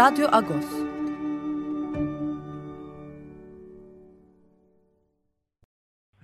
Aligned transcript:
Radyo 0.00 0.28
Agos. 0.32 0.64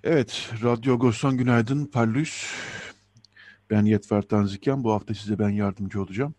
Evet, 0.02 0.50
Radyo 0.62 0.94
Agos'tan 0.94 1.36
günaydın. 1.36 1.86
Parlus. 1.86 2.54
Ben 3.70 3.84
Yetver 3.84 4.22
Tanzikyan. 4.22 4.84
Bu 4.84 4.92
hafta 4.92 5.14
size 5.14 5.38
ben 5.38 5.48
yardımcı 5.48 6.02
olacağım. 6.02 6.34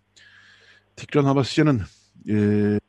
Tikran 0.95 1.23
Havasyan'ın 1.23 1.81
e, 2.30 2.80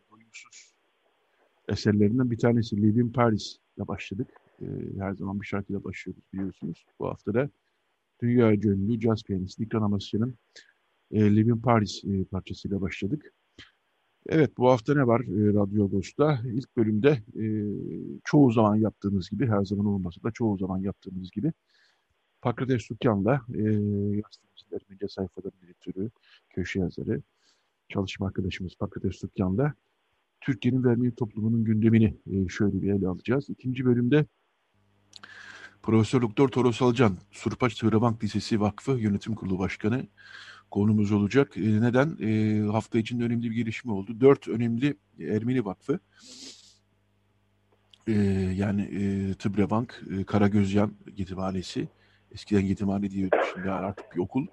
eserlerinden 1.69 2.31
bir 2.31 2.39
tanesi 2.39 2.77
Living 2.77 3.15
Paris 3.15 3.57
ile 3.77 3.89
başladık. 3.89 4.29
E, 4.63 4.67
her 4.99 5.13
zaman 5.13 5.41
bir 5.41 5.47
şarkıyla 5.47 5.85
başlıyoruz 5.85 6.23
biliyorsunuz. 6.33 6.87
Bu 6.99 7.09
hafta 7.09 7.35
da 7.35 7.51
dünya 8.23 8.53
ünlü 8.53 9.01
jazz 9.01 9.23
piyanist 9.23 9.59
Tikran 9.59 9.83
Havasyan'ın 9.83 10.39
e, 11.11 11.37
Living 11.37 11.65
Paris 11.65 12.05
e, 12.05 12.25
parçasıyla 12.25 12.81
başladık. 12.81 13.33
Evet 14.29 14.59
bu 14.59 14.71
hafta 14.71 14.95
ne 14.95 15.07
var 15.07 15.21
e, 15.21 15.55
Radyo 15.55 15.85
Agos'ta? 15.85 16.41
İlk 16.47 16.77
bölümde 16.77 17.23
e, 17.41 17.45
çoğu 18.25 18.53
zaman 18.53 18.77
yaptığımız 18.77 19.31
gibi, 19.31 19.47
her 19.47 19.65
zaman 19.65 19.87
olmasa 19.87 20.23
da 20.23 20.31
çoğu 20.31 20.59
zaman 20.59 20.79
yaptığımız 20.79 21.31
gibi 21.31 21.53
Pakrates 22.43 22.83
Sukyan'la 22.83 23.35
e, 23.35 23.63
gazetemizin 24.21 24.89
medya 24.89 25.09
sayfalarının 25.09 25.65
editörü, 25.65 26.11
köşe 26.51 26.81
yazarı, 26.81 27.23
çalışma 27.89 28.27
arkadaşımız 28.27 28.75
Pakrates 28.77 29.17
Sukyan'la 29.17 29.75
Türkiye'nin 30.41 30.85
vermeyi 30.85 31.15
toplumunun 31.15 31.65
gündemini 31.65 32.17
e, 32.31 32.49
şöyle 32.49 32.83
bir 32.83 32.93
ele 32.93 33.09
alacağız. 33.09 33.51
İkinci 33.51 33.85
bölümde 33.85 34.27
Profesör 35.83 36.23
Doktor 36.23 36.49
Toros 36.49 36.83
Alcan, 36.83 37.17
Surpaç 37.31 37.75
Tırabank 37.75 38.25
Lisesi 38.25 38.61
Vakfı 38.61 38.93
Yönetim 38.93 39.35
Kurulu 39.35 39.59
Başkanı 39.59 40.07
konumuz 40.71 41.13
olacak. 41.13 41.57
E, 41.57 41.81
neden? 41.81 42.17
E, 42.21 42.61
hafta 42.67 42.99
içinde 42.99 43.25
önemli 43.25 43.51
bir 43.51 43.57
gelişme 43.57 43.93
oldu. 43.93 44.21
Dört 44.21 44.49
önemli 44.49 44.97
Ermeni 45.21 45.65
Vakfı, 45.65 46.01
e, 48.07 48.13
yani 48.57 48.83
e, 48.83 49.35
Tıbrebank, 49.35 50.03
e, 50.19 50.25
Karagözyan 50.25 50.93
Yetimhanesi, 51.17 51.89
eskiden 52.33 52.61
yetimhane 52.61 53.11
diyordu 53.11 53.37
şimdi 53.55 53.71
artık 53.71 54.17
bir 54.17 54.21
okul. 54.21 54.47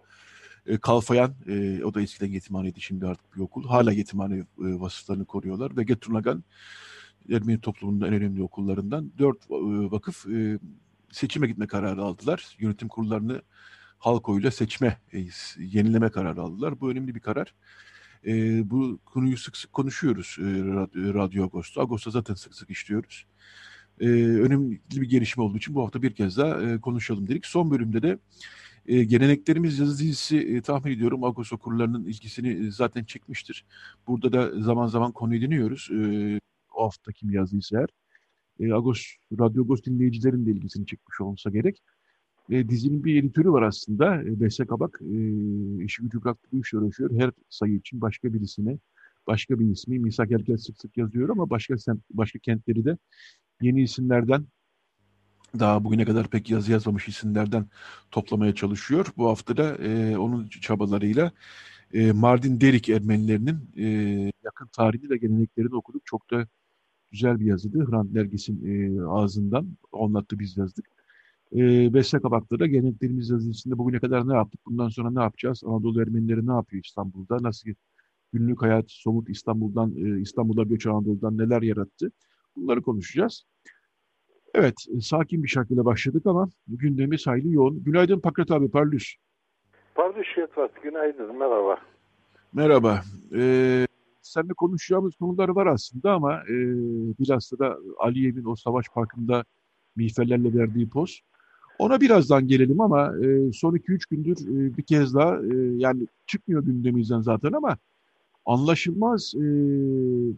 E, 0.66 0.78
Kalfayan, 0.78 1.34
e, 1.48 1.84
o 1.84 1.94
da 1.94 2.02
eskiden 2.02 2.32
yetimhaneydi 2.32 2.82
şimdi 2.82 3.08
artık 3.08 3.36
bir 3.36 3.42
okul. 3.42 3.68
Hala 3.68 3.92
yetimhane 3.92 4.36
e, 4.36 4.46
vasıflarını 4.58 5.26
koruyorlar. 5.26 5.78
Ve 5.78 5.84
Geturnagan, 5.84 6.44
Ermeni 7.32 7.62
toplumunun 7.62 8.08
en 8.08 8.14
önemli 8.14 8.44
okullarından 8.44 9.12
dört 9.18 9.38
e, 9.38 9.92
vakıf 9.92 10.28
e, 10.28 10.60
seçime 11.12 11.48
gitme 11.48 11.68
kararı 11.68 12.02
aldılar. 12.02 12.56
Yönetim 12.60 12.88
kurullarını 12.88 13.42
halk 13.98 14.30
oyuyla 14.30 14.52
seçme, 14.52 14.98
e, 15.14 15.20
yenileme 15.58 16.10
kararı 16.10 16.42
aldılar. 16.42 16.82
Bu 16.82 16.92
önemli 16.92 17.16
bir 17.16 17.20
karar. 17.20 17.54
E, 18.26 18.32
bu 18.70 19.00
konuyu 19.06 19.38
sık 19.38 19.58
sık 19.58 19.74
konuşuyoruz 19.74 20.38
e, 20.40 20.44
Radyo, 21.14 21.44
Agos'ta. 21.46 21.82
Agos'ta 21.82 22.12
zaten 22.12 22.34
sık 22.34 22.56
sık 22.56 22.70
işliyoruz. 22.70 23.26
E, 24.00 24.08
önemli 24.16 24.82
bir 24.92 25.10
gelişme 25.10 25.44
olduğu 25.44 25.58
için 25.58 25.76
bu 25.76 25.84
hafta 25.84 26.02
bir 26.02 26.16
kez 26.16 26.38
daha 26.38 26.62
e, 26.62 26.82
konuşalım 26.82 27.28
dedik. 27.28 27.46
Son 27.46 27.72
bölümde 27.72 28.02
de 28.02 28.20
e, 28.88 29.04
geleneklerimiz 29.04 29.80
yazı 29.80 30.00
dizisi 30.00 30.38
e, 30.38 30.62
tahmin 30.62 30.92
ediyorum 30.92 31.24
Agos 31.24 31.54
okurlarının 31.54 32.06
ilgisini 32.06 32.68
e, 32.68 32.72
zaten 32.72 33.04
çekmiştir. 33.04 33.66
Burada 34.08 34.34
da 34.34 34.62
zaman 34.62 34.88
zaman 34.88 35.12
konu 35.12 35.36
ediniyoruz. 35.36 35.90
E, 35.92 36.40
o 36.76 36.86
hafta 36.86 37.12
kim 37.12 37.32
yazdıysa 37.32 37.78
eğer. 37.80 37.90
E, 38.60 38.74
Agos, 38.74 39.02
Radyo 39.40 39.64
Agos 39.64 39.84
dinleyicilerin 39.84 40.46
de 40.46 40.52
ilgisini 40.52 40.86
çekmiş 40.86 41.22
olsa 41.22 41.50
gerek. 41.50 41.82
E, 42.50 42.70
dizinin 42.70 43.04
bir 43.04 43.24
editörü 43.24 43.52
var 43.52 43.62
aslında. 43.62 44.24
E, 44.24 44.40
Beste 44.40 44.66
Kabak 44.66 45.00
e, 45.02 45.84
işi 45.84 46.02
gücü 46.04 46.24
bıraktı 46.24 46.48
bu 46.52 46.62
işle 46.62 46.78
uğraşıyor. 46.78 47.20
Her 47.20 47.32
sayı 47.50 47.76
için 47.76 48.02
başka 48.02 48.34
birisine, 48.34 48.78
başka 49.28 49.60
bir 49.60 49.70
ismi. 49.70 50.00
Misak 50.00 50.32
Erkel 50.32 50.58
sık 50.58 50.78
sık 50.78 50.98
yazıyor 50.98 51.30
ama 51.30 51.50
başka 51.50 51.78
semt, 51.78 52.02
başka 52.12 52.40
kentleri 52.40 52.86
de 52.86 52.98
yeni 53.62 53.84
isimlerden 53.84 54.46
daha 55.60 55.84
bugüne 55.84 56.06
kadar 56.06 56.28
pek 56.28 56.50
yazı 56.50 56.72
yazmamış 56.72 57.08
isimlerden 57.08 57.66
toplamaya 58.12 58.56
çalışıyor. 58.56 59.06
Bu 59.18 59.30
hafta 59.30 59.58
da 59.58 59.76
e, 59.76 60.18
onun 60.18 60.48
çabalarıyla 60.48 61.32
e, 61.94 62.12
Mardin 62.12 62.62
Derik 62.62 62.90
Ermenilerinin 62.90 63.70
e, 63.78 63.86
yakın 64.44 64.68
tarihini 64.68 65.10
ve 65.10 65.18
geleneklerini 65.18 65.76
okuduk. 65.76 66.06
Çok 66.06 66.32
da 66.32 66.48
güzel 67.12 67.40
bir 67.40 67.46
yazıydı. 67.46 67.92
Hrant 67.92 68.12
Nergis'in 68.12 68.66
e, 68.66 69.02
ağzından 69.06 69.68
anlattı 69.94 70.40
biz 70.40 70.58
yazdık. 70.58 70.95
E, 71.54 71.94
Beste 71.94 72.20
Kabak'ta 72.20 72.60
da 72.60 72.68
geleneklerimiz 72.68 73.30
yazısında 73.30 73.78
bugüne 73.78 74.00
kadar 74.00 74.28
ne 74.28 74.34
yaptık, 74.34 74.60
bundan 74.66 74.90
sonra 74.90 75.12
ne 75.12 75.22
yapacağız, 75.22 75.64
Anadolu 75.66 76.02
Ermenileri 76.02 76.48
ne 76.48 76.54
yapıyor 76.54 76.84
İstanbul'da, 76.84 77.38
nasıl 77.42 77.70
günlük 78.34 78.62
hayat, 78.62 78.86
somut 78.88 79.30
İstanbul'dan, 79.30 79.96
e, 79.96 80.22
İstanbul'a 80.22 80.64
göç 80.64 80.88
Anadolu'dan 80.88 81.38
neler 81.38 81.62
yarattı, 81.62 82.12
bunları 82.56 82.82
konuşacağız. 82.82 83.46
Evet, 84.54 84.76
e, 84.98 85.02
sakin 85.02 85.44
bir 85.44 85.48
şarkıyla 85.48 85.86
başladık 85.86 86.26
ama 86.26 86.50
gündemimiz 86.68 87.28
hayli 87.28 87.54
yoğun. 87.54 87.84
Günaydın 87.84 88.20
Pakrat 88.20 88.52
abi, 88.52 88.72
Parlus. 88.72 89.16
Parlus 89.96 90.38
Yetvat, 90.38 90.84
günaydın, 90.84 91.38
merhaba. 91.38 91.78
Merhaba. 92.54 93.02
Ee, 93.36 93.88
seninle 94.22 94.54
konuşacağımız 94.54 95.16
konular 95.16 95.50
var 95.50 95.68
aslında 95.68 96.14
ama 96.14 96.44
e, 96.44 96.56
bilhassa 97.20 97.60
da 97.60 97.78
Aliyev'in 97.98 98.46
o 98.46 98.56
savaş 98.56 98.86
parkında 98.90 99.46
miğferlerle 99.96 100.54
verdiği 100.54 100.90
poz. 100.90 101.22
Ona 101.80 102.02
birazdan 102.02 102.48
gelelim 102.48 102.82
ama 102.82 103.14
e, 103.18 103.54
son 103.54 103.76
2-3 103.76 104.10
gündür 104.10 104.38
e, 104.38 104.78
bir 104.78 104.84
kez 104.84 105.14
daha 105.14 105.36
e, 105.36 105.56
yani 105.78 106.08
çıkmıyor 106.28 106.64
gündemimizden 106.64 107.22
zaten 107.22 107.52
ama 107.52 107.78
anlaşılmaz 108.46 109.34
e, 109.36 109.46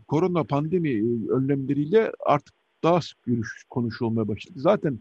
korona 0.08 0.44
pandemi 0.44 0.90
e, 0.90 1.30
önlemleriyle 1.30 2.12
artık 2.26 2.56
daha 2.84 3.02
sık 3.02 3.24
görüş, 3.24 3.64
konuşulmaya 3.70 4.28
başladı. 4.28 4.60
Zaten 4.60 5.00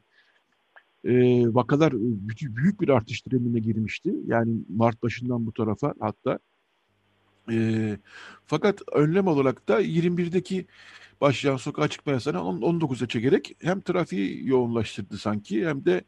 e, 1.05 1.15
vakalar 1.55 1.93
büyük, 1.93 2.57
büyük 2.57 2.81
bir 2.81 2.89
artış 2.89 3.21
trendine 3.21 3.59
girmişti. 3.59 4.15
Yani 4.27 4.55
Mart 4.69 5.03
başından 5.03 5.47
bu 5.47 5.53
tarafa 5.53 5.95
hatta. 6.01 6.39
E, 7.51 7.99
fakat 8.47 8.81
önlem 8.93 9.27
olarak 9.27 9.69
da 9.69 9.81
21'deki 9.83 10.67
başlayan 11.21 11.57
sokağa 11.57 11.89
çıkma 11.89 12.13
yasağını 12.13 12.39
19'a 12.39 13.09
çekerek 13.09 13.57
hem 13.61 13.81
trafiği 13.81 14.49
yoğunlaştırdı 14.49 15.19
sanki 15.19 15.67
hem 15.67 15.85
de 15.85 16.05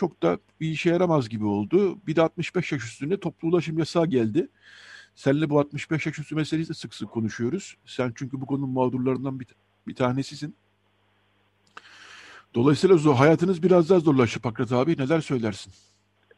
çok 0.00 0.22
da 0.22 0.38
bir 0.60 0.68
işe 0.68 0.90
yaramaz 0.90 1.28
gibi 1.28 1.44
oldu. 1.44 1.98
Bir 2.06 2.16
de 2.16 2.22
65 2.22 2.72
yaş 2.72 2.84
üstünde 2.84 3.20
toplu 3.20 3.48
ulaşım 3.48 3.78
yasağı 3.78 4.06
geldi. 4.06 4.48
Seninle 5.14 5.50
bu 5.50 5.58
65 5.58 6.06
yaş 6.06 6.18
üstü 6.18 6.34
meselesi 6.34 6.68
de 6.68 6.74
sık 6.74 6.94
sık 6.94 7.10
konuşuyoruz. 7.10 7.76
Sen 7.86 8.12
çünkü 8.14 8.40
bu 8.40 8.46
konunun 8.46 8.70
mağdurlarından 8.70 9.40
bir, 9.40 9.46
bir 9.88 9.94
tanesisin. 9.94 10.54
Dolayısıyla 12.54 12.96
zor, 12.96 13.14
hayatınız 13.14 13.62
biraz 13.62 13.90
daha 13.90 14.00
zorlaştı 14.00 14.40
Pakrat 14.42 14.72
abi. 14.72 14.98
Neler 14.98 15.20
söylersin? 15.20 15.72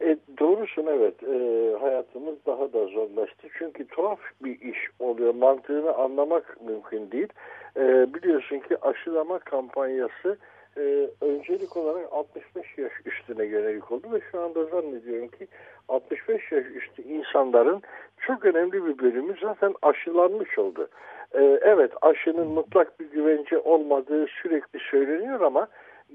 E, 0.00 0.16
doğrusun 0.40 0.86
evet. 0.86 1.22
E, 1.22 1.36
hayatımız 1.80 2.36
daha 2.46 2.72
da 2.72 2.86
zorlaştı. 2.86 3.48
Çünkü 3.58 3.86
tuhaf 3.86 4.20
bir 4.44 4.60
iş 4.60 4.78
oluyor. 4.98 5.34
Mantığını 5.34 5.94
anlamak 5.94 6.56
mümkün 6.66 7.10
değil. 7.10 7.28
E, 7.76 8.14
biliyorsun 8.14 8.58
ki 8.58 8.76
aşılama 8.82 9.38
kampanyası 9.38 10.38
e, 10.76 11.08
öncelik 11.20 11.76
olarak 11.76 12.12
65 12.12 12.78
yaş 12.78 12.92
üstüne 13.04 13.44
yönelik 13.44 13.92
oldu 13.92 14.06
ve 14.12 14.20
şu 14.30 14.40
anda 14.40 14.64
zannediyorum 14.64 15.28
ki 15.28 15.46
65 15.88 16.52
yaş 16.52 16.64
üstü 16.66 17.02
insanların 17.02 17.82
çok 18.26 18.44
önemli 18.44 18.86
bir 18.86 18.98
bölümü 18.98 19.34
zaten 19.42 19.74
aşılanmış 19.82 20.58
oldu. 20.58 20.88
E, 21.34 21.42
evet 21.62 21.92
aşının 22.02 22.46
mutlak 22.46 23.00
bir 23.00 23.10
güvence 23.10 23.58
olmadığı 23.58 24.26
sürekli 24.26 24.78
söyleniyor 24.90 25.40
ama 25.40 25.68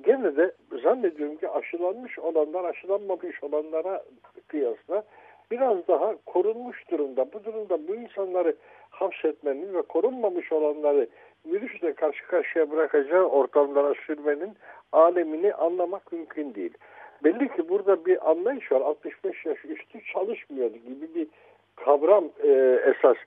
gene 0.06 0.36
de 0.36 0.52
zannediyorum 0.84 1.38
ki 1.38 1.50
aşılanmış 1.50 2.20
olanlar 2.20 2.66
aşılanmamış 2.66 3.44
olanlara 3.44 4.04
kıyasla 4.48 5.04
biraz 5.52 5.88
daha 5.88 6.16
korunmuş 6.26 6.92
durumda. 6.92 7.26
Bu 7.34 7.44
durumda 7.44 7.88
bu 7.88 7.96
insanları 7.96 8.56
hapsetmenin 8.90 9.74
ve 9.74 9.82
korunmamış 9.82 10.52
olanları 10.52 11.08
virüsle 11.46 11.94
karşı 11.94 12.28
karşıya 12.28 12.72
bırakacağı 12.72 13.24
ortamlara 13.24 13.94
sürmenin 14.08 14.54
alemini 14.92 15.54
anlamak 15.54 16.12
mümkün 16.12 16.54
değil. 16.54 16.74
Belli 17.24 17.48
ki 17.48 17.70
burada 17.70 18.06
bir 18.06 18.30
anlayış 18.30 18.72
var. 18.72 18.82
65 18.82 19.46
yaş 19.46 19.66
üstü 19.66 20.04
çalışmıyor 20.14 20.70
gibi 20.70 21.16
bir 21.16 21.28
kavram 21.76 22.26
e, 22.44 22.82
esas 22.86 23.18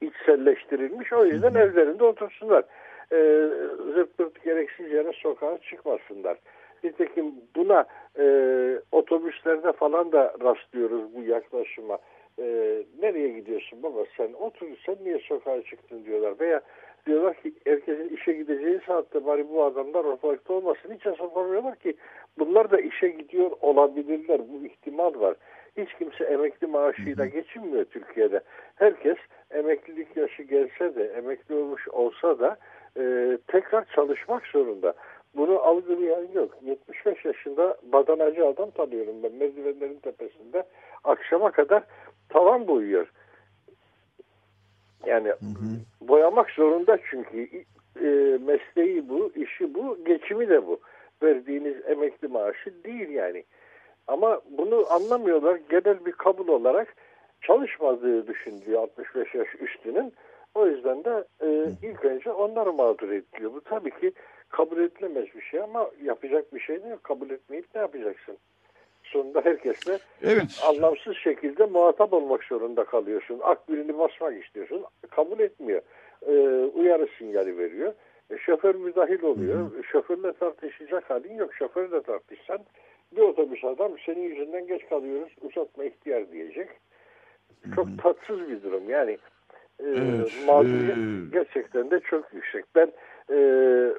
içselleştirilmiş. 0.00 1.12
O 1.12 1.24
yüzden 1.24 1.54
evlerinde 1.54 2.04
otursunlar. 2.04 2.64
E, 3.12 3.16
zırt 3.94 4.18
pırt 4.18 4.44
gereksiz 4.44 4.92
yere 4.92 5.12
sokağa 5.12 5.58
çıkmasınlar. 5.58 6.38
Nitekim 6.84 7.34
buna 7.56 7.84
e, 8.18 8.26
otobüslerde 8.92 9.72
falan 9.72 10.12
da 10.12 10.34
rastlıyoruz 10.44 11.14
bu 11.14 11.22
yaklaşıma. 11.22 11.98
E, 12.38 12.44
nereye 13.00 13.28
gidiyorsun 13.28 13.82
baba 13.82 14.04
sen 14.16 14.32
otur 14.32 14.66
sen 14.86 14.96
niye 15.04 15.18
sokağa 15.18 15.62
çıktın 15.62 16.04
diyorlar. 16.04 16.34
Veya 16.40 16.60
diyorlar 17.06 17.34
ki 17.34 17.52
herkesin 17.64 18.16
işe 18.16 18.32
gideceği 18.32 18.80
saatte 18.86 19.26
bari 19.26 19.48
bu 19.48 19.64
adamlar 19.64 20.04
ortalıkta 20.04 20.54
olmasın. 20.54 20.94
Hiç 20.94 21.04
hesap 21.04 21.36
vermiyorlar 21.36 21.76
ki 21.76 21.94
bunlar 22.38 22.70
da 22.70 22.80
işe 22.80 23.08
gidiyor 23.08 23.50
olabilirler. 23.60 24.40
Bu 24.48 24.66
ihtimal 24.66 25.20
var. 25.20 25.36
Hiç 25.76 25.94
kimse 25.98 26.24
emekli 26.24 26.66
maaşıyla 26.66 27.26
geçinmiyor 27.26 27.84
Türkiye'de. 27.84 28.40
Herkes 28.74 29.16
emeklilik 29.50 30.16
yaşı 30.16 30.42
gelse 30.42 30.94
de 30.94 31.04
emekli 31.04 31.54
olmuş 31.54 31.88
olsa 31.88 32.38
da 32.38 32.56
e, 32.98 33.38
tekrar 33.46 33.84
çalışmak 33.94 34.46
zorunda. 34.46 34.94
Bunu 35.36 35.58
algılayan 35.58 36.26
yok. 36.34 36.50
75 36.62 37.24
yaşında 37.24 37.76
badanacı 37.92 38.46
adam 38.46 38.70
tanıyorum 38.70 39.22
ben 39.22 39.32
merdivenlerin 39.32 39.98
tepesinde. 39.98 40.64
Akşama 41.04 41.50
kadar 41.50 41.82
tavan 42.28 42.68
boyuyor. 42.68 43.12
Yani 45.06 45.28
hı 45.28 45.32
hı. 45.32 46.08
boyamak 46.08 46.50
zorunda 46.50 46.98
çünkü 47.10 47.48
e, 48.00 48.38
mesleği 48.46 49.08
bu, 49.08 49.32
işi 49.34 49.74
bu, 49.74 49.98
geçimi 50.04 50.48
de 50.48 50.66
bu. 50.66 50.80
Verdiğiniz 51.22 51.76
emekli 51.86 52.28
maaşı 52.28 52.84
değil 52.84 53.08
yani. 53.08 53.44
Ama 54.06 54.40
bunu 54.58 54.86
anlamıyorlar. 54.90 55.60
Genel 55.70 56.06
bir 56.06 56.12
kabul 56.12 56.48
olarak 56.48 56.94
çalışmadığı 57.40 58.26
düşünülüyor 58.26 58.82
65 58.82 59.34
yaş 59.34 59.48
üstünün. 59.60 60.12
O 60.54 60.66
yüzden 60.66 61.04
de 61.04 61.24
e, 61.40 61.70
ilk 61.82 62.04
önce 62.04 62.32
onları 62.32 62.72
mağdur 62.72 63.10
ediliyor. 63.10 63.54
Bu 63.54 63.60
tabii 63.60 64.00
ki 64.00 64.12
kabul 64.48 64.78
edilemez 64.78 65.26
bir 65.34 65.42
şey 65.42 65.60
ama 65.60 65.90
yapacak 66.02 66.54
bir 66.54 66.60
şey 66.60 66.82
de 66.82 66.88
yok. 66.88 67.04
Kabul 67.04 67.30
etmeyip 67.30 67.66
ne 67.74 67.80
yapacaksın? 67.80 68.36
Sonunda 69.06 69.40
herkesle 69.44 69.98
evet. 70.22 70.62
anlamsız 70.68 71.16
şekilde 71.16 71.66
muhatap 71.66 72.12
olmak 72.12 72.44
zorunda 72.44 72.84
kalıyorsun. 72.84 73.40
Akbilini 73.42 73.98
basmak 73.98 74.44
istiyorsun. 74.44 74.84
Kabul 75.10 75.40
etmiyor. 75.40 75.82
E, 76.26 76.32
uyarı 76.74 77.08
sinyali 77.18 77.58
veriyor. 77.58 77.92
E, 78.30 78.38
şoför 78.38 78.74
müdahil 78.74 79.22
oluyor. 79.22 79.58
Hı 79.58 79.78
hı. 79.78 79.84
Şoförle 79.84 80.32
tartışacak 80.32 81.10
halin 81.10 81.34
yok. 81.34 81.54
Şoförle 81.54 82.02
tartışsan 82.02 82.58
bir 83.16 83.22
otobüs 83.22 83.64
adam 83.64 83.92
senin 84.06 84.22
yüzünden 84.22 84.66
geç 84.66 84.88
kalıyoruz 84.88 85.32
uzatma 85.42 85.84
ihtiyar 85.84 86.32
diyecek. 86.32 86.68
Çok 87.74 87.86
hı 87.86 87.96
tatsız 88.02 88.48
bir 88.48 88.62
durum. 88.62 88.90
Yani 88.90 89.18
e, 89.80 89.88
evet, 89.88 90.32
mağduriyet 90.46 90.96
e... 90.96 91.30
gerçekten 91.32 91.90
de 91.90 92.00
çok 92.00 92.34
yüksek. 92.34 92.64
Ben 92.74 92.92
e, 93.30 93.38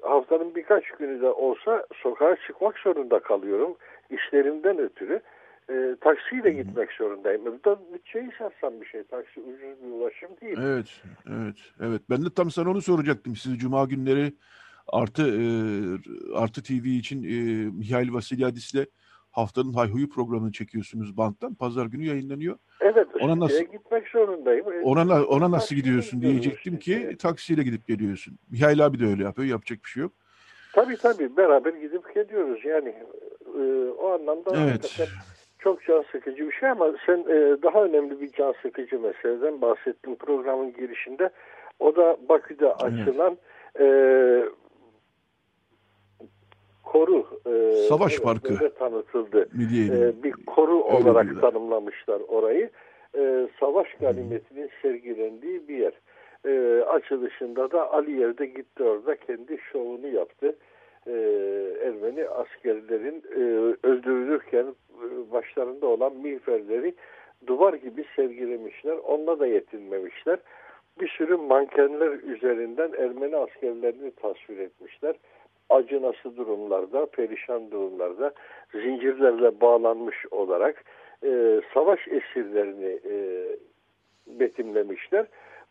haftanın 0.01 0.55
birkaç 0.55 0.91
günü 0.91 1.21
de 1.21 1.29
olsa 1.29 1.85
sokağa 1.95 2.35
çıkmak 2.47 2.77
zorunda 2.79 3.19
kalıyorum. 3.19 3.75
İşlerimden 4.09 4.77
ötürü. 4.79 5.21
E, 5.69 5.95
taksiyle 6.01 6.51
gitmek 6.51 6.91
zorundayım. 6.91 7.45
Bu 7.45 7.69
da 7.69 7.79
bütçeyi 7.93 8.29
sarsam 8.37 8.81
bir 8.81 8.85
şey. 8.85 9.03
Taksi 9.03 9.39
ucuz 9.39 9.83
bir 9.83 9.91
ulaşım 9.91 10.29
değil. 10.41 10.57
Evet, 10.61 11.03
evet, 11.29 11.55
evet. 11.81 12.01
Ben 12.09 12.25
de 12.25 12.29
tam 12.35 12.51
sana 12.51 12.69
onu 12.69 12.81
soracaktım. 12.81 13.35
Siz 13.35 13.57
cuma 13.57 13.85
günleri 13.85 14.33
artı 14.87 15.23
e, 15.23 15.45
artı 16.35 16.63
TV 16.63 16.85
için 16.85 17.23
e, 17.23 17.69
Mihail 17.71 18.13
Vasilyadis'le 18.13 18.85
haftanın 19.31 19.73
hayhuyu 19.73 20.09
programını 20.09 20.51
çekiyorsunuz 20.51 21.17
banttan. 21.17 21.55
Pazar 21.55 21.85
günü 21.85 22.05
yayınlanıyor. 22.05 22.57
Evet. 22.81 23.07
Ona 23.21 23.39
nasıl 23.39 23.63
gitmek 23.63 24.07
zorundayım. 24.07 24.65
Ona 24.83 25.23
ona 25.23 25.51
nasıl 25.51 25.75
gidiyorsun 25.75 26.21
diyecektim 26.21 26.79
ki 26.79 26.93
işte. 26.93 27.17
taksiyle 27.17 27.63
gidip 27.63 27.87
geliyorsun. 27.87 28.39
Mihail 28.51 28.85
abi 28.85 28.99
de 28.99 29.05
öyle 29.05 29.23
yapıyor. 29.23 29.47
Yapacak 29.47 29.79
bir 29.83 29.89
şey 29.89 30.01
yok. 30.01 30.11
Tabii 30.73 30.97
tabii 30.97 31.37
beraber 31.37 31.73
gidip 31.73 32.15
geliyoruz 32.15 32.65
yani 32.65 32.95
e, 33.57 33.91
o 33.91 34.09
anlamda 34.09 34.51
evet. 34.57 34.97
çok 35.59 35.83
can 35.83 36.03
sıkıcı 36.11 36.47
bir 36.47 36.51
şey 36.51 36.69
ama 36.69 36.93
sen 37.05 37.17
e, 37.17 37.61
daha 37.63 37.83
önemli 37.83 38.21
bir 38.21 38.31
can 38.31 38.53
sıkıcı 38.61 38.99
meseleden 38.99 39.61
bahsettin 39.61 40.15
programın 40.15 40.73
girişinde. 40.73 41.29
O 41.79 41.95
da 41.95 42.17
Bakü'de 42.29 42.73
açılan 42.73 43.37
evet. 43.75 43.79
e, 43.79 44.49
koru 46.83 47.25
e, 47.45 47.75
Savaş 47.89 48.13
evet, 48.13 48.23
Parkı 48.23 48.73
tanıtıldı. 48.79 49.41
E, 49.41 50.23
bir 50.23 50.31
koru 50.31 50.85
Öyle 50.85 51.09
olarak 51.09 51.25
diyorlar. 51.25 51.51
tanımlamışlar 51.51 52.21
orayı. 52.27 52.69
E, 53.17 53.47
savaş 53.59 53.87
ganimetinin 53.93 54.69
sergilendiği 54.81 55.67
bir 55.67 55.77
yer. 55.77 55.93
E, 56.45 56.83
açılışında 56.83 57.71
da 57.71 57.93
Aliyev 57.93 58.37
de 58.37 58.45
gitti 58.45 58.83
orada 58.83 59.15
kendi 59.15 59.57
şovunu 59.71 60.07
yaptı. 60.07 60.55
E, 61.07 61.13
Ermeni 61.87 62.27
askerlerin 62.29 63.23
e, 63.31 63.41
öldürülürken 63.87 64.65
e, 64.65 65.31
başlarında 65.31 65.87
olan 65.87 66.15
miğferleri 66.15 66.93
duvar 67.47 67.73
gibi 67.73 68.05
sergilemişler. 68.15 68.97
Onunla 68.97 69.39
da 69.39 69.47
yetinmemişler. 69.47 70.39
Bir 70.99 71.07
sürü 71.07 71.35
mankenler 71.35 72.11
üzerinden 72.11 72.91
Ermeni 72.97 73.37
askerlerini 73.37 74.11
tasvir 74.11 74.57
etmişler 74.57 75.15
acınası 75.69 76.37
durumlarda, 76.37 77.05
perişan 77.05 77.71
durumlarda 77.71 78.33
zincirlerle 78.71 79.61
bağlanmış 79.61 80.25
olarak 80.31 80.83
e, 81.23 81.61
savaş 81.73 82.07
esirlerini 82.07 82.99
e, 83.09 83.15
betimlemişler. 84.27 85.25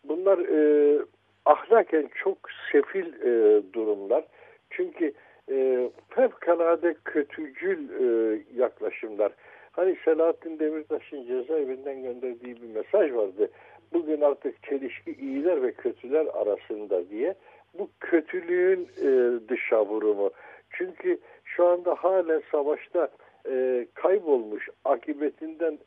Bunlar 0.05 0.39
e, 0.39 0.99
ahlaken 1.45 2.09
çok 2.15 2.39
sefil 2.73 3.07
e, 3.07 3.63
durumlar. 3.73 4.25
Çünkü 4.71 5.13
e, 5.51 5.91
fevkalade 6.09 6.95
kötücül 7.05 7.89
e, 7.91 8.39
yaklaşımlar. 8.57 9.33
Hani 9.73 9.97
Selahattin 10.05 10.59
Demirtaş'ın 10.59 11.27
cezaevinden 11.27 12.03
gönderdiği 12.03 12.63
bir 12.63 12.75
mesaj 12.75 13.13
vardı. 13.13 13.51
Bugün 13.93 14.21
artık 14.21 14.63
çelişki 14.63 15.13
iyiler 15.13 15.63
ve 15.63 15.73
kötüler 15.73 16.27
arasında 16.27 17.09
diye 17.11 17.35
bu 17.79 17.89
kötülüğün 18.01 18.89
e, 19.03 19.41
dışa 19.49 19.87
vurumu. 19.87 20.31
Çünkü 20.71 21.19
şu 21.45 21.67
anda 21.67 21.95
halen 21.95 22.43
savaşta 22.53 23.09
e, 23.49 23.87
kaybolmuş, 23.95 24.69
akıbetinden 24.85 25.79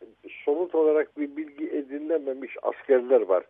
somut 0.46 0.76
olarak 0.76 1.18
bir 1.18 1.38
bilgi 1.38 1.70
edinilememiş 1.70 2.58
askerler 2.62 3.22
var. 3.22 3.44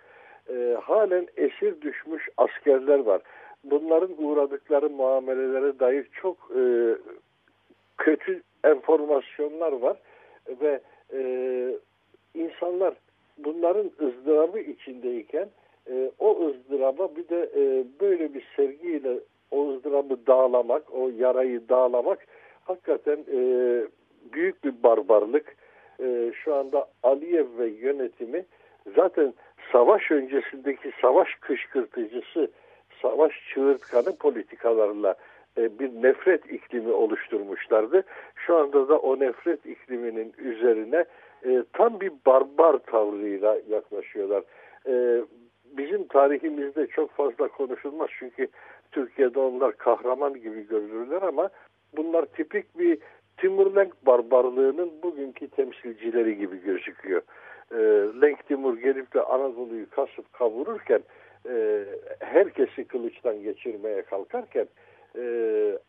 E, 0.49 0.77
halen 0.81 1.27
esir 1.37 1.81
düşmüş 1.81 2.29
askerler 2.37 2.99
var. 2.99 3.21
Bunların 3.63 4.23
uğradıkları 4.23 4.89
muamelelere 4.89 5.79
dair 5.79 6.07
çok 6.21 6.51
e, 6.55 6.61
kötü 7.97 8.41
enformasyonlar 8.63 9.71
var 9.71 9.97
ve 10.61 10.79
e, 11.13 11.21
insanlar 12.33 12.93
bunların 13.37 13.91
ızdırabı 14.01 14.59
içindeyken 14.59 15.49
e, 15.89 16.11
o 16.19 16.47
ızdıraba 16.47 17.15
bir 17.15 17.29
de 17.29 17.49
e, 17.55 17.83
böyle 18.01 18.33
bir 18.33 18.47
sergiyle 18.55 19.19
o 19.51 19.69
ızdırabı 19.69 20.27
dağlamak, 20.27 20.93
o 20.93 21.09
yarayı 21.17 21.69
dağlamak 21.69 22.27
hakikaten 22.63 23.17
e, 23.33 23.39
büyük 24.33 24.63
bir 24.63 24.83
barbarlık. 24.83 25.55
E, 25.99 26.31
şu 26.43 26.55
anda 26.55 26.87
Aliyev 27.03 27.57
ve 27.57 27.67
yönetimi 27.67 28.45
zaten 28.95 29.33
savaş 29.71 30.11
öncesindeki 30.11 30.91
savaş 31.01 31.35
kışkırtıcısı, 31.35 32.51
savaş 33.01 33.33
çığırtkanı 33.53 34.15
politikalarla 34.15 35.15
e, 35.57 35.79
bir 35.79 35.89
nefret 36.03 36.51
iklimi 36.51 36.91
oluşturmuşlardı. 36.91 38.03
Şu 38.35 38.55
anda 38.55 38.89
da 38.89 38.97
o 38.97 39.19
nefret 39.19 39.65
ikliminin 39.65 40.33
üzerine 40.37 41.05
e, 41.45 41.63
tam 41.73 41.99
bir 41.99 42.11
barbar 42.25 42.77
tavrıyla 42.77 43.57
yaklaşıyorlar. 43.69 44.43
E, 44.87 45.23
bizim 45.77 46.07
tarihimizde 46.07 46.87
çok 46.87 47.11
fazla 47.11 47.47
konuşulmaz 47.47 48.09
çünkü 48.19 48.47
Türkiye'de 48.91 49.39
onlar 49.39 49.77
kahraman 49.77 50.33
gibi 50.33 50.67
görülürler 50.67 51.21
ama 51.21 51.49
bunlar 51.97 52.25
tipik 52.25 52.79
bir 52.79 52.97
Timur-Lenk 53.37 53.91
barbarlığının 54.05 54.91
bugünkü 55.03 55.47
temsilcileri 55.47 56.37
gibi 56.37 56.61
gözüküyor. 56.61 57.21
E, 57.71 57.77
Lenk 58.21 58.47
Timur 58.47 58.77
gelip 58.77 59.13
de 59.13 59.21
Anadolu'yu 59.21 59.89
kasıp 59.89 60.33
kavururken 60.33 61.01
e, 61.47 61.85
herkesi 62.19 62.83
kılıçtan 62.87 63.43
geçirmeye 63.43 64.01
kalkarken 64.01 64.67
e, 65.15 65.23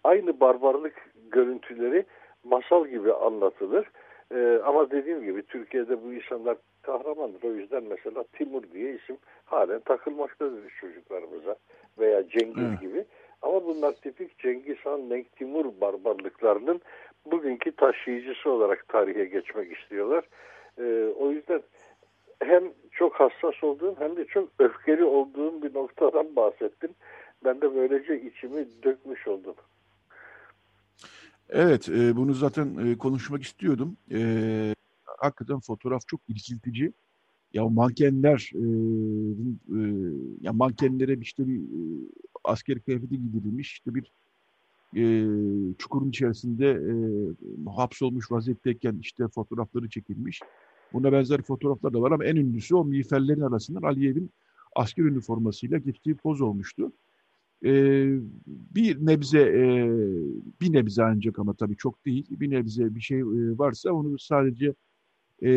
aynı 0.04 0.40
barbarlık 0.40 1.10
görüntüleri 1.30 2.04
masal 2.44 2.86
gibi 2.86 3.12
anlatılır. 3.12 3.90
E, 4.34 4.60
ama 4.64 4.90
dediğim 4.90 5.24
gibi 5.24 5.42
Türkiye'de 5.42 6.04
bu 6.04 6.12
insanlar 6.12 6.56
kahramandır. 6.82 7.42
O 7.42 7.52
yüzden 7.52 7.82
mesela 7.82 8.24
Timur 8.32 8.62
diye 8.72 8.94
isim 8.94 9.16
halen 9.44 9.80
takılmaktadır 9.80 10.70
çocuklarımıza 10.80 11.56
veya 11.98 12.28
Cengiz 12.28 12.80
gibi. 12.80 13.04
Ama 13.42 13.64
bunlar 13.64 13.92
tipik 13.92 14.38
Cengiz 14.38 14.76
Han, 14.84 15.10
Lenk 15.10 15.36
Timur 15.36 15.64
barbarlıklarının 15.80 16.80
bugünkü 17.26 17.72
taşıyıcısı 17.72 18.50
olarak 18.50 18.88
tarihe 18.88 19.24
geçmek 19.24 19.78
istiyorlar. 19.78 20.24
O 21.18 21.30
yüzden 21.30 21.62
hem 22.42 22.64
çok 22.92 23.14
hassas 23.14 23.64
olduğum 23.64 23.94
hem 23.98 24.16
de 24.16 24.26
çok 24.26 24.48
öfkeli 24.58 25.04
olduğum 25.04 25.62
bir 25.62 25.74
noktadan 25.74 26.36
bahsettin. 26.36 26.96
Ben 27.44 27.60
de 27.60 27.74
böylece 27.74 28.22
içimi 28.22 28.66
dökmüş 28.82 29.28
oldum. 29.28 29.54
Evet, 31.48 31.88
e, 31.88 32.16
bunu 32.16 32.34
zaten 32.34 32.76
e, 32.86 32.98
konuşmak 32.98 33.42
istiyordum. 33.42 33.96
E, 34.12 34.74
hakikaten 35.04 35.60
fotoğraf 35.60 36.06
çok 36.06 36.20
irkiltici. 36.28 36.92
Ya 37.52 37.68
mankenler, 37.68 38.50
e, 38.54 38.64
e, 39.76 39.80
ya 40.40 40.52
mankenlere 40.52 41.14
işte 41.14 41.48
bir 41.48 41.58
e, 41.58 41.80
asker 42.44 42.80
kıyafeti 42.80 43.20
giydirilmiş, 43.20 43.72
işte 43.72 43.94
bir 43.94 44.12
e, 44.96 45.02
çukurun 45.78 46.08
içerisinde 46.08 46.70
e, 46.70 46.92
hapsolmuş 47.76 48.30
vaziyetteyken 48.30 48.98
işte 49.00 49.28
fotoğrafları 49.28 49.88
çekilmiş. 49.88 50.40
Buna 50.92 51.12
benzer 51.12 51.42
fotoğraflar 51.42 51.94
da 51.94 52.00
var 52.00 52.12
ama 52.12 52.24
en 52.24 52.36
ünlüsü 52.36 52.74
o 52.74 52.84
miğferlerin 52.84 53.40
arasından 53.40 53.82
Aliyev'in 53.82 54.30
asker 54.76 55.04
üniformasıyla 55.04 55.78
geçtiği 55.78 56.14
poz 56.14 56.40
olmuştu. 56.40 56.92
E, 57.64 57.72
bir 58.46 59.06
nebze 59.06 59.40
e, 59.40 59.90
bir 60.60 60.72
nebze 60.72 61.02
ancak 61.02 61.38
ama 61.38 61.54
tabii 61.54 61.76
çok 61.76 62.06
değil. 62.06 62.26
Bir 62.30 62.50
nebze 62.50 62.94
bir 62.94 63.00
şey 63.00 63.18
e, 63.18 63.58
varsa 63.58 63.92
onu 63.92 64.18
sadece 64.18 64.74
e, 65.42 65.50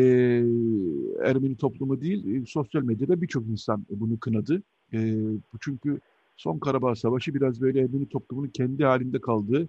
Ermeni 1.22 1.56
toplumu 1.56 2.00
değil 2.00 2.42
e, 2.42 2.46
sosyal 2.46 2.82
medyada 2.82 3.22
birçok 3.22 3.46
insan 3.46 3.86
bunu 3.90 4.18
kınadı. 4.18 4.62
E, 4.92 5.16
çünkü 5.60 6.00
son 6.36 6.58
Karabağ 6.58 6.94
Savaşı 6.94 7.34
biraz 7.34 7.60
böyle 7.60 7.80
Ermeni 7.80 8.08
toplumunun 8.08 8.48
kendi 8.48 8.84
halinde 8.84 9.20
kaldığı 9.20 9.68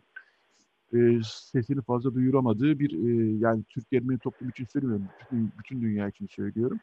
e, 0.94 0.98
sesini 1.24 1.82
fazla 1.82 2.14
duyuramadığı 2.14 2.80
bir 2.80 2.92
e, 2.92 3.38
yani 3.40 3.64
Türk 3.70 3.94
Ermeni 3.94 4.20
toplumu 4.20 4.52
için 4.52 4.66
söylemiyorum 4.66 5.08
bütün, 5.22 5.52
bütün 5.60 5.82
dünya 5.82 6.08
için 6.08 6.28
söylüyorum 6.28 6.80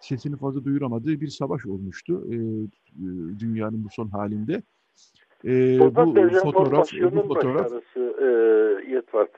sesini 0.00 0.36
fazla 0.36 0.64
duyuramadığı 0.64 1.20
bir 1.20 1.28
savaş 1.28 1.66
olmuştu 1.66 2.24
e, 2.28 2.36
dünyanın 3.40 3.84
bu 3.84 3.88
son 3.90 4.08
halinde. 4.08 4.62
E, 5.44 5.80
bu 5.80 5.90
fotoğraf, 6.40 6.92
bu 7.02 7.22
fotoğraf 7.22 7.64
başarısı 7.64 8.16
e, 8.20 8.28
Yetvart 8.90 9.30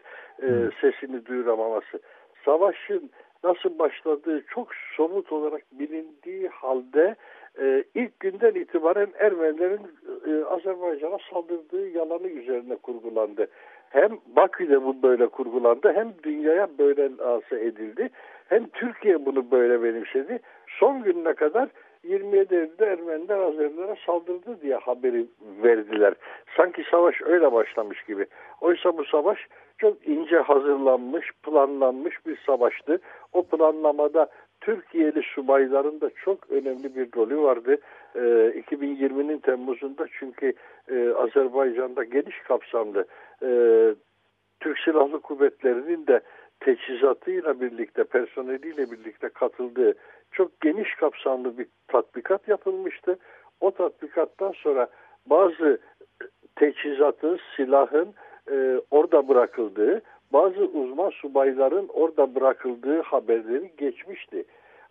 e, 0.42 0.48
sesini 0.80 1.26
duyuramaması. 1.26 2.00
Savaşın 2.44 3.10
nasıl 3.44 3.78
başladığı 3.78 4.42
çok 4.54 4.68
somut 4.96 5.32
olarak 5.32 5.62
bilindiği 5.72 6.48
halde 6.48 7.16
e, 7.60 7.84
ilk 7.94 8.20
günden 8.20 8.54
itibaren 8.54 9.08
Ermenilerin 9.18 9.80
e, 10.26 10.44
Azerbaycan'a 10.44 11.18
saldırdığı 11.32 11.88
yalanı 11.88 12.28
üzerine 12.28 12.76
kurgulandı. 12.76 13.46
Hem 13.92 14.18
Bakü'de 14.36 14.84
bu 14.84 15.02
böyle 15.02 15.26
kurgulandı 15.26 15.92
hem 15.92 16.12
dünyaya 16.22 16.68
böyle 16.78 17.16
lanse 17.16 17.60
edildi. 17.60 18.10
Hem 18.48 18.68
Türkiye 18.68 19.26
bunu 19.26 19.50
böyle 19.50 19.82
benimsedi. 19.82 20.40
Son 20.78 21.02
gününe 21.02 21.34
kadar 21.34 21.68
27 22.04 22.54
Eylül'de 22.54 22.86
Ermeniler 22.86 23.38
Azerilere 23.38 23.96
saldırdı 24.06 24.60
diye 24.62 24.76
haberi 24.76 25.26
verdiler. 25.62 26.14
Sanki 26.56 26.84
savaş 26.90 27.22
öyle 27.22 27.52
başlamış 27.52 28.02
gibi. 28.02 28.26
Oysa 28.60 28.98
bu 28.98 29.04
savaş 29.04 29.38
çok 29.78 30.08
ince 30.08 30.36
hazırlanmış, 30.36 31.30
planlanmış 31.42 32.26
bir 32.26 32.38
savaştı. 32.46 33.00
O 33.32 33.42
planlamada 33.42 34.26
Türkiye'li 34.62 35.22
subayların 35.22 36.00
da 36.00 36.10
çok 36.24 36.50
önemli 36.50 36.96
bir 36.96 37.08
rolü 37.16 37.38
vardı. 37.38 37.76
E, 38.14 38.20
ee, 38.20 38.60
2020'nin 38.60 39.38
Temmuz'unda 39.38 40.06
çünkü 40.18 40.52
e, 40.88 41.10
Azerbaycan'da 41.10 42.04
geniş 42.04 42.38
kapsamlı 42.48 43.06
e, 43.42 43.48
Türk 44.60 44.78
Silahlı 44.78 45.20
Kuvvetleri'nin 45.20 46.06
de 46.06 46.20
teçhizatıyla 46.60 47.60
birlikte, 47.60 48.04
personeliyle 48.04 48.90
birlikte 48.90 49.28
katıldığı 49.28 49.94
çok 50.32 50.60
geniş 50.60 50.94
kapsamlı 50.94 51.58
bir 51.58 51.66
tatbikat 51.88 52.48
yapılmıştı. 52.48 53.18
O 53.60 53.70
tatbikattan 53.70 54.52
sonra 54.52 54.88
bazı 55.26 55.78
teçhizatın, 56.56 57.40
silahın 57.56 58.14
e, 58.50 58.80
orada 58.90 59.28
bırakıldığı, 59.28 60.02
bazı 60.32 60.60
uzman 60.64 61.10
subayların 61.10 61.88
orada 61.88 62.34
bırakıldığı 62.34 63.02
haberleri 63.02 63.70
geçmişti. 63.78 64.44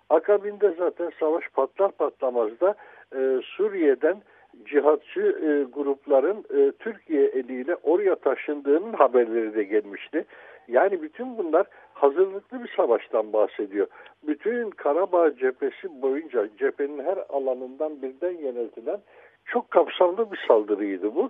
Akabinde 0.10 0.76
zaten 0.78 1.12
savaş 1.20 1.44
patlar 1.50 1.92
patlamaz 1.92 2.50
da 2.62 2.76
e, 3.16 3.42
Suriye'den 3.44 4.22
cihatçı 4.66 5.22
e, 5.22 5.74
grupların 5.74 6.46
e, 6.54 6.72
Türkiye 6.72 7.26
eliyle 7.26 7.76
oraya 7.76 8.16
taşındığının 8.16 8.94
haberleri 8.94 9.56
de 9.56 9.64
gelmişti. 9.64 10.26
Yani 10.68 11.02
bütün 11.02 11.38
bunlar 11.38 11.68
hazırlıklı 11.94 12.64
bir 12.64 12.74
savaştan 12.78 13.34
bahsediyor. 13.34 13.88
Bütün 14.24 14.70
Karabağ 14.70 15.36
cephesi 15.36 16.02
boyunca 16.02 16.48
cephenin 16.58 17.04
her 17.04 17.18
alanından 17.30 18.02
birden 18.02 18.38
yöneltilen 18.38 19.00
çok 19.46 19.72
kapsamlı 19.72 20.32
bir 20.32 20.40
saldırıydı 20.48 21.16
bu. 21.16 21.30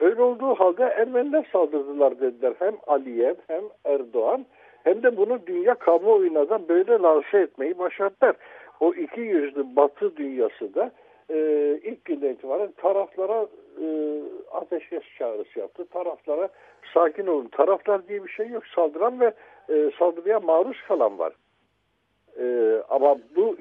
Öyle 0.00 0.22
olduğu 0.22 0.54
halde 0.54 0.82
Ermeniler 0.82 1.48
saldırdılar 1.52 2.20
dediler. 2.20 2.54
Hem 2.58 2.74
Aliyev 2.86 3.34
hem 3.46 3.62
Erdoğan 3.84 4.46
hem 4.84 5.02
de 5.02 5.16
bunu 5.16 5.46
dünya 5.46 5.74
kamuoyuna 5.74 6.48
da 6.48 6.68
böyle 6.68 6.98
lanse 6.98 7.38
etmeyi 7.38 7.78
başardılar. 7.78 8.36
O 8.80 8.94
iki 8.94 9.20
yüzlü 9.20 9.76
batı 9.76 10.16
dünyası 10.16 10.74
da 10.74 10.90
e, 11.30 11.36
ilk 11.82 12.04
günden 12.04 12.32
itibaren 12.32 12.72
taraflara 12.72 13.46
e, 13.82 13.86
ateşkes 14.52 15.02
çağrısı 15.18 15.58
yaptı. 15.58 15.84
Taraflara 15.84 16.48
sakin 16.94 17.26
olun. 17.26 17.48
Taraflar 17.48 18.08
diye 18.08 18.24
bir 18.24 18.30
şey 18.30 18.48
yok. 18.48 18.66
Saldıran 18.66 19.20
ve 19.20 19.32
e, 19.70 19.90
saldırıya 19.98 20.40
maruz 20.40 20.82
kalan 20.88 21.18
var. 21.18 21.32
E, 22.40 22.76
ama 22.88 23.18
bu 23.36 23.56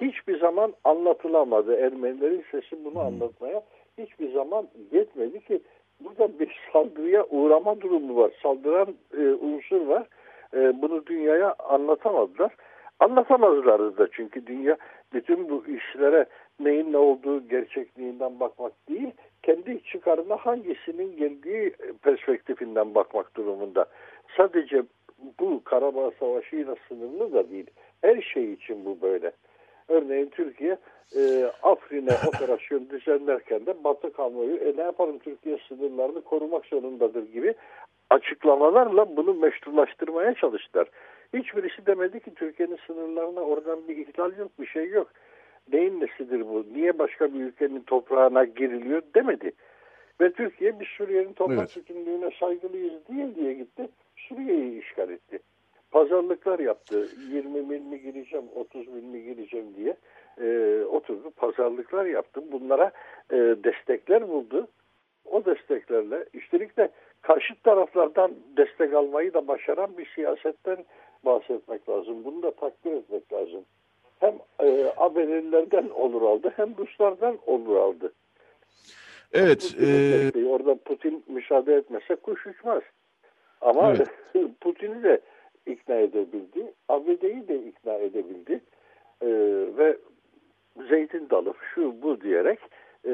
hiçbir 0.00 0.40
zaman 0.40 0.74
anlatılamadı. 0.84 1.76
Ermenilerin 1.76 2.44
sesi 2.50 2.84
bunu 2.84 3.00
anlatmaya 3.00 3.62
hiçbir 3.98 4.32
zaman 4.32 4.68
yetmedi 4.92 5.40
ki 5.40 5.60
burada 6.00 6.38
bir 6.38 6.60
saldırıya 6.72 7.24
uğrama 7.24 7.80
durumu 7.80 8.16
var. 8.16 8.30
Saldıran 8.42 8.94
e, 9.18 9.20
unsur 9.20 9.86
var. 9.86 10.06
E, 10.54 10.82
bunu 10.82 11.06
dünyaya 11.06 11.54
anlatamadılar. 11.58 12.54
Anlatamazlardı 13.00 13.98
da 13.98 14.08
çünkü 14.12 14.46
dünya 14.46 14.76
bütün 15.12 15.48
bu 15.48 15.64
işlere 15.66 16.26
neyin 16.60 16.92
ne 16.92 16.96
olduğu 16.96 17.48
gerçekliğinden 17.48 18.40
bakmak 18.40 18.72
değil, 18.88 19.10
kendi 19.42 19.82
çıkarına 19.82 20.36
hangisinin 20.36 21.16
geldiği 21.16 21.74
perspektifinden 22.02 22.94
bakmak 22.94 23.36
durumunda. 23.36 23.86
Sadece 24.36 24.82
bu 25.40 25.64
Karabağ 25.64 26.10
Savaşı 26.20 26.56
ile 26.56 26.74
sınırlı 26.88 27.32
da 27.32 27.50
değil. 27.50 27.66
Her 28.02 28.22
şey 28.22 28.52
için 28.52 28.84
bu 28.84 29.00
böyle. 29.02 29.32
Örneğin 29.88 30.28
Türkiye 30.28 30.76
e, 31.16 31.50
Afrin'e 31.62 32.12
operasyon 32.28 32.90
düzenlerken 32.90 33.66
de 33.66 33.84
Batı 33.84 34.12
kamuoyu 34.12 34.56
e, 34.56 34.76
ne 34.76 34.82
yapalım 34.82 35.18
Türkiye 35.18 35.58
sınırlarını 35.68 36.20
korumak 36.20 36.66
zorundadır 36.66 37.32
gibi 37.32 37.54
açıklamalarla 38.10 39.16
bunu 39.16 39.34
meşrulaştırmaya 39.34 40.34
çalıştılar. 40.34 40.88
Hiçbirisi 41.34 41.86
demedi 41.86 42.20
ki 42.20 42.34
Türkiye'nin 42.34 42.78
sınırlarına 42.86 43.40
oradan 43.40 43.88
bir 43.88 43.96
ihlal 43.96 44.38
yok, 44.38 44.50
bir 44.60 44.66
şey 44.66 44.88
yok. 44.88 45.08
Neyin 45.72 46.00
nesidir 46.00 46.40
bu? 46.40 46.64
Niye 46.72 46.98
başka 46.98 47.34
bir 47.34 47.40
ülkenin 47.40 47.80
toprağına 47.80 48.44
giriliyor 48.44 49.02
demedi. 49.14 49.52
Ve 50.20 50.32
Türkiye 50.32 50.80
bir 50.80 50.94
Suriye'nin 50.98 51.32
toprak 51.32 51.58
evet. 51.58 51.76
bütünlüğüne 51.76 52.30
saygılıyız 52.40 52.92
diye 53.08 53.34
diye 53.34 53.54
gitti. 53.54 53.88
Suriye'yi 54.16 54.80
işgal 54.82 55.10
etti. 55.10 55.38
Pazarlıklar 55.90 56.58
yaptı. 56.58 57.08
20 57.30 57.62
mil 57.62 57.80
mi 57.80 58.00
gireceğim, 58.00 58.46
30 58.54 58.88
mil 58.88 59.02
mi 59.02 59.22
gireceğim 59.22 59.66
diye 59.76 59.96
e, 60.40 60.84
oturdu. 60.84 61.30
Pazarlıklar 61.30 62.06
yaptı. 62.06 62.42
Bunlara 62.52 62.92
e, 63.30 63.36
destekler 63.36 64.28
buldu. 64.28 64.68
O 65.24 65.44
desteklerle 65.44 66.24
üstelik 66.34 66.76
de 66.76 66.90
karşı 67.22 67.54
taraflardan 67.62 68.34
destek 68.56 68.94
almayı 68.94 69.34
da 69.34 69.48
başaran 69.48 69.98
bir 69.98 70.06
siyasetten 70.14 70.84
bahsetmek 71.24 71.88
lazım. 71.88 72.24
Bunu 72.24 72.42
da 72.42 72.50
takdir 72.50 72.92
etmek 72.92 73.32
lazım. 73.32 73.64
Hem 74.20 74.34
e, 74.60 74.92
ABD'lilerden 74.96 75.88
olur 75.88 76.22
aldı 76.22 76.52
hem 76.56 76.76
Ruslardan 76.78 77.38
olur 77.46 77.76
aldı. 77.76 78.12
Evet. 79.32 79.74
E... 79.80 80.46
Orada 80.46 80.74
Putin 80.74 81.24
müsaade 81.28 81.74
etmese 81.74 82.16
kuş 82.16 82.46
uçmaz. 82.46 82.82
Ama 83.60 83.92
evet. 83.92 84.08
Putin'i 84.60 85.02
de 85.02 85.20
ikna 85.66 85.94
edebildi. 85.94 86.72
ABD'yi 86.88 87.48
de 87.48 87.62
ikna 87.68 87.92
edebildi. 87.94 88.60
E, 89.20 89.28
ve 89.78 89.96
zeytin 90.88 91.30
dalı 91.30 91.54
şu 91.74 92.02
bu 92.02 92.20
diyerek 92.20 92.58
e, 93.04 93.12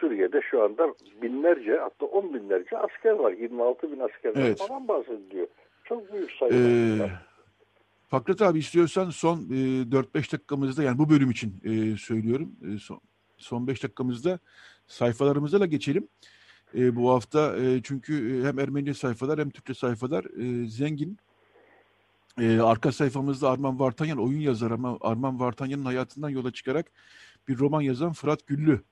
Suriye'de 0.00 0.40
şu 0.50 0.62
anda 0.62 0.94
binlerce 1.22 1.76
hatta 1.76 2.06
on 2.06 2.34
binlerce 2.34 2.78
asker 2.78 3.10
var. 3.12 3.32
26 3.32 3.92
bin 3.92 3.98
asker 3.98 4.32
evet. 4.36 4.58
falan 4.58 4.88
bahsediliyor. 4.88 5.46
Çok 5.84 6.12
büyük 6.12 6.32
sayı. 6.32 6.52
Ee, 6.52 7.10
Fakret 8.08 8.42
abi 8.42 8.58
istiyorsan 8.58 9.10
son 9.10 9.36
e, 9.36 9.86
4-5 9.90 10.32
dakikamızda 10.32 10.82
yani 10.82 10.98
bu 10.98 11.10
bölüm 11.10 11.30
için 11.30 11.54
e, 11.64 11.96
söylüyorum. 11.96 12.52
E, 12.74 12.78
son, 12.78 13.00
son 13.36 13.66
5 13.66 13.82
dakikamızda 13.82 14.38
sayfalarımıza 14.86 15.60
da 15.60 15.66
geçelim. 15.66 16.08
E, 16.74 16.96
bu 16.96 17.10
hafta 17.10 17.56
e, 17.56 17.82
çünkü 17.82 18.44
hem 18.44 18.58
Ermeni 18.58 18.94
sayfalar 18.94 19.40
hem 19.40 19.50
Türkçe 19.50 19.74
sayfalar 19.74 20.24
e, 20.24 20.68
zengin. 20.68 21.18
E, 22.38 22.60
arka 22.60 22.92
sayfamızda 22.92 23.50
Arman 23.50 23.78
Vartanyan 23.80 24.18
oyun 24.18 24.40
yazarı 24.40 24.74
ama 24.74 24.98
Arman 25.00 25.40
Vartanyan'ın 25.40 25.84
hayatından 25.84 26.28
yola 26.28 26.50
çıkarak 26.50 26.86
bir 27.48 27.58
roman 27.58 27.80
yazan 27.80 28.12
Fırat 28.12 28.46
Güllü 28.46 28.84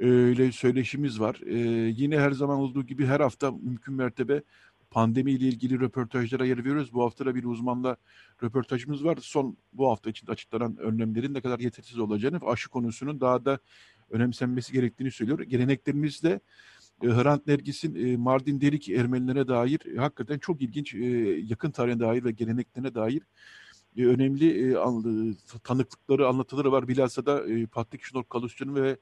e, 0.00 0.06
ile 0.08 0.52
söyleşimiz 0.52 1.20
var. 1.20 1.40
E, 1.46 1.58
yine 1.96 2.18
her 2.20 2.30
zaman 2.30 2.58
olduğu 2.58 2.86
gibi 2.86 3.06
her 3.06 3.20
hafta 3.20 3.50
mümkün 3.50 3.94
mertebe 3.94 4.42
pandemi 4.90 5.32
ile 5.32 5.48
ilgili 5.48 5.80
röportajlara 5.80 6.46
yer 6.46 6.58
veriyoruz. 6.58 6.92
Bu 6.92 7.02
hafta 7.02 7.26
da 7.26 7.34
bir 7.34 7.44
uzmanla 7.44 7.96
röportajımız 8.42 9.04
var. 9.04 9.18
Son 9.20 9.56
bu 9.72 9.90
hafta 9.90 10.10
içinde 10.10 10.32
açıklanan 10.32 10.76
önlemlerin 10.76 11.34
ne 11.34 11.40
kadar 11.40 11.58
yetersiz 11.58 11.98
olacağını 11.98 12.38
aşı 12.46 12.68
konusunun 12.68 13.20
daha 13.20 13.44
da 13.44 13.58
önemsenmesi 14.10 14.72
gerektiğini 14.72 15.10
söylüyor. 15.10 15.38
Geleneklerimizde 15.38 16.40
Hrant 17.02 17.46
Nergis'in 17.46 17.94
e, 17.94 18.16
Mardin 18.16 18.60
Derik 18.60 18.88
Ermenilere 18.88 19.48
dair 19.48 19.80
e, 19.94 19.98
hakikaten 19.98 20.38
çok 20.38 20.62
ilginç 20.62 20.94
e, 20.94 21.06
yakın 21.46 21.70
tarihine 21.70 22.00
dair 22.00 22.24
ve 22.24 22.30
geleneklerine 22.30 22.94
dair 22.94 23.22
e, 23.96 24.06
önemli 24.06 24.72
e, 24.72 24.76
an, 24.76 25.36
tanıklıkları, 25.64 26.28
anlatıları 26.28 26.72
var. 26.72 26.88
Bilhassa 26.88 27.26
da 27.26 27.48
e, 27.48 27.66
Patrik 27.66 28.02
Şnor 28.04 28.24
Kalusçu'nun 28.24 28.74
ve 28.74 28.96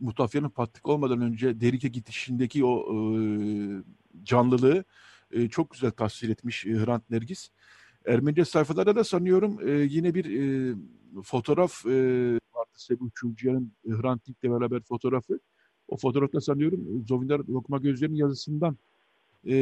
Mutafya'nın 0.00 0.48
Patrik 0.48 0.88
olmadan 0.88 1.20
önce 1.20 1.60
Derik'e 1.60 1.88
gidişindeki 1.88 2.64
o 2.64 2.84
e, 2.94 3.18
canlılığı 4.22 4.84
e, 5.30 5.48
çok 5.48 5.70
güzel 5.70 5.90
tasvir 5.90 6.28
etmiş 6.28 6.66
e, 6.66 6.70
Hrant 6.70 7.10
Nergis. 7.10 7.48
Ermenice 8.06 8.44
sayfalarda 8.44 8.96
da 8.96 9.04
sanıyorum 9.04 9.68
e, 9.68 9.70
yine 9.70 10.14
bir 10.14 10.24
e, 10.24 10.74
fotoğraf 11.24 11.86
e, 11.86 11.90
vardı 12.54 12.72
Sebu 12.74 13.10
Çulcuyan'ın 13.14 13.72
e, 13.86 13.90
Hrant 13.90 14.26
Dink'le 14.26 14.44
beraber 14.44 14.82
fotoğrafı. 14.82 15.40
O 15.88 15.96
fotoğrafta 15.96 16.40
sanıyorum 16.40 17.04
Zovindar 17.08 17.40
Lokma 17.48 17.78
Gözler'in 17.78 18.14
yazısından 18.14 18.76
e, 19.46 19.52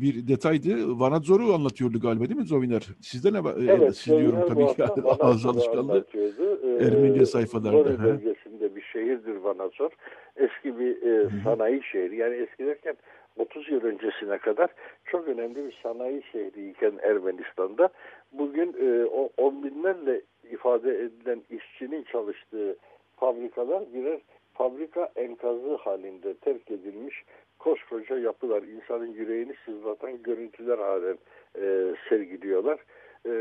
bir 0.00 0.28
detaydı. 0.28 1.00
Vanadzor'u 1.00 1.54
anlatıyordu 1.54 2.00
galiba 2.00 2.24
değil 2.24 2.40
mi 2.40 2.46
Zovinar? 2.46 2.88
Sizde 3.00 3.32
ne? 3.32 3.38
E, 3.38 3.72
evet, 3.72 3.96
Siz 3.96 4.18
diyorum 4.18 4.48
tabii 4.48 4.66
ki 4.66 4.84
ağız 5.20 5.46
alışkanlığı. 5.46 6.04
Ee, 6.14 6.84
Ermenice 6.84 7.26
sayfalarda. 7.26 7.78
Zori 7.78 8.02
bölgesinde 8.02 8.76
bir 8.76 8.82
şehirdir 8.82 9.36
Vanadzor. 9.36 9.90
Eski 10.36 10.78
bir 10.78 11.02
e, 11.02 11.30
sanayi 11.44 11.82
şehri. 11.92 12.16
Yani 12.16 12.34
eski 12.34 12.66
derken 12.66 12.96
30 13.36 13.68
yıl 13.70 13.80
öncesine 13.82 14.38
kadar 14.38 14.70
çok 15.04 15.28
önemli 15.28 15.56
bir 15.56 15.78
sanayi 15.82 16.22
şehriyken 16.32 16.92
Ermenistan'da 17.02 17.88
bugün 18.32 18.74
e, 18.80 19.04
o 19.04 19.28
on 19.36 19.64
binlerle 19.64 20.22
ifade 20.52 20.98
edilen 20.98 21.42
işçinin 21.50 22.02
çalıştığı 22.02 22.76
fabrikalar 23.16 23.82
birer 23.94 24.20
fabrika 24.54 25.08
enkazı 25.16 25.74
halinde 25.74 26.34
terk 26.34 26.70
edilmiş 26.70 27.24
koskoca 27.62 28.18
yapılar, 28.18 28.62
insanın 28.62 29.12
yüreğini 29.12 29.54
sızlatan 29.64 30.22
görüntüler 30.22 30.78
halen 30.78 31.18
e, 31.56 31.94
sergiliyorlar. 32.08 32.80
E, 33.26 33.32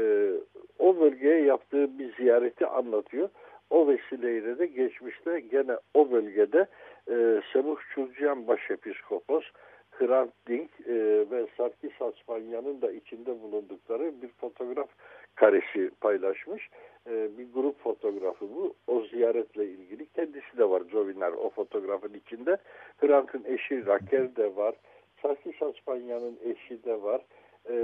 o 0.80 1.00
bölgeye 1.00 1.42
yaptığı 1.42 2.00
bir 2.00 2.16
ziyareti 2.16 2.68
anlatıyor. 2.68 3.30
O 3.70 3.88
vesileyle 3.88 4.60
de 4.60 4.66
geçmişte 4.66 5.40
gene 5.40 5.78
o 5.94 6.12
bölgede 6.12 6.68
e, 7.10 7.42
Semuh 7.54 7.78
Çulcuyan 7.94 8.48
Başepiskopos, 8.48 9.44
Hrant 9.92 10.32
Dink 10.48 10.70
e, 10.88 10.96
ve 11.32 11.48
Sarkis 11.58 12.02
Aspanya'nın 12.02 12.82
da 12.82 12.92
içinde 12.92 13.42
bulundukları 13.42 14.22
bir 14.22 14.28
fotoğraf 14.28 14.90
karesi 15.36 15.92
paylaşmış. 16.02 16.70
E, 17.10 17.38
bir 17.38 17.54
grup 17.54 17.80
fotoğrafı 17.84 18.50
bu. 18.56 18.74
O 18.88 19.02
ziyaretle 19.02 19.66
ilgili. 19.66 20.06
Kendisi 20.06 20.58
de 20.58 20.70
var 20.70 20.84
Jovinar 20.92 21.32
o 21.32 21.50
fotoğrafın 21.50 22.14
içinde. 22.14 22.58
Hrant'ın 22.98 23.44
eşi 23.46 23.86
Raquel 23.86 24.36
de 24.36 24.56
var. 24.56 24.76
Sarkis 25.22 25.62
Aspanya'nın 25.62 26.40
eşi 26.44 26.84
de 26.84 27.02
var. 27.02 27.22
E, 27.70 27.76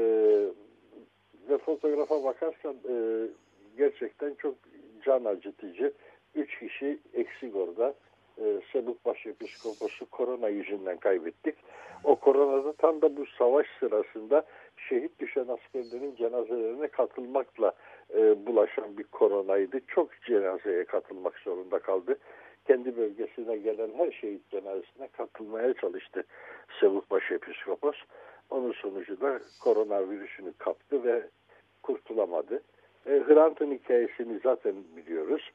ve 1.50 1.58
fotoğrafa 1.58 2.24
bakarsan 2.24 2.76
e, 2.90 3.28
gerçekten 3.78 4.34
çok 4.34 4.56
can 5.06 5.26
acıtıcı. 5.26 5.94
Üç 6.36 6.60
kişi 6.60 7.00
eksik 7.14 7.56
orada 7.56 7.94
e, 8.42 8.62
Sebuk 8.74 9.06
Başepiskoposu 9.06 10.10
korona 10.10 10.50
yüzünden 10.50 10.98
kaybettik. 10.98 11.56
O 12.04 12.16
koronada 12.16 12.74
tam 12.74 13.02
da 13.02 13.18
bu 13.18 13.26
savaş 13.26 13.68
sırasında 13.80 14.44
şehit 14.90 15.20
düşen 15.20 15.48
askerlerin 15.48 16.16
cenazelerine 16.16 16.88
katılmakla 16.88 17.74
e, 18.16 18.46
bulaşan 18.46 18.98
bir 18.98 19.04
koronaydı. 19.04 19.80
Çok 19.88 20.22
cenazeye 20.22 20.86
katılmak 20.86 21.38
zorunda 21.38 21.80
kaldı. 21.80 22.18
Kendi 22.68 22.98
bölgesine 22.98 23.58
gelen 23.58 23.90
her 23.98 24.12
şehit 24.12 24.50
cenazesine 24.50 25.08
katılmaya 25.08 25.74
çalıştı 25.74 26.24
Sebuk 26.80 27.12
Başepiskopos. 27.12 27.96
Onun 28.50 28.72
sonucu 28.72 29.22
da 29.22 29.40
koronavirüsünü 29.64 30.54
kaptı 30.58 31.04
ve 31.04 31.28
kurtulamadı. 31.84 32.64
E, 33.06 33.10
Hrant'ın 33.28 33.72
hikayesini 33.72 34.40
zaten 34.44 34.76
biliyoruz. 34.96 35.52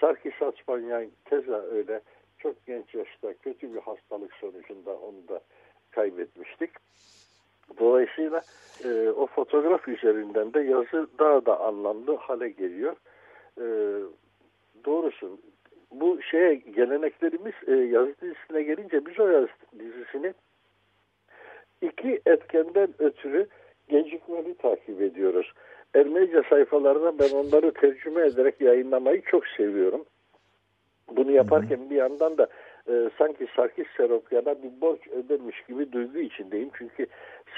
Sarkis 0.00 0.42
Açpanyan 0.42 1.06
keza 1.24 1.62
öyle 1.62 2.00
çok 2.38 2.66
genç 2.66 2.94
yaşta 2.94 3.34
kötü 3.34 3.74
bir 3.74 3.80
hastalık 3.80 4.34
sonucunda 4.34 4.96
onu 4.96 5.28
da 5.28 5.40
kaybetmiştik. 5.90 6.70
Dolayısıyla 7.80 8.40
e, 8.84 9.08
o 9.10 9.26
fotoğraf 9.26 9.88
üzerinden 9.88 10.54
de 10.54 10.60
yazı 10.60 11.06
daha 11.18 11.46
da 11.46 11.60
anlamlı 11.60 12.16
hale 12.16 12.48
geliyor. 12.48 12.96
E, 13.58 13.66
doğrusun. 14.84 15.40
Bu 15.90 16.22
şeye 16.22 16.54
geleneklerimiz 16.54 17.54
e, 17.66 17.72
yazı 17.72 18.14
dizisine 18.22 18.62
gelince 18.62 19.06
biz 19.06 19.20
o 19.20 19.28
yazı 19.28 19.48
dizisini 19.78 20.34
iki 21.82 22.20
etkenden 22.26 22.88
ötürü 22.98 23.46
gecikmeli 23.88 24.54
takip 24.54 25.02
ediyoruz. 25.02 25.52
Ermenice 25.94 26.42
sayfalarına 26.50 27.18
ben 27.18 27.30
onları 27.30 27.72
tercüme 27.72 28.26
ederek 28.26 28.60
yayınlamayı 28.60 29.22
çok 29.22 29.46
seviyorum. 29.46 30.04
Bunu 31.16 31.30
yaparken 31.30 31.90
bir 31.90 31.96
yandan 31.96 32.38
da 32.38 32.46
e, 32.88 33.10
sanki 33.18 33.46
Sarkis 33.56 33.86
Seropyan'a 33.96 34.62
bir 34.62 34.80
borç 34.80 35.08
ödemiş 35.08 35.62
gibi 35.68 35.92
duygu 35.92 36.18
içindeyim. 36.18 36.70
Çünkü 36.78 37.06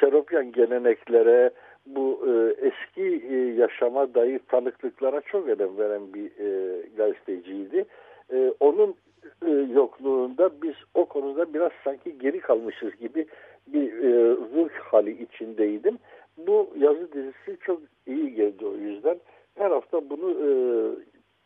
Seropyan 0.00 0.52
geleneklere, 0.52 1.50
bu 1.86 2.26
e, 2.26 2.66
eski 2.66 3.26
e, 3.26 3.36
yaşama 3.36 4.14
dair 4.14 4.40
tanıklıklara 4.48 5.20
çok 5.20 5.48
önem 5.48 5.78
veren 5.78 6.14
bir 6.14 6.30
e, 6.38 6.82
gazeteciydi. 6.96 7.84
E, 8.32 8.52
onun 8.60 8.94
e, 9.46 9.50
yokluğunda 9.50 10.50
biz 10.62 10.74
o 10.94 11.04
konuda 11.04 11.54
biraz 11.54 11.72
sanki 11.84 12.18
geri 12.18 12.40
kalmışız 12.40 12.96
gibi 12.96 13.26
bir 13.66 13.92
e, 13.92 14.30
ruh 14.30 14.70
hali 14.70 15.22
içindeydim. 15.22 15.98
Bu 16.36 16.70
yazı 16.78 17.12
dizisi 17.12 17.58
çok 17.60 17.80
iyi 18.06 18.34
geldi 18.34 18.66
o 18.66 18.74
yüzden. 18.74 19.18
Her 19.54 19.70
hafta 19.70 20.10
bunu 20.10 20.30
e, 20.30 20.48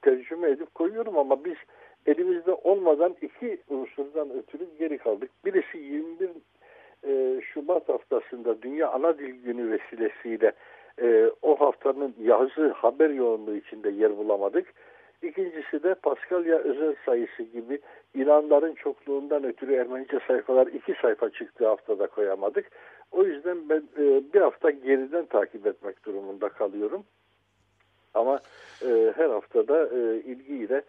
tercüme 0.02 0.50
edip 0.50 0.74
koyuyorum 0.74 1.18
ama 1.18 1.44
biz 1.44 1.56
elimizde 2.06 2.52
olmadan 2.52 3.16
iki 3.22 3.58
unsurdan 3.68 4.30
ötürü 4.30 4.66
geri 4.78 4.98
kaldık. 4.98 5.30
Birisi 5.44 5.78
21 5.78 6.30
e, 7.06 7.40
Şubat 7.40 7.88
haftasında 7.88 8.62
Dünya 8.62 8.90
Ana 8.90 9.18
Dil 9.18 9.42
Günü 9.44 9.70
vesilesiyle 9.70 10.52
e, 11.02 11.30
o 11.42 11.60
haftanın 11.60 12.14
yazı 12.22 12.68
haber 12.68 13.10
yoğunluğu 13.10 13.56
içinde 13.56 13.90
yer 13.90 14.16
bulamadık. 14.16 14.74
İkincisi 15.22 15.82
de 15.82 15.94
Paskalya 15.94 16.58
özel 16.58 16.94
sayısı 17.06 17.42
gibi 17.42 17.80
ilanların 18.14 18.74
çokluğundan 18.74 19.44
ötürü 19.44 19.74
Ermenice 19.74 20.18
sayfalar 20.26 20.66
iki 20.66 20.94
sayfa 21.02 21.30
çıktığı 21.30 21.66
haftada 21.66 22.06
koyamadık. 22.06 22.70
O 23.12 23.24
yüzden 23.24 23.68
ben 23.68 23.82
e, 23.98 24.22
bir 24.34 24.40
hafta 24.40 24.70
geriden 24.70 25.26
takip 25.26 25.66
etmek 25.66 26.04
durumunda 26.04 26.48
kalıyorum. 26.48 27.04
Ama 28.14 28.40
e, 28.82 29.12
her 29.16 29.30
haftada 29.30 29.86
e, 29.86 30.16
ilgiyle 30.16 30.82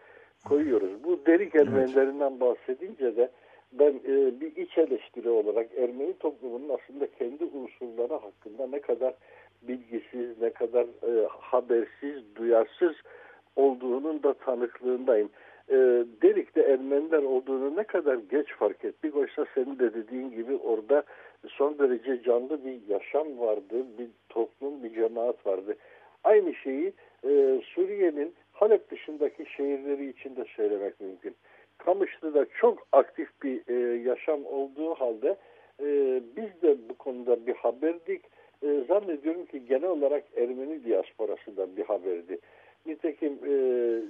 koyuyoruz. 0.45 1.03
Bu 1.03 1.19
derik 1.25 1.56
Ermenilerinden 1.56 2.39
bahsedince 2.39 3.15
de 3.15 3.29
ben 3.73 3.93
e, 4.08 4.41
bir 4.41 4.56
iç 4.56 4.77
eleştiri 4.77 5.29
olarak 5.29 5.67
Ermeni 5.77 6.13
toplumunun 6.13 6.69
aslında 6.69 7.08
kendi 7.08 7.43
unsurları 7.43 8.13
hakkında 8.13 8.67
ne 8.67 8.79
kadar 8.79 9.13
bilgisiz, 9.62 10.41
ne 10.41 10.49
kadar 10.49 10.84
e, 10.84 11.27
habersiz, 11.27 12.36
duyarsız 12.36 12.93
olduğunun 13.56 14.23
da 14.23 14.34
tanıklığındayım. 14.34 15.29
E, 15.69 15.75
Derik'te 16.21 16.62
Ermeniler 16.62 17.23
olduğunu 17.23 17.75
ne 17.75 17.84
kadar 17.84 18.15
geç 18.15 18.53
fark 18.53 18.86
ettik. 18.86 19.15
Oysa 19.15 19.45
senin 19.56 19.79
de 19.79 19.93
dediğin 19.93 20.32
gibi 20.32 20.56
orada 20.56 21.03
son 21.47 21.79
derece 21.79 22.23
canlı 22.23 22.65
bir 22.65 22.88
yaşam 22.88 23.39
vardı, 23.39 23.86
bir 23.99 24.08
toplum, 24.29 24.84
bir 24.84 24.93
cemaat 24.93 25.45
vardı. 25.45 25.75
Aynı 26.24 26.56
şeyi 26.56 26.94
e, 27.24 27.62
Suriye'nin 27.66 28.34
Halep 28.54 28.92
dışındaki 28.92 29.46
şehirleri 29.46 30.10
için 30.10 30.36
de 30.36 30.46
söylemek 30.56 31.00
mümkün. 31.02 31.36
Kamışlı'da 31.78 32.46
çok 32.46 32.88
aktif 32.92 33.30
bir 33.44 33.62
e, 33.68 33.98
yaşam 34.10 34.46
olduğu 34.46 34.94
halde 34.94 35.38
e, 35.80 36.22
biz 36.38 36.62
de 36.62 36.90
bu 36.90 36.94
konuda 36.94 37.48
bir 37.48 37.56
haberdik. 37.56 38.22
E, 38.64 38.84
zannediyorum 38.88 39.46
ki 39.46 39.66
genel 39.66 39.90
olarak 39.90 40.24
Ermeni 40.38 40.84
diasporası 40.84 41.58
da 41.58 41.78
bir 41.78 41.84
haberdi. 41.84 42.40
Nitekim 42.86 43.34
e, 43.48 43.56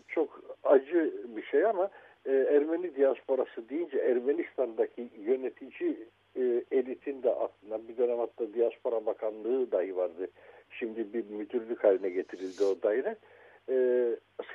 çok 0.08 0.42
acı 0.64 1.14
bir 1.36 1.44
şey 1.44 1.66
ama 1.66 1.90
e, 2.26 2.32
Ermeni 2.32 2.96
diasporası 2.96 3.70
deyince 3.70 3.98
Ermenistan'daki 3.98 5.10
yönetici 5.26 5.98
e, 6.36 6.64
elitin 6.72 7.24
de 7.24 7.30
aslında 7.30 7.88
bir 7.88 7.98
dönem 7.98 8.18
hatta 8.18 8.54
Diaspora 8.54 9.06
Bakanlığı 9.06 9.72
dahi 9.72 9.96
vardı. 9.96 10.28
Şimdi 10.80 11.14
bir 11.14 11.26
müdürlük 11.30 11.84
haline 11.84 12.10
getirildi 12.10 12.64
o 12.64 12.82
daire. 12.84 13.16
E, 13.70 13.76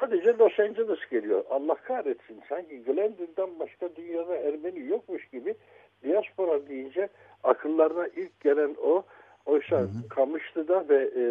sadece 0.01 0.39
Los 0.39 0.61
Angeles 0.61 0.99
geliyor. 1.11 1.45
Allah 1.51 1.75
kahretsin 1.75 2.43
sanki 2.49 2.83
Glendale'den 2.83 3.59
başka 3.59 3.97
dünyada 3.97 4.37
Ermeni 4.37 4.89
yokmuş 4.89 5.29
gibi 5.29 5.55
diaspora 6.03 6.69
deyince 6.69 7.09
akıllarına 7.43 8.07
ilk 8.07 8.41
gelen 8.41 8.77
o. 8.83 9.03
Oysa 9.47 9.77
hı 9.77 9.83
hı. 9.83 10.09
Kamışlı'da 10.09 10.89
ve 10.89 11.11
e, 11.17 11.25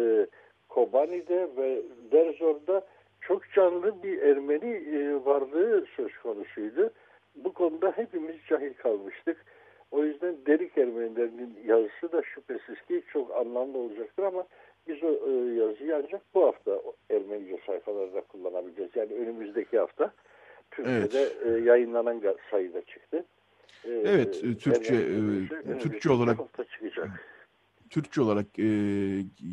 Kobani'de 0.68 1.48
ve 1.56 1.82
Derzor'da 2.12 2.86
çok 3.20 3.42
canlı 3.54 4.02
bir 4.02 4.22
Ermeni 4.22 4.70
e, 4.70 5.24
varlığı 5.24 5.86
söz 5.96 6.18
konusuydu. 6.18 6.90
Bu 7.34 7.52
konuda 7.52 7.92
hepimiz 7.96 8.36
cahil 8.48 8.74
kalmıştık. 8.74 9.44
O 9.90 10.04
yüzden 10.04 10.36
Derik 10.46 10.78
Ermenilerinin 10.78 11.58
yazısı 11.66 12.12
da 12.12 12.22
şüphesiz 12.22 12.82
ki 12.88 13.02
çok 13.12 13.36
anlamlı 13.36 13.78
olacaktır 13.78 14.22
ama 14.22 14.44
biz 14.88 15.02
o 15.02 15.08
e, 15.08 15.54
yazıyı 15.54 15.96
ancak 15.96 16.34
bu 16.34 16.46
hafta 16.46 16.82
Ermenice 17.10 17.58
sayfalarda 17.66 18.20
kullanabileceğiz. 18.20 18.90
Yani 18.96 19.12
önümüzdeki 19.12 19.78
hafta 19.78 20.12
Türkiye'de 20.70 21.20
evet. 21.20 21.46
e, 21.46 21.64
yayınlanan 21.64 22.22
sayıda 22.50 22.80
çıktı. 22.80 23.24
E, 23.84 23.90
evet, 23.90 24.44
e, 24.44 24.56
Türkçe 24.56 24.94
e, 24.94 25.78
Türkçe 25.78 26.10
olarak 26.10 26.38
çıkacak. 26.72 27.08
Türkçe 27.90 28.20
olarak 28.20 28.58
e, 28.58 28.66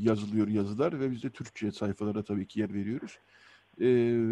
yazılıyor 0.04 0.48
yazılar 0.48 1.00
ve 1.00 1.12
biz 1.12 1.24
de 1.24 1.30
Türkçe 1.30 1.72
sayfalara 1.72 2.24
tabii 2.24 2.48
ki 2.48 2.60
yer 2.60 2.74
veriyoruz. 2.74 3.20
E, 3.82 3.88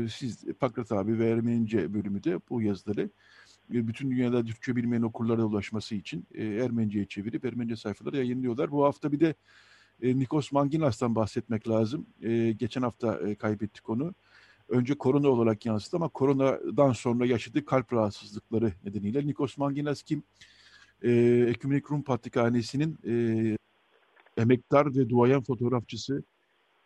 siz 0.09 0.45
Pakrat 0.59 0.91
abi 0.91 1.19
ve 1.19 1.29
Ermenice 1.29 1.93
bölümü 1.93 2.23
de 2.23 2.39
bu 2.49 2.61
yazıları 2.61 3.09
bütün 3.69 4.11
dünyada 4.11 4.43
Türkçe 4.43 4.75
bilmeyen 4.75 5.01
okurlara 5.01 5.43
ulaşması 5.43 5.95
için 5.95 6.25
e, 6.33 6.45
Ermenice'ye 6.45 7.05
çevirip 7.05 7.45
Ermenice 7.45 7.75
sayfalara 7.75 8.17
yayınlıyorlar. 8.17 8.71
Bu 8.71 8.85
hafta 8.85 9.11
bir 9.11 9.19
de 9.19 9.35
e, 10.03 10.19
Nikos 10.19 10.51
Manginas'tan 10.51 11.15
bahsetmek 11.15 11.69
lazım. 11.69 12.05
E, 12.21 12.51
geçen 12.51 12.81
hafta 12.81 13.19
e, 13.29 13.35
kaybettik 13.35 13.89
onu. 13.89 14.13
Önce 14.69 14.93
korona 14.93 15.27
olarak 15.27 15.65
yansıdı 15.65 15.95
ama 15.95 16.09
koronadan 16.09 16.91
sonra 16.91 17.25
yaşadığı 17.25 17.65
kalp 17.65 17.93
rahatsızlıkları 17.93 18.73
nedeniyle. 18.85 19.27
Nikos 19.27 19.57
Manginas 19.57 20.03
kim? 20.03 20.23
E, 21.01 21.11
Ekümenik 21.49 21.91
Rum 21.91 22.01
Patrikhanesi'nin 22.01 22.97
emektar 24.37 24.95
ve 24.95 25.09
duayen 25.09 25.41
fotoğrafçısı. 25.41 26.23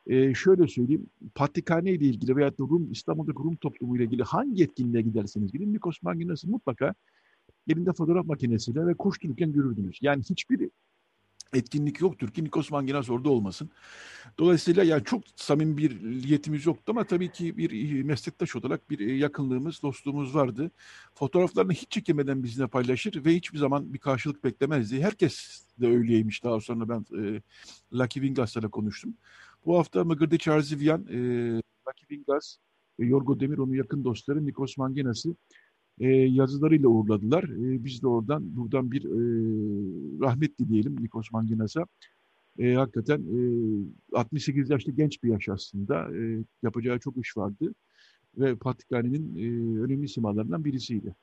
E, 0.07 0.33
şöyle 0.33 0.67
söyleyeyim, 0.67 1.05
Patrikhane 1.35 1.91
ile 1.91 2.05
ilgili 2.05 2.35
veya 2.35 2.51
Rum, 2.59 2.91
İstanbul'daki 2.91 3.39
Rum 3.39 3.55
toplumu 3.55 3.95
ile 3.97 4.03
ilgili 4.03 4.23
hangi 4.23 4.63
etkinliğe 4.63 5.01
giderseniz 5.01 5.51
gidin 5.51 5.73
Nikos 5.73 6.01
Manginas'ı 6.01 6.49
mutlaka 6.49 6.93
elinde 7.67 7.93
fotoğraf 7.93 8.25
makinesiyle 8.25 8.87
ve 8.87 8.93
koştururken 8.93 9.53
görürdünüz. 9.53 9.99
Yani 10.01 10.23
hiçbir 10.23 10.69
etkinlik 11.53 12.01
yoktur 12.01 12.31
ki 12.31 12.43
Nikos 12.43 12.71
Manginas 12.71 13.09
orada 13.09 13.29
olmasın. 13.29 13.69
Dolayısıyla 14.39 14.83
yani 14.83 15.03
çok 15.03 15.23
samimi 15.35 15.77
bir 15.77 16.03
niyetimiz 16.03 16.65
yoktu 16.65 16.83
ama 16.87 17.03
tabii 17.03 17.31
ki 17.31 17.57
bir 17.57 18.03
meslektaş 18.03 18.55
olarak 18.55 18.89
bir 18.89 18.99
yakınlığımız, 18.99 19.81
dostluğumuz 19.81 20.35
vardı. 20.35 20.71
Fotoğraflarını 21.13 21.73
hiç 21.73 21.91
çekemeden 21.91 22.43
bizimle 22.43 22.67
paylaşır 22.67 23.25
ve 23.25 23.35
hiçbir 23.35 23.57
zaman 23.57 23.93
bir 23.93 23.99
karşılık 23.99 24.43
beklemezdi. 24.43 25.01
Herkes 25.03 25.63
de 25.81 25.87
öyleymiş. 25.87 26.43
Daha 26.43 26.59
sonra 26.59 26.89
ben 26.89 27.05
e, 27.23 27.41
Lucky 27.93 28.25
Vingas'la 28.25 28.69
konuştum. 28.69 29.13
Bu 29.65 29.77
hafta 29.77 30.03
Mıgırdı 30.03 30.37
Çarzivyan, 30.37 31.07
e, 31.09 31.17
Lucky 31.87 32.07
Vingas, 32.11 32.57
e, 32.99 33.05
Yorgo 33.05 33.39
Demir, 33.39 33.57
onun 33.57 33.73
yakın 33.73 34.03
dostları 34.03 34.45
Nikos 34.45 34.77
Manginas'ı 34.77 35.35
e, 36.01 36.07
yazılarıyla 36.09 36.89
uğurladılar. 36.89 37.43
E, 37.43 37.85
biz 37.85 38.03
de 38.03 38.07
oradan 38.07 38.43
buradan 38.57 38.91
bir 38.91 39.05
e, 39.05 39.19
rahmet 40.21 40.59
dileyelim 40.59 40.95
Nikos 41.03 41.31
Manginas'a. 41.31 41.85
E, 42.59 42.73
hakikaten 42.73 43.19
e, 43.19 44.17
68 44.17 44.69
yaşlı 44.69 44.91
genç 44.91 45.23
bir 45.23 45.29
yaş 45.29 45.49
aslında. 45.49 45.95
E, 45.95 46.43
yapacağı 46.63 46.99
çok 46.99 47.17
iş 47.17 47.37
vardı. 47.37 47.73
Ve 48.37 48.55
Patrikhane'nin 48.55 49.35
e, 49.35 49.83
önemli 49.83 50.07
simalarından 50.07 50.65
birisiydi. 50.65 51.15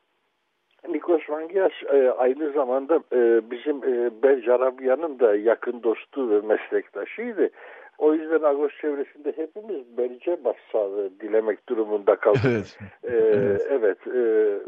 Nikos 0.88 1.28
Mangias 1.28 1.72
e, 1.92 2.10
aynı 2.10 2.52
zamanda 2.52 3.00
e, 3.12 3.50
bizim 3.50 3.76
e, 3.76 4.22
Belcarabia'nın 4.22 5.18
da 5.18 5.36
yakın 5.36 5.82
dostu 5.82 6.30
ve 6.30 6.40
meslektaşıydı. 6.40 7.50
O 7.98 8.14
yüzden 8.14 8.42
Agos 8.42 8.72
çevresinde 8.80 9.32
hepimiz 9.32 9.82
bence 9.98 10.44
başsağlığı 10.44 11.20
dilemek 11.20 11.68
durumunda 11.68 12.16
kaldık. 12.16 12.40
Evet. 12.44 12.78
Ee, 13.04 13.08
evet. 13.10 13.66
evet 13.70 13.98
e, 14.06 14.58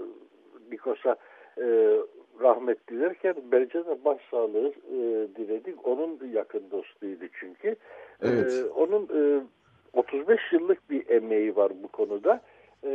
Nikos'a 0.71 1.17
e, 1.59 1.97
rahmet 2.41 2.89
dilerken 2.89 3.35
bence 3.53 3.87
de 3.87 4.05
başsağlığı 4.05 4.69
e, 4.69 4.99
diledik. 5.37 5.87
Onun 5.87 6.21
yakın 6.33 6.71
dostuydu 6.71 7.25
çünkü. 7.41 7.69
E, 7.69 7.77
evet. 8.23 8.53
E, 8.53 8.65
onun 8.65 9.03
e, 9.03 9.41
35 9.93 10.41
yıllık 10.53 10.91
bir 10.91 11.09
emeği 11.09 11.57
var 11.57 11.73
bu 11.83 11.89
konuda. 11.89 12.41
E, 12.85 12.91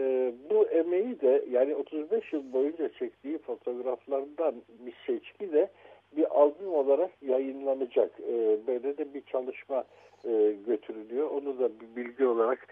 bu 0.50 0.68
emeği 0.68 1.22
de 1.22 1.46
yani 1.50 1.76
35 1.76 2.34
yıl 2.34 2.54
boyunca 2.54 2.90
çektiği 2.90 3.38
fotoğraflardan 3.38 4.56
bir 4.86 4.94
seçki 5.08 5.52
de 5.52 5.70
bir 6.18 6.40
albüm 6.40 6.74
olarak 6.74 7.12
yayınlanacak. 7.22 8.20
E, 8.20 8.68
böyle 8.68 8.98
de 8.98 9.14
bir 9.14 9.22
çalışma 9.22 9.84
e, 10.26 10.56
götürülüyor. 10.68 11.30
Onu 11.30 11.60
da 11.60 11.70
bir 11.80 11.96
bilgi 11.96 12.26
olarak 12.26 12.68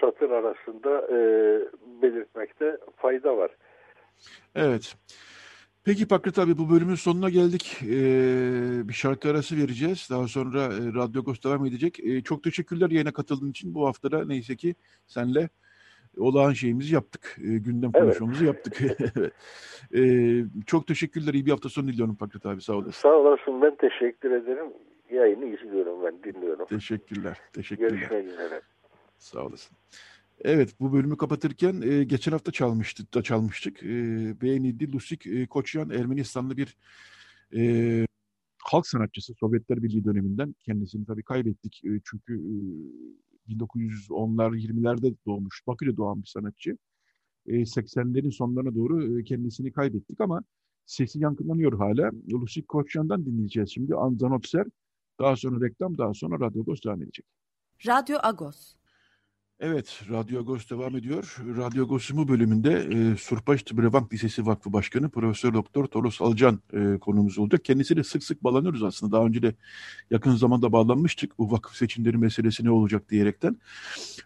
satır 0.00 0.30
arasında 0.30 1.00
e, 1.00 1.16
belirtmekte 2.02 2.78
fayda 2.96 3.36
var. 3.36 3.50
Evet. 4.54 4.96
Peki 5.84 6.08
Pakrat 6.08 6.38
abi 6.38 6.58
bu 6.58 6.70
bölümün 6.70 6.94
sonuna 6.94 7.30
geldik. 7.30 7.78
Ee, 7.82 8.88
bir 8.88 8.92
şarkı 8.92 9.30
arası 9.30 9.56
vereceğiz. 9.56 10.08
Daha 10.10 10.28
sonra 10.28 10.62
e, 10.62 10.94
Radyo 10.94 11.20
Agos 11.20 11.42
devam 11.44 11.66
edecek. 11.66 12.00
E, 12.00 12.22
çok 12.22 12.42
teşekkürler 12.42 12.90
yayına 12.90 13.12
katıldığın 13.12 13.50
için. 13.50 13.74
Bu 13.74 13.86
haftada 13.86 14.24
neyse 14.24 14.56
ki 14.56 14.74
senle 15.06 15.48
olağan 16.16 16.52
şeyimizi 16.52 16.94
yaptık. 16.94 17.36
E, 17.38 17.58
gündem 17.58 17.90
evet. 17.94 18.04
konuşmamızı 18.04 18.44
yaptık. 18.44 18.80
e, 19.94 20.02
çok 20.66 20.86
teşekkürler. 20.86 21.34
İyi 21.34 21.46
bir 21.46 21.50
hafta 21.50 21.68
sonu 21.68 21.88
diliyorum 21.88 22.16
Pakrat 22.16 22.46
abi. 22.46 22.60
Sağ 22.60 22.72
olasın. 22.72 22.90
Sağ 22.90 23.14
olasın. 23.14 23.62
Ben 23.62 23.76
teşekkür 23.76 24.30
ederim 24.30 24.66
yayını 25.10 25.44
izliyorum 25.44 26.04
ben, 26.04 26.34
dinliyorum. 26.34 26.66
Teşekkürler. 26.66 27.38
Teşekkürler. 27.52 27.90
Görüşmek 27.90 28.26
üzere. 28.26 28.60
Sağ 29.18 29.46
olasın. 29.46 29.76
Evet 30.40 30.74
bu 30.80 30.92
bölümü 30.92 31.16
kapatırken 31.16 31.82
e, 31.82 32.04
geçen 32.04 32.32
hafta 32.32 32.52
çalmıştık 32.52 33.14
da 33.14 33.22
çalmıştık. 33.22 33.82
E, 33.82 33.88
beğenildi 34.40 34.92
Lusik 34.92 35.26
e, 35.26 35.46
Koçyan 35.46 35.90
Ermenistanlı 35.90 36.56
bir 36.56 36.76
e, 37.56 38.06
halk 38.64 38.86
sanatçısı 38.86 39.34
Sovyetler 39.34 39.82
Birliği 39.82 40.04
döneminden 40.04 40.54
kendisini 40.64 41.06
tabii 41.06 41.22
kaybettik. 41.22 41.82
E, 41.84 42.00
çünkü 42.04 42.34
e, 42.34 42.54
1910'lar 43.48 44.56
20'lerde 44.56 45.16
doğmuş 45.26 45.66
Bakü'de 45.66 45.96
doğan 45.96 46.22
bir 46.22 46.26
sanatçı. 46.26 46.78
E, 47.46 47.52
80'lerin 47.52 48.32
sonlarına 48.32 48.74
doğru 48.74 49.20
e, 49.20 49.24
kendisini 49.24 49.72
kaybettik 49.72 50.20
ama 50.20 50.42
sesi 50.86 51.18
yankılanıyor 51.18 51.78
hala. 51.78 52.10
Lusik 52.32 52.68
Koçyan'dan 52.68 53.26
dinleyeceğiz 53.26 53.70
şimdi. 53.70 53.94
Anzanotser 53.94 54.66
daha 55.20 55.36
sonra 55.36 55.66
reklam, 55.66 55.98
daha 55.98 56.14
sonra 56.14 56.46
Radyo 56.46 56.62
Agos 56.62 56.82
devam 56.84 57.02
edecek. 57.02 57.26
Radyo 57.86 58.18
Agos. 58.22 58.74
Evet, 59.60 60.00
Radyo 60.10 60.40
Agos 60.40 60.70
devam 60.70 60.96
ediyor. 60.96 61.36
Radyo 61.56 61.84
Agos'un 61.84 62.28
bölümünde 62.28 62.72
e, 62.72 63.16
Surpaş 63.16 63.62
Tıbrevank 63.62 64.12
Lisesi 64.12 64.46
Vakfı 64.46 64.72
Başkanı 64.72 65.10
Profesör 65.10 65.54
Doktor 65.54 65.86
Toros 65.86 66.22
Alcan 66.22 66.60
e, 66.72 66.98
konumuz 66.98 67.38
olacak. 67.38 67.64
Kendisiyle 67.64 68.04
sık 68.04 68.24
sık 68.24 68.44
bağlanıyoruz 68.44 68.82
aslında. 68.82 69.16
Daha 69.16 69.26
önce 69.26 69.42
de 69.42 69.54
yakın 70.10 70.34
zamanda 70.36 70.72
bağlanmıştık. 70.72 71.38
Bu 71.38 71.52
vakıf 71.52 71.76
seçimleri 71.76 72.18
meselesi 72.18 72.64
ne 72.64 72.70
olacak 72.70 73.10
diyerekten. 73.10 73.56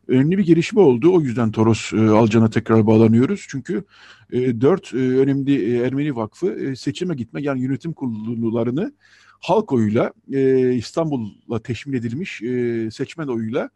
Önemli 0.09 0.39
bir 0.39 0.47
gelişme 0.47 0.81
oldu. 0.81 1.15
O 1.15 1.21
yüzden 1.21 1.51
Toros 1.51 1.93
e, 1.93 1.97
Alcan'a 1.97 2.51
tekrar 2.51 2.87
bağlanıyoruz. 2.87 3.47
Çünkü 3.49 3.85
e, 4.33 4.61
dört 4.61 4.95
e, 4.95 4.97
önemli 4.97 5.73
e, 5.73 5.87
Ermeni 5.87 6.17
Vakfı 6.17 6.53
e, 6.53 6.77
seçime 6.77 7.15
gitme 7.15 7.43
yani 7.43 7.63
yönetim 7.63 7.93
kurullarını 7.93 8.93
halk 9.41 9.73
oyuyla 9.73 10.13
e, 10.33 10.73
İstanbul'la 10.75 11.63
teşmin 11.63 11.99
edilmiş 11.99 12.43
e, 12.43 12.89
seçmen 12.91 13.27
oyuyla 13.27 13.71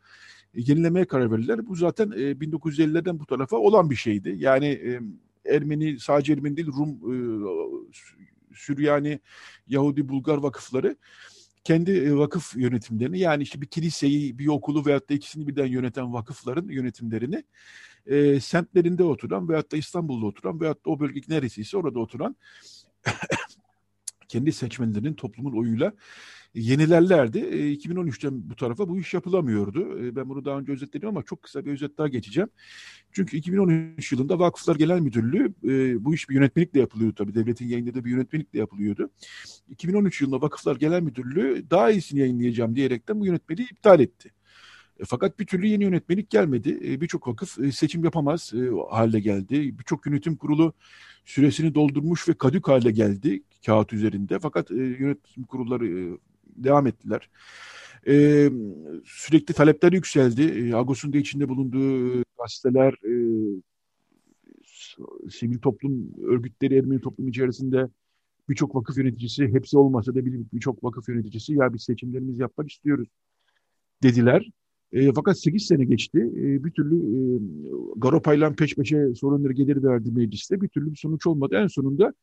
yenilemeye 0.54 1.04
karar 1.04 1.30
verdiler. 1.32 1.66
Bu 1.66 1.74
zaten 1.74 2.10
e, 2.10 2.32
1950'lerden 2.32 3.18
bu 3.18 3.26
tarafa 3.26 3.56
olan 3.56 3.90
bir 3.90 3.96
şeydi. 3.96 4.34
Yani 4.38 4.66
e, 4.66 5.00
Ermeni, 5.54 6.00
sadece 6.00 6.32
Ermeni 6.32 6.56
değil 6.56 6.68
Rum, 6.68 6.90
e, 6.90 7.16
Süryani, 8.54 9.20
Yahudi, 9.68 10.08
Bulgar 10.08 10.36
vakıfları 10.36 10.96
kendi 11.64 11.90
e, 11.90 12.14
vakıf 12.14 12.56
yönetimlerini 12.56 13.18
yani 13.18 13.42
işte 13.42 13.60
bir 13.60 13.66
kiliseyi, 13.66 14.38
bir 14.38 14.46
okulu 14.46 14.86
veyahut 14.86 15.10
da 15.10 15.14
ikisini 15.14 15.46
birden 15.46 15.66
yöneten 15.66 16.12
vakıfların 16.12 16.68
yönetimlerini 16.68 17.44
e, 18.06 18.40
semtlerinde 18.40 19.04
oturan 19.04 19.48
veyahut 19.48 19.72
da 19.72 19.76
İstanbul'da 19.76 20.26
oturan 20.26 20.60
veyahut 20.60 20.86
da 20.86 20.90
o 20.90 21.00
bölge 21.00 21.20
neresiyse 21.28 21.76
orada 21.76 21.98
oturan 21.98 22.36
kendi 24.28 24.52
seçmenlerinin 24.52 25.14
toplumun 25.14 25.58
oyuyla 25.58 25.92
yenilerlerdi. 26.54 27.38
E, 27.38 27.72
2013'ten 27.74 28.50
bu 28.50 28.56
tarafa 28.56 28.88
bu 28.88 28.98
iş 28.98 29.14
yapılamıyordu. 29.14 29.98
E, 30.04 30.16
ben 30.16 30.28
bunu 30.28 30.44
daha 30.44 30.58
önce 30.58 30.72
özetledim 30.72 31.08
ama 31.08 31.22
çok 31.22 31.42
kısa 31.42 31.64
bir 31.64 31.72
özet 31.72 31.98
daha 31.98 32.08
geçeceğim. 32.08 32.48
Çünkü 33.12 33.36
2013 33.36 34.12
yılında 34.12 34.38
Vakıflar 34.38 34.76
Genel 34.76 35.00
Müdürlüğü 35.00 35.54
e, 35.64 36.04
bu 36.04 36.14
iş 36.14 36.28
bir 36.28 36.34
yönetmelikle 36.34 36.80
yapılıyordu 36.80 37.14
tabii. 37.14 37.34
Devletin 37.34 37.68
yayınladığı 37.68 38.04
bir 38.04 38.10
yönetmelikle 38.10 38.58
yapılıyordu. 38.58 39.10
2013 39.68 40.20
yılında 40.20 40.40
Vakıflar 40.40 40.76
Genel 40.76 41.00
Müdürlüğü 41.02 41.70
daha 41.70 41.90
iyisini 41.90 42.20
yayınlayacağım 42.20 42.76
diyerekten 42.76 43.20
bu 43.20 43.26
yönetmeliği 43.26 43.68
iptal 43.70 44.00
etti. 44.00 44.30
E, 45.00 45.04
fakat 45.04 45.38
bir 45.38 45.46
türlü 45.46 45.66
yeni 45.66 45.84
yönetmelik 45.84 46.30
gelmedi. 46.30 47.00
Birçok 47.00 47.28
vakıf 47.28 47.74
seçim 47.74 48.04
yapamaz 48.04 48.52
hale 48.90 49.20
geldi. 49.20 49.78
Birçok 49.78 50.06
yönetim 50.06 50.36
kurulu 50.36 50.72
süresini 51.24 51.74
doldurmuş 51.74 52.28
ve 52.28 52.34
kadük 52.34 52.68
hale 52.68 52.90
geldi 52.90 53.42
kağıt 53.66 53.92
üzerinde. 53.92 54.38
Fakat 54.38 54.70
yönetim 54.70 55.44
kurulları 55.44 56.18
devam 56.56 56.86
ettiler. 56.86 57.30
E, 58.06 58.48
sürekli 59.04 59.54
talepler 59.54 59.92
yükseldi. 59.92 60.42
E, 60.42 60.74
Agos'un 60.74 61.12
da 61.12 61.18
içinde 61.18 61.48
bulunduğu 61.48 62.24
gazeteler, 62.38 62.92
e, 62.92 63.14
sivil 65.30 65.58
toplum 65.58 66.12
örgütleri, 66.22 66.78
Ermeni 66.78 67.00
toplum 67.00 67.28
içerisinde 67.28 67.88
birçok 68.48 68.74
vakıf 68.74 68.98
yöneticisi, 68.98 69.48
hepsi 69.48 69.78
olmasa 69.78 70.14
da 70.14 70.20
birçok 70.24 70.84
vakıf 70.84 71.08
yöneticisi 71.08 71.52
ya 71.52 71.74
biz 71.74 71.82
seçimlerimizi 71.82 72.42
yapmak 72.42 72.70
istiyoruz 72.70 73.08
dediler. 74.02 74.50
E, 74.92 75.12
fakat 75.12 75.38
8 75.38 75.66
sene 75.66 75.84
geçti. 75.84 76.18
E, 76.18 76.64
bir 76.64 76.70
türlü 76.70 76.96
e, 76.96 77.18
Garopay'la 77.96 78.52
peş 78.52 78.74
peşe 78.74 79.14
sorunları 79.14 79.52
gelir 79.52 79.82
verdi 79.82 80.10
mecliste. 80.12 80.60
Bir 80.60 80.68
türlü 80.68 80.90
bir 80.90 80.96
sonuç 80.96 81.26
olmadı. 81.26 81.54
En 81.56 81.66
sonunda 81.66 82.14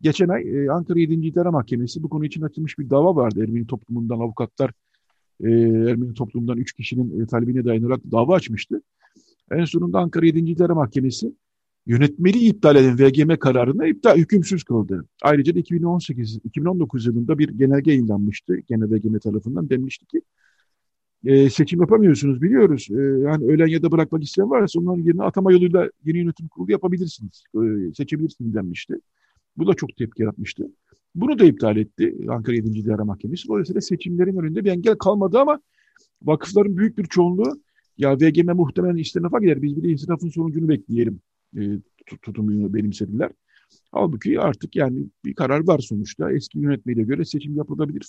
geçen 0.00 0.28
ay 0.28 0.64
e, 0.64 0.70
Ankara 0.70 0.98
7. 0.98 1.14
İdare 1.14 1.48
Mahkemesi 1.48 2.02
bu 2.02 2.08
konu 2.08 2.24
için 2.24 2.42
açılmış 2.42 2.78
bir 2.78 2.90
dava 2.90 3.16
vardı. 3.16 3.42
Ermeni 3.42 3.66
toplumundan 3.66 4.20
avukatlar 4.20 4.70
e, 5.44 5.50
Ermeni 5.90 6.14
toplumundan 6.14 6.58
3 6.58 6.72
kişinin 6.72 7.20
e, 7.20 7.26
talebine 7.26 7.64
dayanarak 7.64 8.00
dava 8.12 8.34
açmıştı. 8.34 8.82
En 9.50 9.64
sonunda 9.64 9.98
Ankara 9.98 10.26
7. 10.26 10.38
İdare 10.38 10.72
Mahkemesi 10.72 11.32
yönetmeliği 11.86 12.50
iptal 12.50 12.76
eden 12.76 12.98
VGM 12.98 13.36
kararını 13.36 13.88
iptal 13.88 14.16
hükümsüz 14.16 14.64
kıldı. 14.64 15.04
Ayrıca 15.22 15.54
da 15.54 15.58
2018 15.58 16.40
2019 16.44 17.06
yılında 17.06 17.38
bir 17.38 17.48
genelge 17.48 17.90
yayınlanmıştı. 17.90 18.56
Genel 18.68 18.90
VGM 18.90 19.18
tarafından 19.18 19.70
denmişti 19.70 20.06
ki 20.06 20.22
e, 21.24 21.50
seçim 21.50 21.80
yapamıyorsunuz 21.80 22.42
biliyoruz. 22.42 22.88
E, 22.90 23.00
yani 23.00 23.44
ölen 23.44 23.66
ya 23.66 23.82
da 23.82 23.92
bırakmak 23.92 24.22
isteyen 24.22 24.50
varsa 24.50 24.80
onların 24.80 25.02
yerine 25.02 25.22
atama 25.22 25.52
yoluyla 25.52 25.90
yeni 26.04 26.18
yönetim 26.18 26.48
kurulu 26.48 26.72
yapabilirsiniz. 26.72 27.44
E, 27.54 27.94
seçebilirsiniz 27.94 28.54
denmişti. 28.54 28.94
Bu 29.58 29.66
da 29.66 29.74
çok 29.74 29.96
tepki 29.96 30.22
yaratmıştı. 30.22 30.66
Bunu 31.14 31.38
da 31.38 31.44
iptal 31.44 31.76
etti 31.76 32.16
Ankara 32.28 32.56
7. 32.56 32.78
İdare 32.78 33.02
Mahkemesi. 33.02 33.48
Dolayısıyla 33.48 33.80
seçimlerin 33.80 34.36
önünde 34.36 34.64
bir 34.64 34.70
engel 34.70 34.96
kalmadı 34.96 35.38
ama 35.38 35.60
vakıfların 36.22 36.76
büyük 36.76 36.98
bir 36.98 37.04
çoğunluğu 37.04 37.60
ya 37.98 38.16
VGM 38.16 38.52
muhtemelen 38.52 38.96
istinafa 38.96 39.38
gider. 39.38 39.62
Biz 39.62 39.76
bir 39.76 39.82
de 39.82 39.88
istinafın 39.88 40.28
sonucunu 40.28 40.68
bekleyelim 40.68 41.20
e, 41.56 41.60
tutumunu 42.06 42.74
benimsediler. 42.74 43.30
Halbuki 43.92 44.40
artık 44.40 44.76
yani 44.76 45.06
bir 45.24 45.34
karar 45.34 45.66
var 45.66 45.78
sonuçta. 45.78 46.32
Eski 46.32 46.58
yönetmeyle 46.58 47.02
göre 47.02 47.24
seçim 47.24 47.56
yapılabilir. 47.56 48.06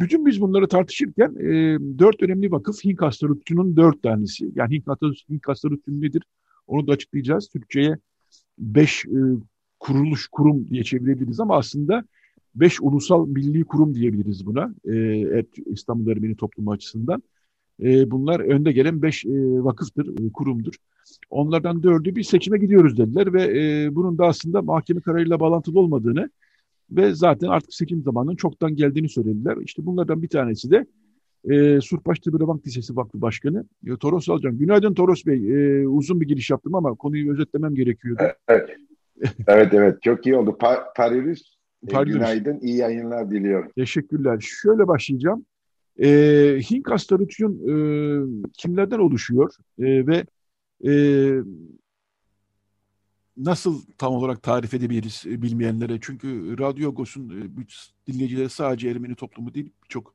Bütün 0.00 0.26
biz 0.26 0.40
bunları 0.40 0.68
tartışırken 0.68 1.34
e, 1.40 1.78
dört 1.98 2.22
önemli 2.22 2.50
vakıf 2.50 2.84
Hink 2.84 3.02
Hastalıkçı'nın 3.02 3.76
dört 3.76 4.02
tanesi. 4.02 4.50
Yani 4.54 4.74
Hink, 4.74 4.86
Hink 5.30 5.88
nedir? 5.88 6.22
Onu 6.66 6.86
da 6.86 6.92
açıklayacağız. 6.92 7.48
Türkçe'ye 7.48 7.98
beş 8.58 9.04
e, 9.04 9.18
kuruluş 9.80 10.28
kurum 10.28 10.68
diye 10.68 10.84
çevirebiliriz 10.84 11.40
ama 11.40 11.56
aslında 11.56 12.04
beş 12.54 12.80
ulusal 12.80 13.26
milli 13.26 13.64
kurum 13.64 13.94
diyebiliriz 13.94 14.46
buna. 14.46 14.74
E, 14.90 15.44
İstanbul 15.66 16.10
Ermeni 16.10 16.36
toplumu 16.36 16.72
açısından. 16.72 17.22
E, 17.82 18.10
bunlar 18.10 18.40
önde 18.40 18.72
gelen 18.72 19.02
beş 19.02 19.24
e, 19.24 19.30
vakıftır, 19.64 20.26
e, 20.26 20.32
kurumdur. 20.32 20.74
Onlardan 21.30 21.82
dördü 21.82 22.16
bir 22.16 22.22
seçime 22.22 22.58
gidiyoruz 22.58 22.98
dediler 22.98 23.32
ve 23.32 23.42
e, 23.42 23.94
bunun 23.94 24.18
da 24.18 24.26
aslında 24.26 24.62
mahkeme 24.62 25.00
kararıyla 25.00 25.40
bağlantılı 25.40 25.80
olmadığını 25.80 26.30
ve 26.90 27.14
zaten 27.14 27.48
artık 27.48 27.74
seçim 27.74 28.02
zamanının 28.02 28.36
çoktan 28.36 28.76
geldiğini 28.76 29.08
söylediler. 29.08 29.56
İşte 29.64 29.86
bunlardan 29.86 30.22
bir 30.22 30.28
tanesi 30.28 30.70
de 30.70 30.86
e, 31.44 31.80
Surpaş 31.80 32.18
Tıbbi 32.18 32.46
Bank 32.46 32.66
Lisesi 32.66 32.96
Vakfı 32.96 33.20
Başkanı 33.20 33.64
e, 33.86 33.96
Toros 33.96 34.28
Alcan. 34.28 34.58
Günaydın 34.58 34.94
Toros 34.94 35.26
Bey. 35.26 35.50
E, 35.50 35.88
uzun 35.88 36.20
bir 36.20 36.28
giriş 36.28 36.50
yaptım 36.50 36.74
ama 36.74 36.94
konuyu 36.94 37.32
özetlemem 37.32 37.74
gerekiyordu. 37.74 38.22
Evet, 38.48 38.70
evet, 39.46 39.74
evet. 39.74 40.02
çok 40.02 40.26
iyi 40.26 40.36
oldu. 40.36 40.58
Pa 40.58 40.92
Paris, 40.96 41.42
e, 41.88 42.04
günaydın, 42.04 42.60
iyi 42.60 42.76
yayınlar 42.76 43.30
diliyorum. 43.30 43.70
Teşekkürler. 43.76 44.40
Şöyle 44.40 44.88
başlayacağım. 44.88 45.46
E, 46.02 46.08
Hink 46.70 46.90
hastalığı 46.90 47.24
e, 47.24 47.74
kimlerden 48.52 48.98
oluşuyor 48.98 49.50
e, 49.78 50.06
ve 50.06 50.24
e, 50.86 50.92
nasıl 53.36 53.82
tam 53.98 54.12
olarak 54.12 54.42
tarif 54.42 54.74
edebiliriz 54.74 55.24
e, 55.26 55.42
bilmeyenlere? 55.42 55.98
Çünkü 56.00 56.58
Radyo 56.58 56.90
Agos'un 56.90 57.28
e, 57.28 58.12
dinleyicileri 58.12 58.48
sadece 58.48 58.88
Ermeni 58.88 59.14
toplumu 59.14 59.54
değil, 59.54 59.70
birçok 59.84 60.14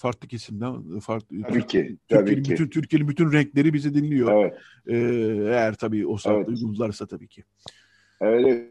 farklı 0.00 0.28
kesimden 0.28 0.98
farklı 0.98 1.42
tabii 1.42 1.66
ki, 1.66 1.96
tabii 2.08 2.18
Türkiye'nin 2.18 2.42
ki. 2.42 2.52
bütün 2.52 2.68
Türkiye'nin 2.68 3.08
bütün 3.08 3.32
renkleri 3.32 3.72
bizi 3.72 3.94
dinliyor. 3.94 4.44
Evet. 4.44 4.58
Ee, 4.86 4.96
eğer 5.46 5.74
tabii 5.74 6.06
o 6.06 6.16
saatte 6.16 6.38
evet. 6.38 6.48
uygunlarsa 6.48 7.06
tabii 7.06 7.28
ki. 7.28 7.44
Evet. 8.20 8.70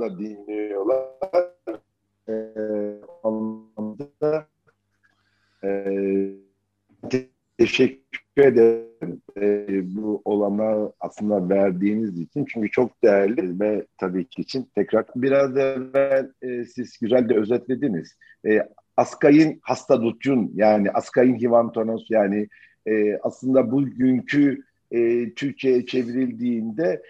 da 0.00 0.18
dinliyorlar. 0.18 1.08
Ee, 2.28 3.00
anlamda 3.24 4.46
e, 5.64 5.68
teşekkür 7.58 8.42
ederim 8.42 9.22
e, 9.36 9.66
bu 9.96 10.22
olana 10.24 10.92
aslında 11.00 11.48
verdiğiniz 11.48 12.20
için. 12.20 12.44
Çünkü 12.44 12.70
çok 12.70 13.02
değerli 13.02 13.60
ve 13.60 13.86
tabii 13.98 14.24
ki 14.24 14.42
için 14.42 14.70
tekrar 14.74 15.04
biraz 15.16 15.56
evvel 15.56 16.32
e, 16.42 16.64
siz 16.64 16.98
güzel 17.00 17.28
de 17.28 17.34
özetlediniz. 17.34 18.16
E, 18.46 18.58
Askay'ın 18.96 19.58
Hastadutcun 19.62 20.50
yani 20.54 20.90
Askay'ın 20.90 21.38
Hivantonos 21.38 22.06
yani 22.10 22.48
e, 22.86 23.18
aslında 23.22 23.70
bugünkü 23.70 24.62
e, 24.90 25.30
Türkçe'ye 25.34 25.86
çevrildiğinde 25.86 27.02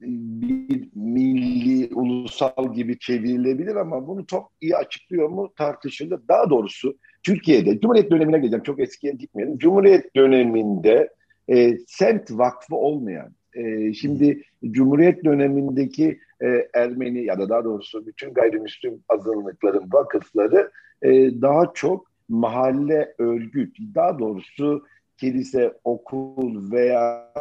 bir 0.00 0.88
milli, 0.94 1.94
ulusal 1.94 2.74
gibi 2.74 2.98
çevrilebilir 2.98 3.76
ama 3.76 4.06
bunu 4.06 4.26
çok 4.26 4.52
iyi 4.60 4.76
açıklıyor 4.76 5.28
mu 5.28 5.52
tartışılır. 5.56 6.20
Daha 6.28 6.50
doğrusu 6.50 6.96
Türkiye'de, 7.22 7.80
Cumhuriyet 7.80 8.10
dönemine 8.10 8.38
geleceğim 8.38 8.62
çok 8.62 8.80
eskiye 8.80 9.12
gitmeyelim. 9.12 9.58
Cumhuriyet 9.58 10.16
döneminde 10.16 11.08
e, 11.48 11.78
semt 11.86 12.30
vakfı 12.30 12.76
olmayan, 12.76 13.32
e, 13.54 13.92
şimdi 13.92 14.42
Cumhuriyet 14.70 15.24
dönemindeki 15.24 16.18
e, 16.42 16.68
Ermeni 16.74 17.24
ya 17.24 17.38
da 17.38 17.48
daha 17.48 17.64
doğrusu 17.64 18.06
bütün 18.06 18.34
gayrimüslim 18.34 19.02
azınlıkların 19.08 19.88
vakıfları 19.92 20.70
e, 21.02 21.10
daha 21.42 21.72
çok 21.74 22.08
mahalle 22.28 23.14
örgüt, 23.18 23.76
daha 23.94 24.18
doğrusu 24.18 24.84
kilise, 25.20 25.72
okul 25.84 26.72
veya 26.72 27.32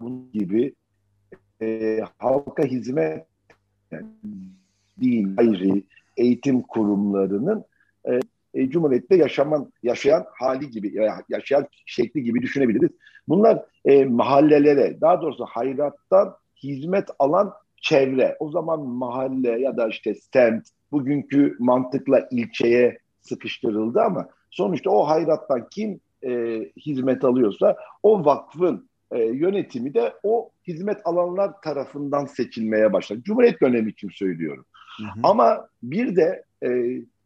bunun 0.00 0.32
gibi 0.32 0.74
e, 1.62 2.00
halka 2.18 2.62
hizmet 2.64 3.26
yani 3.90 4.06
din, 5.00 5.36
gayri 5.36 5.82
eğitim 6.16 6.62
kurumlarının 6.62 7.64
e, 8.04 8.20
e, 8.54 8.70
Cumhuriyet'te 8.70 9.16
yaşaman, 9.16 9.72
yaşayan 9.82 10.26
hali 10.32 10.70
gibi, 10.70 10.94
yaşayan 11.28 11.66
şekli 11.86 12.22
gibi 12.22 12.42
düşünebiliriz. 12.42 12.90
Bunlar 13.28 13.64
e, 13.84 14.04
mahallelere, 14.04 15.00
daha 15.00 15.22
doğrusu 15.22 15.44
hayrattan 15.44 16.36
hizmet 16.62 17.08
alan 17.18 17.52
çevre. 17.76 18.36
O 18.40 18.50
zaman 18.50 18.80
mahalle 18.80 19.60
ya 19.60 19.76
da 19.76 19.88
işte 19.88 20.14
semt, 20.14 20.64
bugünkü 20.92 21.56
mantıkla 21.58 22.28
ilçeye 22.30 22.98
sıkıştırıldı 23.20 24.00
ama 24.00 24.28
sonuçta 24.50 24.90
o 24.90 25.08
hayrattan 25.08 25.68
kim 25.70 26.00
e, 26.26 26.60
hizmet 26.86 27.24
alıyorsa 27.24 27.76
o 28.02 28.24
vakfın 28.24 28.90
e, 29.12 29.18
yönetimi 29.18 29.94
de 29.94 30.12
o 30.22 30.50
hizmet 30.66 30.98
alanlar 31.04 31.60
tarafından 31.64 32.24
seçilmeye 32.24 32.92
başladı. 32.92 33.20
Cumhuriyet 33.24 33.60
dönemi 33.60 33.90
için 33.90 34.08
söylüyorum. 34.08 34.64
Hı 34.96 35.04
hı. 35.04 35.20
Ama 35.22 35.68
bir 35.82 36.16
de 36.16 36.44
e, 36.62 36.68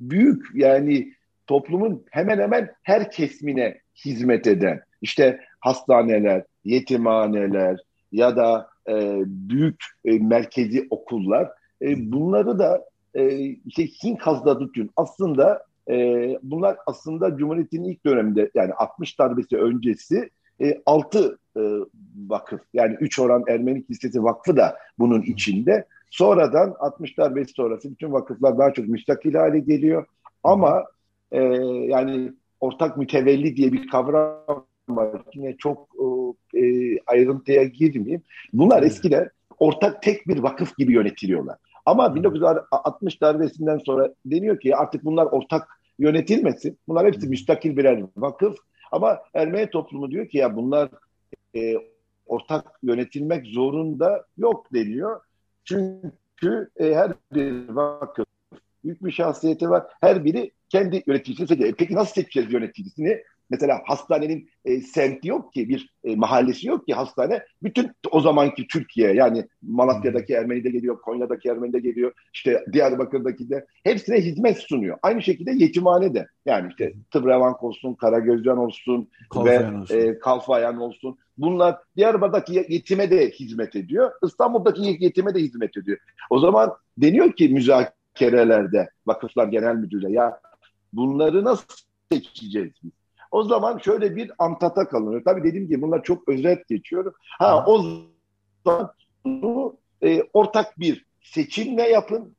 büyük 0.01 0.47
yani 0.55 1.13
toplumun 1.47 2.05
hemen 2.11 2.39
hemen 2.39 2.71
her 2.83 3.11
kesmine 3.11 3.81
hizmet 4.05 4.47
eden 4.47 4.81
işte 5.03 5.41
hastaneler, 5.61 6.45
yetimhaneler 6.65 7.79
ya 8.13 8.37
da 8.37 8.69
e, 8.89 9.23
büyük 9.27 9.85
e, 10.05 10.19
merkezi 10.19 10.87
okullar 10.91 11.51
e, 11.83 12.13
bunları 12.13 12.59
da 12.59 12.85
e, 13.15 13.39
işte 13.45 13.87
Hint 13.87 14.21
Hazdatütün 14.21 14.91
aslında 14.97 15.63
e, 15.91 16.39
bunlar 16.43 16.77
aslında 16.87 17.37
Cumhuriyet'in 17.37 17.85
ilk 17.85 18.07
döneminde 18.07 18.51
yani 18.55 18.73
60 18.75 19.19
darbesi 19.19 19.57
öncesi 19.57 20.31
e, 20.61 20.83
6 20.87 21.39
e, 21.57 21.61
vakıf 22.29 22.61
yani 22.75 22.97
3 23.01 23.19
oran 23.19 23.45
Ermeni 23.49 23.87
Kilisesi 23.87 24.25
Vakfı 24.25 24.57
da 24.57 24.77
bunun 24.99 25.23
içinde. 25.23 25.87
Sonradan 26.11 26.75
60 26.79 27.19
darbesi 27.19 27.53
sonrası 27.53 27.91
bütün 27.91 28.13
vakıflar 28.13 28.59
daha 28.59 28.73
çok 28.73 28.89
müstakil 28.89 29.35
hale 29.35 29.59
geliyor. 29.59 30.07
Ama 30.43 30.85
e, 31.33 31.43
yani 31.89 32.33
ortak 32.61 32.97
mütevelli 32.97 33.57
diye 33.57 33.73
bir 33.73 33.89
kavram 33.89 34.67
var. 34.89 35.23
Yine 35.35 35.57
çok 35.57 35.89
e, 36.55 36.63
ayrıntıya 37.07 37.65
girmeyeyim. 37.65 38.23
Bunlar 38.53 38.83
eskiden 38.83 39.31
ortak 39.59 40.03
tek 40.03 40.29
bir 40.29 40.39
vakıf 40.39 40.77
gibi 40.77 40.93
yönetiliyorlar. 40.93 41.57
Ama 41.87 42.15
1960 42.15 43.21
darbesinden 43.21 43.79
sonra 43.79 44.15
deniyor 44.27 44.61
ki 44.61 44.77
artık 44.77 45.05
bunlar 45.05 45.27
ortak 45.27 45.69
yönetilmesin. 45.99 46.79
Bunlar 46.89 47.07
hepsi 47.07 47.29
müstakil 47.29 47.77
birer 47.77 48.05
vakıf. 48.17 48.57
Ama 48.93 49.19
Ermeni 49.35 49.71
toplumu 49.71 50.11
diyor 50.11 50.29
ki 50.29 50.39
ya 50.39 50.57
bunlar 50.57 50.89
e, 51.57 51.75
ortak 52.27 52.79
yönetilmek 52.83 53.47
zorunda 53.47 54.27
yok 54.37 54.73
deniyor. 54.75 55.21
Çünkü 55.65 56.71
e, 56.77 56.95
her 56.95 57.13
bir 57.33 57.69
vakıf 57.69 58.27
büyük 58.85 59.05
bir 59.05 59.11
şahsiyeti 59.11 59.71
var. 59.71 59.87
Her 60.01 60.25
biri 60.25 60.51
kendi 60.69 61.03
yöneticisini 61.07 61.47
seçiyor. 61.47 61.69
E, 61.69 61.75
peki 61.79 61.95
nasıl 61.95 62.15
seçeceğiz 62.15 62.53
yöneticisini? 62.53 63.23
Mesela 63.55 63.83
hastanenin 63.85 64.49
e, 64.65 64.81
semti 64.81 65.29
yok 65.29 65.53
ki, 65.53 65.69
bir 65.69 65.95
e, 66.05 66.17
mahallesi 66.17 66.69
yok 66.69 66.87
ki 66.87 66.95
hastane. 66.95 67.43
Bütün 67.63 67.91
o 68.11 68.21
zamanki 68.21 68.67
Türkiye 68.67 69.13
yani 69.13 69.47
Malatya'daki. 69.63 70.35
Ermeni 70.35 70.65
de 70.65 70.71
geliyor, 70.71 71.01
Konya'daki 71.01 71.49
Ermeni 71.49 71.73
de 71.73 71.79
geliyor, 71.79 72.13
işte 72.35 72.65
Diyarbakır'daki 72.73 73.51
de 73.51 73.67
hepsine 73.85 74.21
hizmet 74.21 74.59
sunuyor. 74.59 74.99
Aynı 75.03 75.23
şekilde 75.23 75.51
yetimhane 75.53 76.15
de 76.15 76.29
yani 76.47 76.69
işte 76.71 76.93
Tıbrevank 77.11 77.63
olsun, 77.63 77.95
Karagözcan 77.95 78.59
olsun 78.59 79.09
Kalfayan 79.31 79.75
ve 79.75 79.79
olsun. 79.79 79.97
E, 79.97 80.19
Kalfayan 80.19 80.81
olsun. 80.81 81.19
Bunlar 81.39 81.79
Diyarbakır'daki 81.97 82.67
yetime 82.69 83.11
de 83.11 83.31
hizmet 83.31 83.77
ediyor. 83.77 84.11
İstanbul'daki 84.25 84.97
yetime 85.01 85.35
de 85.35 85.39
hizmet 85.39 85.77
ediyor. 85.77 85.99
O 86.31 86.39
zaman 86.39 86.73
deniyor 86.99 87.33
ki 87.33 87.49
müzakerelerde 87.49 88.89
Vakıflar 89.07 89.47
Genel 89.47 89.75
Müdürlüğü 89.75 90.13
ya 90.13 90.41
bunları 90.93 91.45
nasıl 91.45 91.67
seçeceğiz 92.13 92.73
biz? 92.83 93.04
O 93.35 93.43
zaman 93.45 93.79
şöyle 93.79 94.17
bir 94.17 94.31
antata 94.39 94.89
kalınıyor. 94.89 95.25
Tabii 95.25 95.45
dediğim 95.45 95.69
gibi 95.69 95.83
bunlar 95.83 96.03
çok 96.03 96.29
özet 96.29 96.69
geçiyor. 96.69 97.13
Ha 97.39 97.65
o 97.67 97.83
zaman 98.65 98.93
bunu 99.25 99.77
e, 100.03 100.23
ortak 100.33 100.79
bir 100.81 101.07
seçimle 101.23 101.83
yapın. 101.83 102.37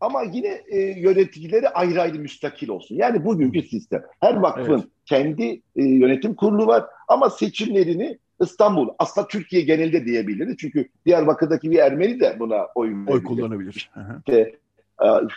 Ama 0.00 0.22
yine 0.22 0.62
e, 0.68 0.78
yöneticileri 0.78 1.68
ayrı 1.68 2.02
ayrı 2.02 2.18
müstakil 2.18 2.68
olsun. 2.68 2.94
Yani 2.94 3.24
bugünkü 3.24 3.62
sistem. 3.62 4.02
Her 4.20 4.36
vakfın 4.36 4.72
evet. 4.72 4.88
kendi 5.06 5.62
e, 5.76 5.84
yönetim 5.84 6.34
kurulu 6.34 6.66
var 6.66 6.84
ama 7.08 7.30
seçimlerini 7.30 8.18
İstanbul, 8.40 8.88
aslında 8.98 9.26
Türkiye 9.26 9.62
genelinde 9.62 10.04
diyebiliriz. 10.04 10.56
Çünkü 10.58 10.88
Diyarbakır'daki 11.06 11.70
bir 11.70 11.78
Ermeni 11.78 12.20
de 12.20 12.36
buna 12.38 12.66
oy 12.74 12.94
Oy 13.06 13.22
kullanabilir. 13.22 13.90
İşte, 14.18 14.59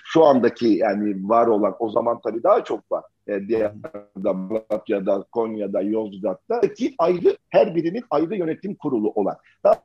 şu 0.04 0.24
andaki 0.24 0.68
yani 0.68 1.30
var 1.30 1.48
olan 1.48 1.76
o 1.80 1.90
zaman 1.90 2.20
tabii 2.24 2.44
daha 2.44 2.64
çok 2.64 2.92
var 2.92 3.04
e, 3.28 3.48
Diyarbakır'da, 3.48 4.34
Malatya'da, 4.34 5.24
Konya'da, 5.32 5.82
Yozgat'ta 5.82 6.74
ki 6.74 6.96
ayrı 6.98 7.38
her 7.50 7.76
birinin 7.76 8.04
ayrı 8.10 8.36
yönetim 8.36 8.76
kurulu 8.76 9.12
olan. 9.12 9.38
Daha 9.64 9.82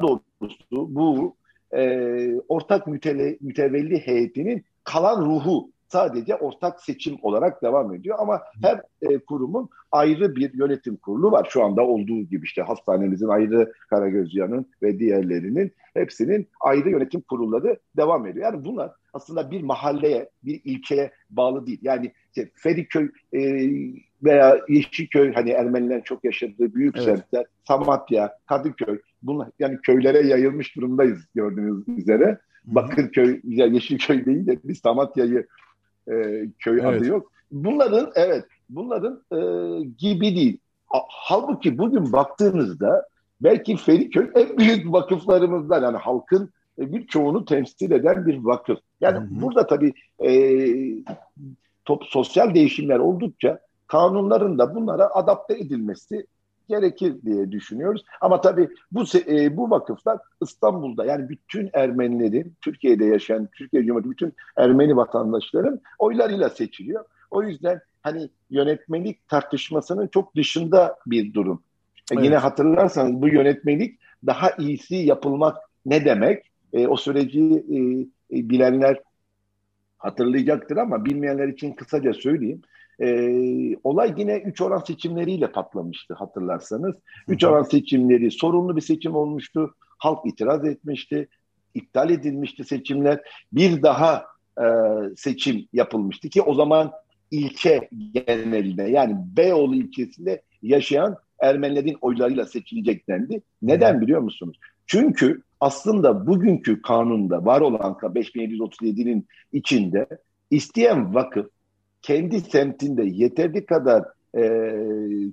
doğrusu 0.00 0.94
bu 0.94 1.36
e, 1.76 2.40
ortak 2.48 2.86
mütevelli 3.40 4.06
heyetinin 4.06 4.64
kalan 4.84 5.24
ruhu 5.26 5.70
sadece 5.94 6.36
ortak 6.36 6.80
seçim 6.80 7.16
olarak 7.22 7.62
devam 7.62 7.94
ediyor. 7.94 8.16
Ama 8.20 8.42
her 8.62 8.80
e, 9.02 9.18
kurumun 9.18 9.68
ayrı 9.92 10.36
bir 10.36 10.54
yönetim 10.54 10.96
kurulu 10.96 11.32
var. 11.32 11.46
Şu 11.50 11.64
anda 11.64 11.82
olduğu 11.82 12.20
gibi 12.20 12.44
işte 12.44 12.62
hastanemizin 12.62 13.28
ayrı 13.28 13.72
Karagözyan'ın 13.90 14.66
ve 14.82 14.98
diğerlerinin 14.98 15.72
hepsinin 15.94 16.48
ayrı 16.60 16.90
yönetim 16.90 17.20
kurulları 17.20 17.78
devam 17.96 18.26
ediyor. 18.26 18.44
Yani 18.52 18.64
bunlar 18.64 18.90
aslında 19.12 19.50
bir 19.50 19.62
mahalleye, 19.62 20.30
bir 20.44 20.60
ilçeye 20.64 21.10
bağlı 21.30 21.66
değil. 21.66 21.78
Yani 21.82 22.12
işte 22.36 22.50
Feriköy 22.54 23.08
e, 23.32 23.40
veya 24.24 24.60
Yeşilköy 24.68 25.32
hani 25.32 25.50
Ermenilerin 25.50 26.02
çok 26.02 26.24
yaşadığı 26.24 26.74
büyük 26.74 26.96
evet. 26.96 27.04
semtler, 27.04 27.44
Samatya, 27.68 28.38
Kadıköy 28.46 28.98
bunlar 29.22 29.48
yani 29.58 29.78
köylere 29.82 30.26
yayılmış 30.26 30.76
durumdayız 30.76 31.18
gördüğünüz 31.34 31.88
üzere. 31.88 32.38
Bakırköy, 32.64 33.40
Yeşilköy 33.44 34.24
değil 34.24 34.46
de 34.46 34.58
biz 34.64 34.78
Samatya'yı 34.78 35.46
e, 36.08 36.14
köy 36.58 36.80
evet. 36.82 36.84
adı 36.84 37.06
yok. 37.06 37.32
Bunların 37.50 38.12
evet 38.14 38.44
bunların 38.68 39.22
e, 39.32 39.38
gibi 39.98 40.36
değil. 40.36 40.58
Halbuki 41.08 41.78
bugün 41.78 42.12
baktığınızda 42.12 43.06
belki 43.40 43.76
Feriköy 43.76 44.30
en 44.34 44.58
büyük 44.58 44.86
vakıflarımızdan 44.92 45.82
yani 45.82 45.96
halkın 45.96 46.50
e, 46.78 46.92
birçoğunu 46.92 47.44
temsil 47.44 47.90
eden 47.90 48.26
bir 48.26 48.38
vakıf. 48.38 48.78
Yani 49.00 49.18
hı 49.18 49.22
hı. 49.22 49.42
burada 49.42 49.66
tabii 49.66 49.92
e, 50.24 50.30
top, 51.84 52.04
sosyal 52.04 52.54
değişimler 52.54 52.98
oldukça 52.98 53.58
kanunların 53.86 54.58
da 54.58 54.74
bunlara 54.74 55.06
adapte 55.14 55.54
edilmesi 55.54 56.26
gerekir 56.68 57.22
diye 57.24 57.52
düşünüyoruz. 57.52 58.04
Ama 58.20 58.40
tabii 58.40 58.68
bu 58.92 59.04
e, 59.26 59.56
bu 59.56 59.70
vakıflar 59.70 60.18
İstanbul'da 60.42 61.04
yani 61.04 61.28
bütün 61.28 61.70
Ermenilerin, 61.72 62.54
Türkiye'de 62.60 63.04
yaşayan, 63.04 63.46
Türkiye 63.46 63.82
Cumhuriyeti 63.82 64.10
bütün 64.10 64.32
Ermeni 64.56 64.96
vatandaşların 64.96 65.80
oylarıyla 65.98 66.48
seçiliyor. 66.50 67.04
O 67.30 67.42
yüzden 67.42 67.80
hani 68.02 68.28
yönetmelik 68.50 69.28
tartışmasının 69.28 70.06
çok 70.06 70.36
dışında 70.36 70.96
bir 71.06 71.34
durum. 71.34 71.62
E, 71.96 72.14
evet. 72.14 72.24
Yine 72.24 72.36
hatırlarsanız 72.36 73.22
bu 73.22 73.28
yönetmelik 73.28 73.98
daha 74.26 74.50
iyisi 74.50 74.96
yapılmak 74.96 75.56
ne 75.86 76.04
demek? 76.04 76.44
E, 76.72 76.86
o 76.86 76.96
süreci 76.96 77.40
e, 77.40 77.78
e, 78.38 78.48
bilenler 78.50 79.00
hatırlayacaktır 79.98 80.76
ama 80.76 81.04
bilmeyenler 81.04 81.48
için 81.48 81.72
kısaca 81.72 82.12
söyleyeyim. 82.14 82.62
E, 83.00 83.06
olay 83.84 84.14
yine 84.16 84.36
üç 84.36 84.60
oran 84.60 84.78
seçimleriyle 84.78 85.52
patlamıştı 85.52 86.14
hatırlarsanız. 86.14 86.94
Üç 87.28 87.44
oran 87.44 87.62
seçimleri 87.62 88.30
sorunlu 88.30 88.76
bir 88.76 88.80
seçim 88.80 89.14
olmuştu. 89.14 89.74
Halk 89.98 90.26
itiraz 90.26 90.64
etmişti. 90.64 91.28
iptal 91.74 92.10
edilmişti 92.10 92.64
seçimler. 92.64 93.20
Bir 93.52 93.82
daha 93.82 94.26
e, 94.58 94.66
seçim 95.16 95.68
yapılmıştı 95.72 96.28
ki 96.28 96.42
o 96.42 96.54
zaman 96.54 96.92
ilçe 97.30 97.88
geneline 98.12 98.90
yani 98.90 99.16
Beyoğlu 99.36 99.74
ilçesinde 99.74 100.42
yaşayan 100.62 101.16
Ermenilerin 101.38 101.96
oylarıyla 102.00 102.46
seçilecek 102.46 103.08
dendi. 103.08 103.42
Neden 103.62 104.00
biliyor 104.00 104.20
musunuz? 104.20 104.58
Çünkü 104.86 105.42
aslında 105.60 106.26
bugünkü 106.26 106.82
kanunda 106.82 107.44
var 107.44 107.60
olan 107.60 107.92
5737'nin 107.92 109.26
içinde 109.52 110.06
isteyen 110.50 111.14
vakıf 111.14 111.46
kendi 112.04 112.40
semtinde 112.40 113.04
yeterli 113.04 113.66
kadar 113.66 114.04
e, 114.36 114.42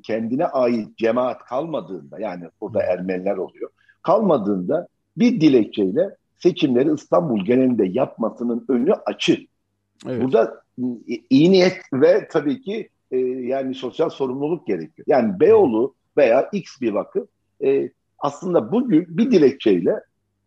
kendine 0.03 0.45
ait 0.45 0.97
cemaat 0.97 1.43
kalmadığında 1.45 2.19
yani 2.19 2.43
burada 2.61 2.83
Ermeniler 2.83 3.37
oluyor 3.37 3.69
kalmadığında 4.01 4.87
bir 5.17 5.41
dilekçeyle 5.41 6.15
seçimleri 6.37 6.93
İstanbul 6.93 7.45
genelinde 7.45 7.85
yapmasının 7.85 8.65
önü 8.69 8.93
açık. 9.05 9.49
Evet. 10.07 10.23
Burada 10.23 10.61
iyi 11.29 11.51
niyet 11.51 11.77
ve 11.93 12.27
tabii 12.31 12.61
ki 12.61 12.89
e, 13.11 13.17
yani 13.17 13.75
sosyal 13.75 14.09
sorumluluk 14.09 14.67
gerekiyor. 14.67 15.05
Yani 15.07 15.39
Beyoğlu 15.39 15.95
veya 16.17 16.49
X 16.53 16.81
bir 16.81 16.91
vakıf 16.91 17.27
e, 17.63 17.89
aslında 18.19 18.71
bugün 18.71 19.17
bir 19.17 19.31
dilekçeyle 19.31 19.95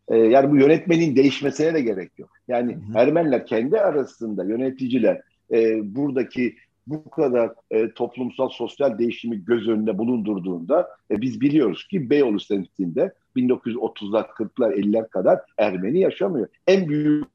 e, 0.08 0.16
yani 0.16 0.50
bu 0.50 0.56
yönetmenin 0.56 1.16
değişmesine 1.16 1.74
de 1.74 1.80
gerek 1.80 2.18
yok. 2.18 2.30
Yani 2.48 2.74
hı 2.74 2.78
hı. 2.78 2.98
Ermeniler 2.98 3.46
kendi 3.46 3.80
arasında 3.80 4.44
yöneticiler 4.44 5.20
e, 5.52 5.94
buradaki 5.94 6.56
bu 6.86 7.10
kadar 7.10 7.52
e, 7.70 7.90
toplumsal 7.90 8.48
sosyal 8.48 8.98
değişimi 8.98 9.44
göz 9.44 9.68
önünde 9.68 9.98
bulundurduğunda 9.98 10.88
e, 11.10 11.20
biz 11.20 11.40
biliyoruz 11.40 11.86
ki 11.88 12.10
Beyoğlu 12.10 12.40
semtinde 12.40 13.14
1930'lar, 13.36 14.26
40'lar, 14.28 14.74
50'ler 14.74 15.08
kadar 15.08 15.40
Ermeni 15.58 16.00
yaşamıyor. 16.00 16.48
En 16.66 16.88
büyük 16.88 17.26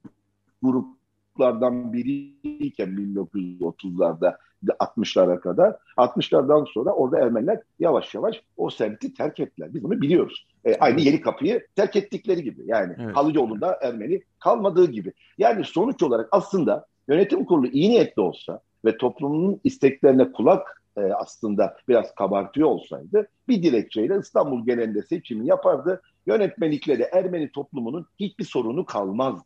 gruplardan 0.62 1.94
biriyken 1.94 2.90
1930'larda 2.90 4.38
60'lara 4.68 5.40
kadar 5.40 5.76
60'lardan 5.98 6.74
sonra 6.74 6.92
orada 6.92 7.20
Ermeniler 7.20 7.62
yavaş 7.80 8.16
yavaş 8.16 8.42
o 8.58 8.70
semti 8.70 9.14
terk 9.14 9.40
ettiler. 9.40 9.74
Biz 9.74 9.84
bunu 9.84 10.02
biliyoruz. 10.02 10.48
E, 10.66 10.76
aynı 10.76 11.02
Yeni 11.02 11.22
Kapı'yı 11.22 11.68
terk 11.76 11.96
ettikleri 11.96 12.44
gibi. 12.44 12.62
Yani 12.66 12.96
evet. 13.00 13.16
Halıcıoğlu'nda 13.16 13.80
Ermeni 13.82 14.22
kalmadığı 14.40 14.92
gibi. 14.92 15.14
Yani 15.38 15.64
sonuç 15.66 16.04
olarak 16.04 16.28
aslında 16.32 16.86
yönetim 17.10 17.46
kurulu 17.46 17.68
iyi 17.68 17.90
niyetli 17.90 18.22
olsa 18.22 18.62
ve 18.86 18.98
toplumun 18.98 19.62
isteklerine 19.64 20.32
kulak 20.32 20.84
e, 20.98 21.02
aslında 21.02 21.78
biraz 21.88 22.16
kabartıyor 22.16 22.70
olsaydı 22.70 23.28
bir 23.48 23.64
dilekçeyle 23.64 24.20
İstanbul 24.20 24.66
genelinde 24.66 25.02
seçimi 25.02 25.48
yapardı. 25.48 26.02
Yönetmelikle 26.26 27.00
de 27.00 27.10
Ermeni 27.14 27.52
toplumunun 27.52 28.06
hiçbir 28.20 28.46
sorunu 28.46 28.86
kalmaz. 28.86 29.40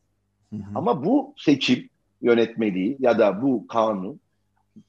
Ama 0.75 1.05
bu 1.05 1.33
seçim 1.37 1.89
yönetmeliği 2.21 2.97
ya 2.99 3.19
da 3.19 3.41
bu 3.41 3.67
kanun 3.67 4.19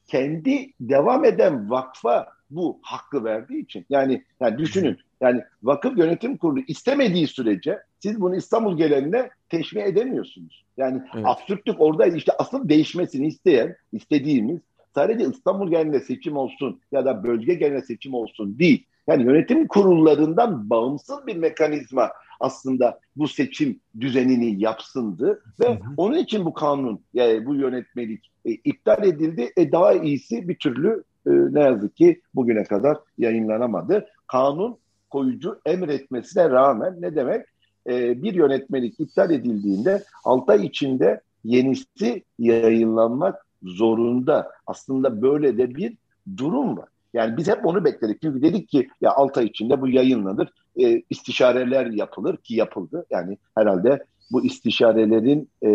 kendi 0.06 0.72
devam 0.80 1.24
eden 1.24 1.70
vakfa 1.70 2.28
bu 2.50 2.78
hakkı 2.82 3.24
verdiği 3.24 3.62
için 3.62 3.86
yani, 3.90 4.24
yani 4.40 4.58
düşünün 4.58 4.98
Yani 5.24 5.42
vakıf 5.62 5.98
yönetim 5.98 6.36
kurulu 6.36 6.60
istemediği 6.68 7.26
sürece 7.26 7.78
siz 7.98 8.20
bunu 8.20 8.36
İstanbul 8.36 8.76
gelenine 8.76 9.30
teşvik 9.48 9.86
edemiyorsunuz. 9.86 10.64
Yani 10.76 11.02
evet. 11.14 11.26
absürtlük 11.26 11.80
orada 11.80 12.06
işte 12.06 12.32
asıl 12.38 12.68
değişmesini 12.68 13.26
isteyen, 13.26 13.76
istediğimiz 13.92 14.60
sadece 14.94 15.24
İstanbul 15.24 15.70
genelinde 15.70 16.00
seçim 16.00 16.36
olsun 16.36 16.80
ya 16.92 17.04
da 17.04 17.24
bölge 17.24 17.54
genelinde 17.54 17.82
seçim 17.82 18.14
olsun 18.14 18.58
değil. 18.58 18.86
Yani 19.06 19.22
yönetim 19.22 19.66
kurullarından 19.66 20.70
bağımsız 20.70 21.26
bir 21.26 21.36
mekanizma 21.36 22.10
aslında 22.40 23.00
bu 23.16 23.28
seçim 23.28 23.80
düzenini 24.00 24.62
yapsındı 24.62 25.42
ve 25.60 25.68
hı 25.68 25.72
hı. 25.72 25.78
onun 25.96 26.18
için 26.18 26.44
bu 26.44 26.54
kanun 26.54 27.00
yani 27.14 27.46
bu 27.46 27.54
yönetmelik 27.54 28.30
e, 28.44 28.50
iptal 28.50 29.04
edildi. 29.04 29.52
E, 29.56 29.72
daha 29.72 29.92
iyisi 29.92 30.48
bir 30.48 30.58
türlü 30.58 31.04
e, 31.26 31.30
ne 31.30 31.60
yazık 31.60 31.96
ki 31.96 32.20
bugüne 32.34 32.64
kadar 32.64 32.96
yayınlanamadı. 33.18 34.06
Kanun 34.26 34.78
koyucu 35.14 35.60
emretmesine 35.66 36.50
rağmen 36.50 36.96
ne 37.00 37.14
demek? 37.14 37.46
E, 37.86 38.22
bir 38.22 38.34
yönetmelik 38.34 39.00
iptal 39.00 39.30
edildiğinde 39.30 40.02
6 40.24 40.52
ay 40.52 40.66
içinde 40.66 41.20
yenisi 41.44 42.22
yayınlanmak 42.38 43.46
zorunda. 43.62 44.50
Aslında 44.66 45.22
böyle 45.22 45.58
de 45.58 45.74
bir 45.74 45.96
durum 46.36 46.76
var. 46.76 46.88
Yani 47.12 47.36
biz 47.36 47.48
hep 47.48 47.66
onu 47.66 47.84
bekledik. 47.84 48.22
Çünkü 48.22 48.42
dedik 48.42 48.68
ki 48.68 48.88
ya 49.00 49.12
6 49.12 49.40
ay 49.40 49.46
içinde 49.46 49.80
bu 49.80 49.88
yayınlanır. 49.88 50.48
E, 50.76 51.02
istişareler 51.10 51.86
yapılır 51.86 52.36
ki 52.36 52.54
yapıldı. 52.54 53.06
Yani 53.10 53.38
herhalde 53.54 54.04
bu 54.32 54.44
istişarelerin 54.44 55.48
e, 55.62 55.68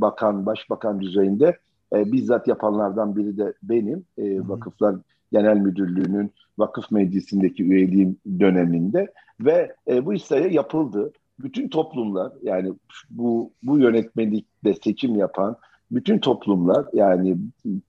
bakan, 0.00 0.46
başbakan 0.46 1.00
düzeyinde 1.00 1.58
e, 1.92 2.12
bizzat 2.12 2.48
yapanlardan 2.48 3.16
biri 3.16 3.36
de 3.36 3.52
benim. 3.62 4.04
E, 4.18 4.48
Vakıflar 4.48 4.96
Genel 5.34 5.56
Müdürlüğü'nün 5.56 6.32
vakıf 6.58 6.90
meclisindeki 6.90 7.64
üyeliğim 7.64 8.16
döneminde 8.40 9.12
ve 9.40 9.74
e, 9.88 10.06
bu 10.06 10.14
istişare 10.14 10.54
yapıldı. 10.54 11.12
Bütün 11.38 11.68
toplumlar 11.68 12.32
yani 12.42 12.72
bu 13.10 13.52
bu 13.62 13.78
yönetmelikle 13.78 14.74
seçim 14.74 15.16
yapan 15.16 15.56
bütün 15.90 16.18
toplumlar 16.18 16.86
yani 16.92 17.36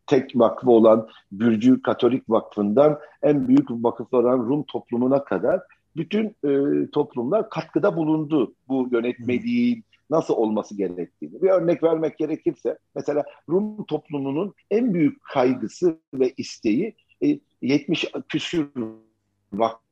tek 0.07 0.31
vakfı 0.35 0.71
olan 0.71 1.07
Gürcü 1.31 1.81
Katolik 1.81 2.29
Vakfı'ndan 2.29 2.99
en 3.21 3.47
büyük 3.47 3.71
vakıf 3.71 4.13
olan 4.13 4.39
Rum 4.39 4.63
toplumuna 4.63 5.23
kadar 5.23 5.61
bütün 5.95 6.35
e, 6.45 6.51
toplumlar 6.91 7.49
katkıda 7.49 7.97
bulundu 7.97 8.53
bu 8.67 8.87
yönetmeliğin 8.91 9.83
nasıl 10.09 10.33
olması 10.33 10.77
gerektiğini. 10.77 11.41
Bir 11.41 11.49
örnek 11.49 11.83
vermek 11.83 12.17
gerekirse 12.17 12.77
mesela 12.95 13.23
Rum 13.49 13.85
toplumunun 13.85 14.53
en 14.71 14.93
büyük 14.93 15.23
kaygısı 15.23 15.97
ve 16.13 16.33
isteği 16.37 16.95
e, 17.24 17.39
70 17.61 18.05
küsür 18.30 18.70
vakf 19.53 19.86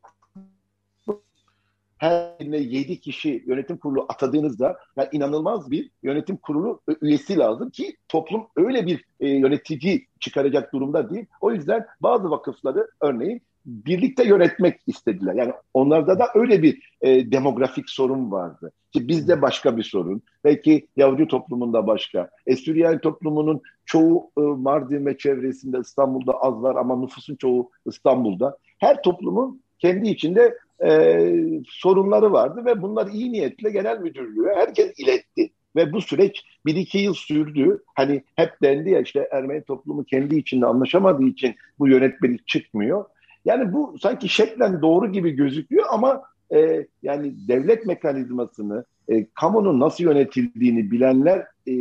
her 2.03 2.39
birine 2.39 2.57
7 2.57 2.99
kişi 2.99 3.43
yönetim 3.47 3.78
kurulu 3.78 4.05
atadığınızda 4.09 4.80
yani 4.97 5.09
inanılmaz 5.11 5.71
bir 5.71 5.89
yönetim 6.03 6.38
kurulu 6.38 6.82
üyesi 7.01 7.38
lazım 7.38 7.69
ki 7.69 7.97
toplum 8.07 8.47
öyle 8.55 8.88
bir 8.88 9.05
e, 9.19 9.30
yönetici 9.30 10.07
çıkaracak 10.19 10.74
durumda 10.74 11.09
değil. 11.09 11.26
O 11.41 11.51
yüzden 11.51 11.86
bazı 12.01 12.30
vakıfları 12.30 12.88
örneğin 13.01 13.41
birlikte 13.66 14.28
yönetmek 14.28 14.80
istediler. 14.88 15.34
Yani 15.36 15.53
onlarda 15.74 16.20
da 16.20 16.28
öyle 16.36 16.61
bir 16.64 16.95
e, 17.01 17.32
demografik 17.32 17.89
sorun 17.89 18.32
vardı. 18.32 18.72
Ki 18.91 19.07
bizde 19.07 19.41
başka 19.41 19.78
bir 19.78 19.84
sorun. 19.84 20.22
Belki 20.43 20.88
Yahudi 20.95 21.28
toplumunda 21.28 21.88
başka. 21.88 22.30
Esüriyani 22.47 22.99
toplumunun 22.99 23.61
çoğu 23.86 24.32
e, 24.38 24.41
Mardin 24.41 25.05
ve 25.05 25.18
çevresinde 25.18 25.78
İstanbul'da 25.80 26.34
az 26.34 26.61
var 26.61 26.76
ama 26.76 26.95
nüfusun 26.95 27.36
çoğu 27.36 27.70
İstanbul'da. 27.86 28.57
Her 28.80 29.01
toplumun 29.01 29.61
kendi 29.80 30.09
içinde 30.09 30.57
e, 30.86 31.20
sorunları 31.66 32.32
vardı 32.32 32.66
ve 32.66 32.82
bunlar 32.82 33.07
iyi 33.07 33.32
niyetle 33.32 33.70
genel 33.70 33.99
müdürlüğe 33.99 34.55
herkes 34.55 34.99
iletti. 34.99 35.49
Ve 35.76 35.93
bu 35.93 36.01
süreç 36.01 36.43
bir 36.66 36.76
iki 36.76 36.97
yıl 36.97 37.14
sürdü. 37.14 37.84
Hani 37.95 38.24
hep 38.36 38.49
dendi 38.64 38.89
ya 38.89 39.01
işte 39.01 39.28
Ermeni 39.32 39.64
toplumu 39.64 40.03
kendi 40.03 40.36
içinde 40.36 40.66
anlaşamadığı 40.66 41.26
için 41.26 41.55
bu 41.80 41.88
yönetmelik 41.88 42.47
çıkmıyor. 42.47 43.05
Yani 43.45 43.73
bu 43.73 43.95
sanki 44.01 44.29
şeklen 44.29 44.81
doğru 44.81 45.11
gibi 45.11 45.31
gözüküyor 45.31 45.85
ama 45.89 46.23
e, 46.53 46.87
yani 47.03 47.47
devlet 47.47 47.85
mekanizmasını, 47.85 48.85
e, 49.09 49.25
kamunun 49.25 49.79
nasıl 49.79 50.03
yönetildiğini 50.03 50.91
bilenler 50.91 51.47
e, 51.67 51.73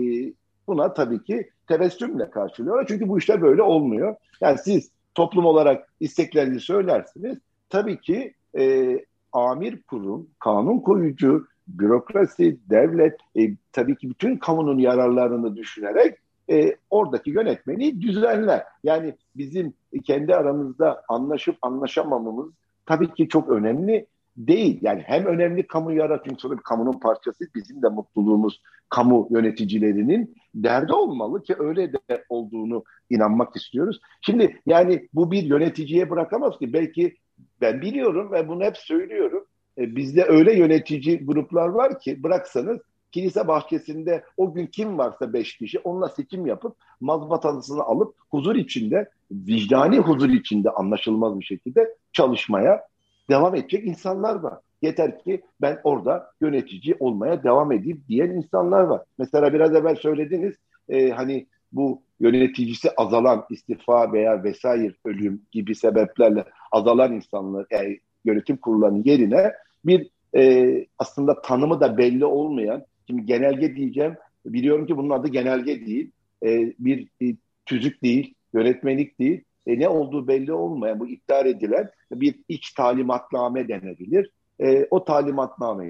buna 0.67 0.95
tabii 0.95 1.23
ki 1.23 1.51
tebessümle 1.69 2.31
karşılıyorlar. 2.31 2.87
Çünkü 2.89 3.09
bu 3.09 3.19
işler 3.19 3.43
böyle 3.43 3.63
olmuyor. 3.63 4.17
Yani 4.41 4.59
siz 4.59 4.91
toplum 5.15 5.45
olarak 5.45 5.89
isteklerinizi 6.01 6.61
söylersiniz. 6.61 7.39
Tabii 7.69 8.01
ki 8.01 8.35
e, 8.59 8.99
amir 9.33 9.83
kurum, 9.83 10.29
kanun 10.39 10.79
koyucu, 10.79 11.47
bürokrasi, 11.69 12.59
devlet 12.71 13.17
e, 13.37 13.41
tabii 13.73 13.97
ki 13.97 14.11
bütün 14.11 14.37
kamunun 14.37 14.79
yararlarını 14.79 15.57
düşünerek 15.57 16.19
e, 16.51 16.77
oradaki 16.91 17.31
yönetmeni 17.31 18.01
düzenler. 18.01 18.65
Yani 18.85 19.15
bizim 19.37 19.75
kendi 20.05 20.35
aramızda 20.35 21.03
anlaşıp 21.09 21.57
anlaşamamamız 21.63 22.53
tabii 22.87 23.15
ki 23.15 23.29
çok 23.29 23.49
önemli 23.49 24.07
değil. 24.37 24.79
Yani 24.83 25.03
hem 25.07 25.27
önemli 25.27 25.67
kamu 25.67 25.93
yaratım 25.93 26.39
sonra 26.39 26.57
kamunun 26.57 26.99
parçası 26.99 27.45
bizim 27.55 27.83
de 27.83 27.89
mutluluğumuz 27.89 28.63
kamu 28.89 29.29
yöneticilerinin 29.31 30.35
derdi 30.55 30.93
olmalı 30.93 31.43
ki 31.43 31.55
öyle 31.59 31.93
de 31.93 32.25
olduğunu 32.29 32.85
inanmak 33.11 33.57
istiyoruz. 33.57 34.01
Şimdi 34.21 34.61
yani 34.67 35.09
bu 35.15 35.31
bir 35.31 35.43
yöneticiye 35.43 36.11
bırakamaz 36.11 36.59
ki 36.59 36.73
belki 36.73 37.17
ben 37.61 37.83
biliyorum 37.83 38.33
ve 38.33 38.49
bunu 38.49 38.65
hep 38.65 38.77
söylüyorum. 38.77 39.45
E, 39.79 39.97
bizde 39.97 40.25
öyle 40.25 40.59
yönetici 40.59 41.25
gruplar 41.25 41.69
var 41.69 42.01
ki 42.01 42.23
bıraksanız 42.23 42.79
kilise 43.13 43.49
bahçesinde 43.49 44.25
o 44.37 44.55
gün 44.55 44.67
kim 44.67 44.99
varsa 44.99 45.33
beş 45.33 45.57
kişi 45.57 45.79
onunla 45.79 46.09
seçim 46.09 46.47
yapıp 46.47 46.77
mazbatasını 47.01 47.83
alıp 47.83 48.15
huzur 48.31 48.55
içinde, 48.57 49.11
vicdani 49.31 49.99
huzur 49.99 50.29
içinde 50.29 50.71
anlaşılmaz 50.71 51.41
bir 51.41 51.45
şekilde 51.45 51.95
çalışmaya 52.13 52.87
devam 53.31 53.55
edecek 53.55 53.87
insanlar 53.87 54.35
var. 54.35 54.59
Yeter 54.83 55.19
ki 55.19 55.43
ben 55.61 55.81
orada 55.85 56.31
yönetici 56.41 56.97
olmaya 57.01 57.43
devam 57.43 57.73
edeyim 57.73 58.05
diyen 58.09 58.31
insanlar 58.31 58.83
var. 58.83 59.03
Mesela 59.19 59.53
biraz 59.53 59.75
evvel 59.75 59.97
söylediniz 59.97 60.55
e, 60.89 61.11
hani 61.11 61.47
bu 61.73 62.03
yöneticisi 62.21 62.91
azalan 62.97 63.45
istifa 63.51 64.13
veya 64.13 64.45
vesaire 64.45 64.95
ölüm 65.05 65.43
gibi 65.53 65.75
sebeplerle 65.75 66.45
azalan 66.73 67.13
insanlar 67.13 67.67
yani 67.71 67.99
yönetim 68.25 68.57
kurullarının 68.57 69.03
yerine 69.05 69.53
bir 69.85 70.11
e, 70.37 70.87
aslında 70.99 71.43
tanımı 71.43 71.81
da 71.81 71.99
belli 71.99 72.25
olmayan 72.25 72.85
şimdi 73.13 73.27
genelge 73.27 73.77
diyeceğim 73.77 74.15
biliyorum 74.47 74.87
ki 74.87 74.97
bunun 74.97 75.11
adı 75.11 75.29
genelge 75.29 75.87
değil 75.87 76.11
e, 76.43 76.73
bir 76.79 77.09
e, 77.23 77.37
tüzük 77.67 78.03
değil 78.03 78.35
yönetmelik 78.55 79.19
değil 79.19 79.45
e, 79.67 79.79
ne 79.79 79.89
olduğu 79.89 80.29
belli 80.29 80.53
olmayan 80.53 81.01
bu 81.01 81.09
iptal 81.09 81.47
edilen 81.47 81.91
bir 82.13 82.35
iç 82.49 82.73
talimatname 82.73 83.69
denebilir. 83.69 84.31
E, 84.61 84.87
o 84.91 85.05
talimatname 85.05 85.87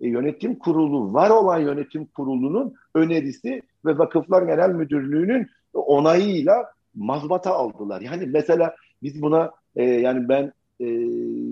e, 0.00 0.08
yönetim 0.08 0.58
kurulu, 0.58 1.14
var 1.14 1.30
olan 1.30 1.58
yönetim 1.58 2.06
kurulunun 2.06 2.74
önerisi 2.94 3.62
ve 3.84 3.98
Vakıflar 3.98 4.42
Genel 4.42 4.70
Müdürlüğü'nün 4.70 5.46
onayıyla 5.74 6.70
mazbata 6.94 7.54
aldılar. 7.54 8.00
Yani 8.00 8.26
mesela 8.26 8.74
biz 9.02 9.22
buna 9.22 9.50
e, 9.76 9.84
yani 9.84 10.28
ben 10.28 10.52
e, 10.80 10.86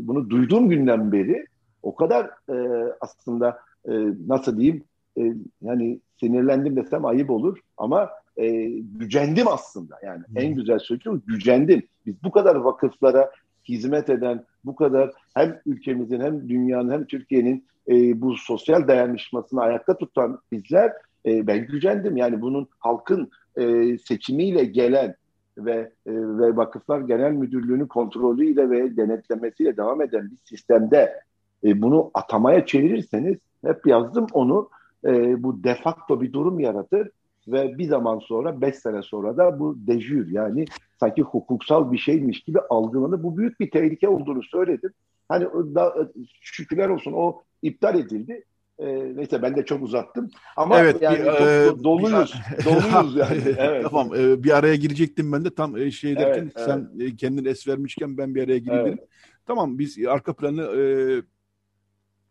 bunu 0.06 0.30
duyduğum 0.30 0.68
günden 0.68 1.12
beri 1.12 1.46
o 1.82 1.94
kadar 1.94 2.30
e, 2.48 2.56
aslında 3.00 3.58
e, 3.88 3.92
nasıl 4.26 4.58
diyeyim 4.58 4.84
e, 5.18 5.22
yani 5.62 6.00
sinirlendim 6.20 6.76
desem 6.76 7.04
ayıp 7.04 7.30
olur 7.30 7.58
ama 7.76 8.10
e, 8.36 8.68
gücendim 8.78 9.48
aslında 9.48 9.98
yani 10.04 10.22
hmm. 10.26 10.38
en 10.38 10.54
güzel 10.54 10.78
sözcüğüm 10.78 11.22
gücendim. 11.26 11.82
Biz 12.06 12.14
bu 12.24 12.30
kadar 12.30 12.56
vakıflara 12.56 13.30
hizmet 13.68 14.10
eden 14.10 14.44
bu 14.64 14.74
kadar 14.74 15.10
hem 15.34 15.60
ülkemizin 15.66 16.20
hem 16.20 16.48
dünyanın 16.48 16.90
hem 16.90 17.04
Türkiye'nin 17.04 17.64
e, 17.88 18.20
bu 18.20 18.36
sosyal 18.36 18.88
dayanışmasını 18.88 19.60
ayakta 19.60 19.98
tutan 19.98 20.38
bizler 20.52 20.92
e, 21.26 21.46
ben 21.46 21.66
gücendim. 21.66 22.16
Yani 22.16 22.40
bunun 22.40 22.68
halkın 22.78 23.30
e, 23.56 23.98
seçimiyle 23.98 24.64
gelen 24.64 25.14
ve 25.58 25.92
e, 26.06 26.12
ve 26.12 26.56
Vakıflar 26.56 27.00
Genel 27.00 27.32
Müdürlüğü'nün 27.32 27.86
kontrolüyle 27.86 28.70
ve 28.70 28.96
denetlemesiyle 28.96 29.76
devam 29.76 30.02
eden 30.02 30.30
bir 30.30 30.36
sistemde 30.36 31.20
e, 31.64 31.82
bunu 31.82 32.10
atamaya 32.14 32.66
çevirirseniz 32.66 33.38
hep 33.64 33.86
yazdım 33.86 34.26
onu 34.32 34.68
e, 35.06 35.42
bu 35.42 35.64
defakto 35.64 36.20
bir 36.20 36.32
durum 36.32 36.60
yaratır 36.60 37.10
ve 37.48 37.78
bir 37.78 37.88
zaman 37.88 38.18
sonra 38.18 38.60
beş 38.60 38.74
sene 38.74 39.02
sonra 39.02 39.36
da 39.36 39.58
bu 39.60 39.76
dejür 39.86 40.30
yani 40.30 40.64
sanki 41.00 41.22
hukuksal 41.22 41.92
bir 41.92 41.98
şeymiş 41.98 42.40
gibi 42.40 42.60
algılanır. 42.70 43.22
Bu 43.22 43.36
büyük 43.36 43.60
bir 43.60 43.70
tehlike 43.70 44.08
olduğunu 44.08 44.42
söyledim. 44.42 44.90
Hani 45.28 45.44
da, 45.74 46.08
şükürler 46.40 46.88
olsun 46.88 47.12
o 47.12 47.42
iptal 47.62 47.98
edildi. 47.98 48.44
E, 48.78 49.16
neyse 49.16 49.42
ben 49.42 49.56
de 49.56 49.64
çok 49.64 49.82
uzattım. 49.82 50.30
Ama 50.56 50.80
evet, 50.80 51.02
yani 51.02 51.18
bir, 51.18 51.24
çok 51.24 51.40
e, 51.40 51.84
doluyuz. 51.84 52.34
Bir, 52.58 52.64
doluyuz 52.64 53.16
yani. 53.16 53.42
Evet. 53.58 53.82
tamam 53.90 54.14
e, 54.14 54.42
bir 54.44 54.56
araya 54.58 54.76
girecektim 54.76 55.32
ben 55.32 55.44
de 55.44 55.54
tam 55.54 55.76
e, 55.76 55.90
şey 55.90 56.16
derken 56.16 56.42
evet, 56.42 56.66
sen 56.66 56.88
evet. 57.00 57.16
kendin 57.16 57.44
es 57.44 57.68
vermişken 57.68 58.18
ben 58.18 58.34
bir 58.34 58.44
araya 58.44 58.58
gireyim. 58.58 58.86
Evet. 58.86 59.08
Tamam 59.46 59.78
biz 59.78 60.06
arka 60.06 60.32
planı 60.32 60.62
e, 60.62 60.82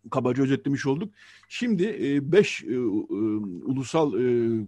kabaca 0.09 0.43
özetlemiş 0.43 0.85
olduk. 0.85 1.13
Şimdi 1.49 1.83
5 2.31 2.63
e, 2.63 2.67
e, 2.67 2.73
e, 2.73 2.77
ulusal 3.65 4.13
e, 4.21 4.67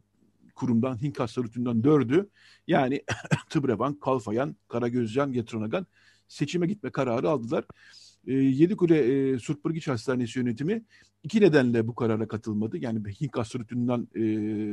kurumdan, 0.56 1.02
Hinkas 1.02 1.32
Sarıtü'nden 1.32 1.84
dördü 1.84 2.30
yani 2.68 3.02
Tıbrebank, 3.50 4.02
Kalfayan, 4.02 4.56
Karagözcan, 4.68 5.32
Getronagan 5.32 5.88
seçime 6.28 6.68
gitme 6.68 6.90
kararı 6.90 7.30
aldılar. 7.30 7.66
E, 8.28 8.34
Yedikule 8.34 8.98
e, 8.98 9.40
Surtburgiç 9.40 9.88
Hastanesi 9.88 10.40
yönetimi 10.40 10.84
iki 11.24 11.42
nedenle 11.42 11.88
bu 11.88 11.96
karara 11.96 12.28
katılmadı. 12.28 12.78
Yani 12.78 13.00
Hinkas 13.22 13.50
Sarıtü'nden 13.50 14.08
e, 14.16 14.22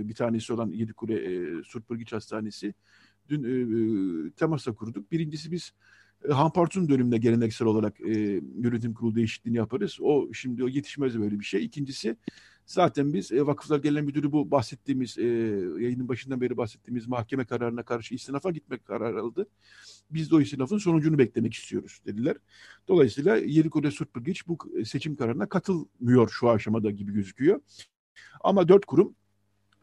bir 0.09 0.15
tanesi 0.15 0.53
olan 0.53 0.71
Yedikule 0.71 1.15
e, 1.15 1.63
Surtburgiç 1.65 2.13
Hastanesi 2.13 2.75
dün 3.29 3.45
e, 3.45 3.49
e, 4.29 4.31
temasa 4.31 4.73
kurduk. 4.73 5.13
Birincisi 5.13 5.53
biz 5.53 5.73
e, 6.29 6.33
Hampartun 6.33 6.89
döneminde 6.89 7.18
geleneksel 7.18 7.68
olarak 7.68 8.01
e, 8.01 8.41
yönetim 8.59 8.95
kurulu 8.95 9.14
değişikliğini 9.14 9.57
yaparız. 9.57 9.99
O 10.01 10.33
şimdi 10.33 10.64
o 10.64 10.68
yetişmez 10.68 11.18
böyle 11.18 11.41
bir 11.41 11.45
şey. 11.45 11.64
İkincisi 11.64 12.16
zaten 12.66 13.12
biz 13.12 13.33
e, 13.33 13.47
Vakıflar 13.47 13.79
Genel 13.79 14.03
Müdürü 14.03 14.33
bu 14.33 14.51
bahsettiğimiz 14.51 15.18
e, 15.18 15.25
yayının 15.79 16.09
başından 16.09 16.41
beri 16.41 16.57
bahsettiğimiz 16.57 17.09
mahkeme 17.09 17.45
kararına 17.45 17.83
karşı 17.83 18.14
istinafa 18.14 18.51
gitmek 18.51 18.85
kararı 18.85 19.21
aldı. 19.21 19.49
Biz 20.11 20.31
de 20.31 20.35
o 20.35 20.41
istinafın 20.41 20.79
sonucunu 20.79 21.18
beklemek 21.18 21.55
istiyoruz 21.55 22.01
dediler. 22.07 22.37
Dolayısıyla 22.89 23.37
Yerikode 23.37 23.91
Surtburgiç 23.91 24.49
bu 24.49 24.59
seçim 24.85 25.16
kararına 25.16 25.49
katılmıyor 25.49 26.29
şu 26.29 26.51
aşamada 26.51 26.91
gibi 26.91 27.12
gözüküyor. 27.12 27.61
Ama 28.41 28.68
dört 28.68 28.87
kurum 28.87 29.14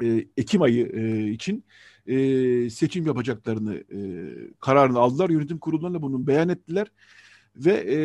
e, 0.04 0.28
Ekim 0.38 0.62
ayı 0.62 0.88
e, 0.94 1.32
için 1.32 1.64
e, 2.08 2.70
seçim 2.70 3.06
yapacaklarını 3.06 3.76
e, 3.76 4.00
kararını 4.60 5.00
aldılar. 5.00 5.30
Yönetim 5.30 5.58
kurullarına 5.58 6.02
bunu 6.02 6.28
beyan 6.28 6.50
ettiler 6.50 6.92
ve 7.56 7.86
e, 7.90 7.98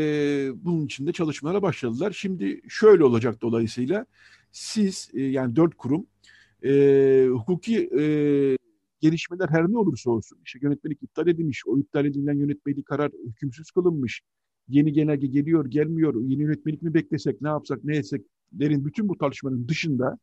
bunun 0.64 0.86
için 0.86 1.06
de 1.06 1.12
çalışmalara 1.12 1.62
başladılar. 1.62 2.12
Şimdi 2.12 2.60
şöyle 2.68 3.04
olacak 3.04 3.42
dolayısıyla 3.42 4.06
siz 4.52 5.10
e, 5.14 5.22
yani 5.22 5.56
dört 5.56 5.74
kurum 5.74 6.06
e, 6.64 7.26
hukuki 7.30 7.90
e, 7.98 8.02
gelişmeler 9.00 9.48
her 9.48 9.68
ne 9.68 9.78
olursa 9.78 10.10
olsun 10.10 10.38
işte 10.44 10.58
yönetmelik 10.62 11.02
iptal 11.02 11.28
edilmiş, 11.28 11.62
o 11.66 11.78
iptal 11.78 12.04
edilen 12.04 12.34
yönetmelik 12.34 12.86
karar 12.86 13.12
hükümsüz 13.26 13.70
kılınmış, 13.70 14.20
yeni 14.68 14.92
genelge 14.92 15.26
geliyor 15.26 15.66
gelmiyor, 15.66 16.14
yeni 16.14 16.42
yönetmelik 16.42 16.82
mi 16.82 16.94
beklesek, 16.94 17.40
ne 17.40 17.48
yapsak, 17.48 17.84
ne 17.84 17.96
etsek 17.96 18.22
derin 18.52 18.84
bütün 18.84 19.08
bu 19.08 19.18
tartışmanın 19.18 19.68
dışında 19.68 20.18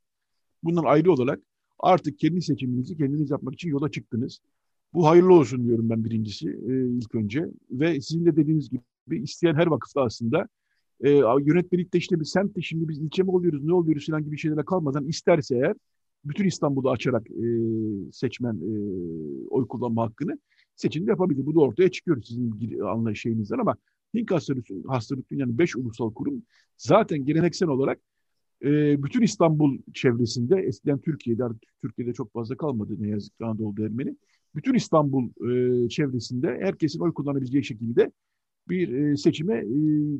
bundan 0.64 0.84
ayrı 0.84 1.12
olarak 1.12 1.40
Artık 1.80 2.20
kendi 2.20 2.42
seçiminizi 2.42 2.98
kendiniz 2.98 3.32
yapmak 3.32 3.54
için 3.54 3.70
yola 3.70 3.92
çıktınız. 3.92 4.40
Bu 4.94 5.08
hayırlı 5.08 5.34
olsun 5.34 5.66
diyorum 5.66 5.90
ben 5.90 6.06
birincisi 6.06 6.50
e, 6.50 6.88
ilk 6.88 7.16
önce. 7.16 7.46
Ve 7.72 8.02
sizin 8.02 8.26
de 8.26 8.36
dediğiniz 8.36 8.70
gibi 8.70 9.24
isteyen 9.24 9.56
her 9.56 9.68
vakıfta 9.68 10.02
aslında 10.02 10.48
e, 11.02 11.10
yönetmelikte 11.46 11.98
işte 11.98 12.20
bir 12.20 12.26
semtte 12.26 12.62
şimdi 12.62 12.90
biz 12.90 13.00
ilçe 13.00 13.24
mi 13.24 13.32
oluyoruz 13.32 13.64
ne 13.64 13.74
oluyoruz 13.74 14.08
falan 14.08 14.24
gibi 14.24 14.38
şeylere 14.38 14.66
kalmadan 14.66 15.08
isterse 15.08 15.56
eğer 15.56 15.76
bütün 16.26 16.46
İstanbul'u 16.46 16.90
açarak 16.90 17.32
e, 17.32 17.46
seçmen 18.12 18.54
e, 18.54 18.72
oy 19.50 19.68
kullanma 19.68 20.06
hakkını 20.06 20.40
seçim 20.76 21.08
yapabilir. 21.08 21.46
Bu 21.46 21.56
da 21.56 21.60
ortaya 21.60 21.92
çıkıyor 21.92 22.24
sizin 22.24 22.80
anlayış 22.80 23.22
şeyinizden 23.22 23.60
ama 23.60 23.76
Hink 24.16 24.32
Hastalığı, 24.32 24.62
Hastalık 24.88 25.32
Dünyanın 25.32 25.58
5 25.58 25.76
ulusal 25.76 26.14
kurum 26.14 26.44
zaten 26.78 27.26
geleneksel 27.26 27.70
olarak 27.70 28.00
e, 28.64 29.04
bütün 29.04 29.22
İstanbul 29.22 29.78
çevresinde 29.94 30.62
eskiden 30.62 31.00
Türkiye'de 31.00 31.44
Türkiye'de 31.82 32.14
çok 32.14 32.34
fazla 32.34 32.58
kalmadı 32.58 32.94
ne 33.00 33.08
yazık 33.08 33.38
ki 33.38 33.46
Anadolu 33.46 33.86
Ermeni. 33.86 34.16
Bütün 34.56 34.74
İstanbul 34.74 35.30
e, 35.30 35.90
çevresinde 35.90 36.48
herkesin 36.62 37.00
oy 37.00 37.14
kullanabileceği 37.14 37.64
şekilde 37.64 38.12
bir 38.70 38.94
e, 38.94 39.18
seçime 39.18 39.58
e, 39.58 39.66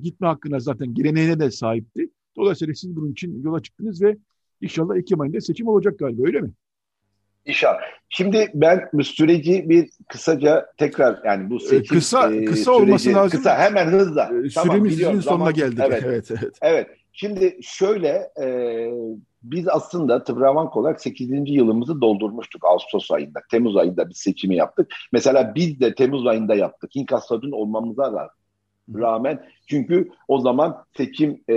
gitme 0.04 0.28
hakkına 0.28 0.60
zaten 0.60 0.94
geleneğine 0.94 1.40
de 1.40 1.52
sahipti. 1.52 2.10
Dolayısıyla 2.38 2.74
siz 2.74 2.96
bunun 2.96 3.12
için 3.12 3.44
yola 3.44 3.62
çıktınız 3.62 4.02
ve 4.02 4.18
inşallah 4.62 4.98
Ekim 4.98 5.22
ayında 5.22 5.42
seçim 5.42 5.68
olacak 5.68 6.00
galiba 6.00 6.28
öyle 6.28 6.42
mi? 6.42 6.52
İnşallah. 7.46 7.80
Şimdi 8.10 8.52
ben 8.54 8.90
bu 8.94 9.04
süreci 9.04 9.70
bir 9.70 9.90
kısaca 10.10 10.66
tekrar 10.78 11.20
yani 11.26 11.50
bu 11.50 11.60
seçim 11.60 11.98
kısa 11.98 12.34
e, 12.34 12.46
kısa 12.46 12.56
süreci, 12.56 12.70
olması 12.70 13.14
lazım. 13.14 13.38
Kısa 13.38 13.58
hemen 13.58 13.88
hızla. 13.88 14.24
E, 14.24 14.50
tamam, 14.50 14.76
Süremizin 14.76 15.20
sonuna 15.20 15.52
geldik. 15.52 15.80
Evet. 15.88 16.04
evet, 16.06 16.32
evet. 16.32 16.58
Evet. 16.62 16.88
Şimdi 17.20 17.58
şöyle 17.62 18.30
e, 18.42 18.46
biz 19.44 19.68
aslında 19.68 20.24
Tıbravank 20.24 20.78
olarak 20.78 21.02
8. 21.02 21.30
yılımızı 21.30 22.02
doldurmuştuk 22.02 22.66
Ağustos 22.66 23.12
ayında. 23.12 23.40
Temmuz 23.52 23.78
ayında 23.78 24.10
bir 24.10 24.14
seçimi 24.14 24.56
yaptık. 24.56 24.92
Mesela 25.12 25.56
biz 25.56 25.80
de 25.80 25.96
Temmuz 25.96 26.28
ayında 26.28 26.56
yaptık. 26.56 26.96
Hinkastadın 26.96 27.52
olmamıza 27.52 28.30
rağmen. 28.96 29.46
Çünkü 29.68 30.10
o 30.28 30.40
zaman 30.40 30.84
seçim 30.98 31.44
e, 31.48 31.56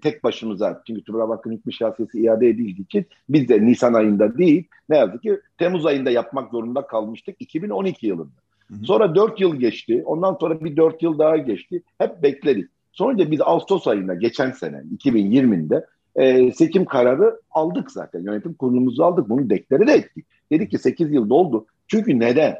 tek 0.00 0.24
başımıza 0.24 0.82
çünkü 0.86 1.04
Tıbravank'ın 1.04 1.52
hükmü 1.52 1.72
şahsiyeti 1.72 2.18
iade 2.18 2.48
edildiği 2.48 2.84
için 2.84 3.06
biz 3.28 3.48
de 3.48 3.66
Nisan 3.66 3.94
ayında 3.94 4.38
değil 4.38 4.68
ne 4.88 4.96
yazık 4.96 5.22
ki 5.22 5.40
Temmuz 5.58 5.86
ayında 5.86 6.10
yapmak 6.10 6.50
zorunda 6.50 6.86
kalmıştık 6.86 7.36
2012 7.40 8.06
yılında. 8.06 8.40
Hı 8.68 8.74
hı. 8.74 8.84
Sonra 8.84 9.14
4 9.14 9.40
yıl 9.40 9.56
geçti. 9.56 10.02
Ondan 10.06 10.36
sonra 10.40 10.64
bir 10.64 10.76
4 10.76 11.02
yıl 11.02 11.18
daha 11.18 11.36
geçti. 11.36 11.82
Hep 11.98 12.22
bekledik. 12.22 12.73
Sonra 12.94 13.30
biz 13.30 13.40
Ağustos 13.40 13.86
ayında 13.86 14.14
geçen 14.14 14.50
sene 14.50 14.76
2020'de 14.76 15.86
e, 16.16 16.52
seçim 16.52 16.84
kararı 16.84 17.40
aldık 17.50 17.90
zaten. 17.90 18.22
Yönetim 18.22 18.54
kurulumuzu 18.54 19.02
aldık. 19.02 19.28
Bunu 19.28 19.50
deklare 19.50 19.86
de 19.86 19.92
ettik. 19.92 20.26
Dedik 20.52 20.70
ki 20.70 20.78
8 20.78 21.12
yıl 21.12 21.30
doldu. 21.30 21.66
Çünkü 21.88 22.20
neden? 22.20 22.56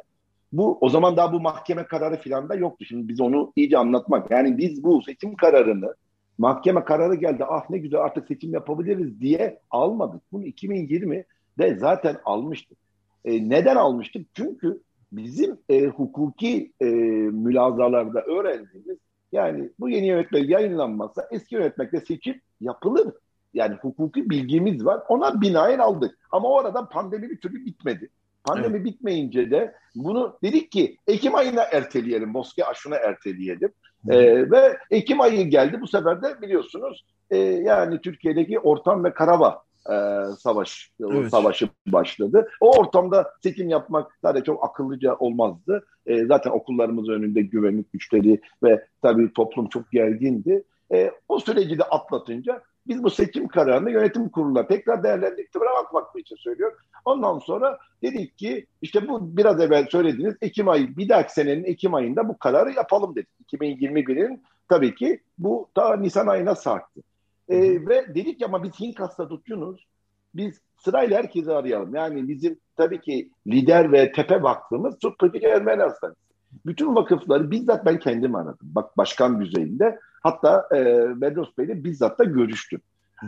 Bu 0.52 0.78
o 0.80 0.88
zaman 0.88 1.16
daha 1.16 1.32
bu 1.32 1.40
mahkeme 1.40 1.84
kararı 1.86 2.16
filan 2.16 2.48
da 2.48 2.54
yoktu. 2.54 2.84
Şimdi 2.84 3.08
biz 3.08 3.20
onu 3.20 3.52
iyice 3.56 3.78
anlatmak. 3.78 4.30
Yani 4.30 4.58
biz 4.58 4.84
bu 4.84 5.02
seçim 5.02 5.34
kararını 5.34 5.94
mahkeme 6.38 6.84
kararı 6.84 7.14
geldi. 7.14 7.44
Ah 7.48 7.70
ne 7.70 7.78
güzel 7.78 8.00
artık 8.00 8.26
seçim 8.28 8.52
yapabiliriz 8.52 9.20
diye 9.20 9.60
almadık. 9.70 10.22
Bunu 10.32 10.44
2020'de 10.44 11.76
zaten 11.78 12.16
almıştık. 12.24 12.78
E, 13.24 13.48
neden 13.48 13.76
almıştık? 13.76 14.26
Çünkü 14.34 14.80
bizim 15.12 15.58
e, 15.68 15.86
hukuki 15.86 16.72
e, 16.80 16.84
mülazalarda 17.30 18.20
öğrendiğimiz 18.20 18.98
yani 19.34 19.70
bu 19.80 19.88
yeni 19.88 20.06
yönetmelik 20.06 20.50
yayınlanmazsa 20.50 21.28
eski 21.30 21.54
yönetmekle 21.54 22.00
seçim 22.00 22.40
yapılır. 22.60 23.14
Yani 23.54 23.74
hukuki 23.74 24.30
bilgimiz 24.30 24.84
var. 24.84 25.00
Ona 25.08 25.40
binaen 25.40 25.78
aldık. 25.78 26.18
Ama 26.30 26.48
o 26.48 26.58
arada 26.58 26.88
pandemi 26.88 27.30
bir 27.30 27.40
türlü 27.40 27.66
bitmedi. 27.66 28.08
Pandemi 28.44 28.76
evet. 28.76 28.84
bitmeyince 28.84 29.50
de 29.50 29.74
bunu 29.94 30.38
dedik 30.42 30.72
ki 30.72 30.96
Ekim 31.06 31.34
ayına 31.34 31.62
erteleyelim. 31.62 32.28
Moske 32.28 32.64
aşına 32.64 32.96
erteleyelim. 32.96 33.72
Ee, 34.08 34.50
ve 34.50 34.78
Ekim 34.90 35.20
ayı 35.20 35.48
geldi. 35.48 35.80
Bu 35.80 35.86
sefer 35.86 36.22
de 36.22 36.42
biliyorsunuz 36.42 37.04
e, 37.30 37.36
yani 37.38 38.00
Türkiye'deki 38.00 38.58
ortam 38.58 39.04
ve 39.04 39.14
karava 39.14 39.62
e, 39.90 39.94
savaş 40.38 40.90
evet. 41.00 41.30
savaşı 41.30 41.68
başladı. 41.86 42.48
O 42.60 42.78
ortamda 42.78 43.32
seçim 43.42 43.68
yapmak 43.68 44.18
zaten 44.22 44.42
çok 44.42 44.64
akıllıca 44.64 45.14
olmazdı. 45.14 45.86
E, 46.06 46.26
zaten 46.26 46.50
okullarımız 46.50 47.08
önünde 47.08 47.42
güvenlik 47.42 47.92
güçleri 47.92 48.40
ve 48.62 48.86
tabii 49.02 49.32
toplum 49.32 49.68
çok 49.68 49.92
gergindi. 49.92 50.64
E, 50.92 51.10
o 51.28 51.38
süreci 51.38 51.78
de 51.78 51.84
atlatınca 51.84 52.62
biz 52.86 53.02
bu 53.02 53.10
seçim 53.10 53.48
kararını 53.48 53.90
yönetim 53.90 54.28
kuruluna 54.28 54.66
tekrar 54.66 55.02
değerlendirdik. 55.02 55.54
bakmak 55.54 56.18
için 56.18 56.36
söylüyor. 56.36 56.72
Ondan 57.04 57.38
sonra 57.38 57.78
dedik 58.02 58.38
ki 58.38 58.66
işte 58.82 59.08
bu 59.08 59.36
biraz 59.36 59.60
evvel 59.60 59.86
söylediğiniz 59.90 60.34
Ekim 60.42 60.68
ayı 60.68 60.96
bir 60.96 61.08
dahaki 61.08 61.32
senenin 61.32 61.64
Ekim 61.64 61.94
ayında 61.94 62.28
bu 62.28 62.38
kararı 62.38 62.72
yapalım 62.72 63.16
dedik. 63.16 63.28
2021'in 63.52 64.42
tabii 64.68 64.94
ki 64.94 65.20
bu 65.38 65.68
ta 65.74 65.96
Nisan 65.96 66.26
ayına 66.26 66.54
sarktı. 66.54 67.00
E, 67.48 67.86
ve 67.86 68.14
dedik 68.14 68.38
ki 68.38 68.46
ama 68.46 68.62
biz 68.62 68.80
Hinkas'ta 68.80 69.28
tutuyoruz. 69.28 69.86
Biz 70.34 70.60
sırayla 70.76 71.18
herkesi 71.18 71.52
arayalım. 71.52 71.94
Yani 71.94 72.28
bizim 72.28 72.58
tabii 72.76 73.00
ki 73.00 73.30
lider 73.46 73.92
ve 73.92 74.12
tepe 74.12 74.42
vakfımız 74.42 74.98
çok 75.00 75.18
kritik 75.18 75.44
Ermeni 75.44 75.82
Hastanesi. 75.82 76.18
Bütün 76.66 76.94
vakıfları 76.94 77.50
bizzat 77.50 77.86
ben 77.86 77.98
kendim 77.98 78.34
aradım. 78.34 78.58
Bak 78.62 78.96
başkan 78.96 79.40
düzeyinde. 79.40 79.98
Hatta 80.22 80.68
e, 80.72 80.76
Bedros 81.20 81.48
Bey'le 81.58 81.84
bizzat 81.84 82.18
da 82.18 82.24
görüştüm. 82.24 82.80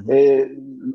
E, 0.09 0.49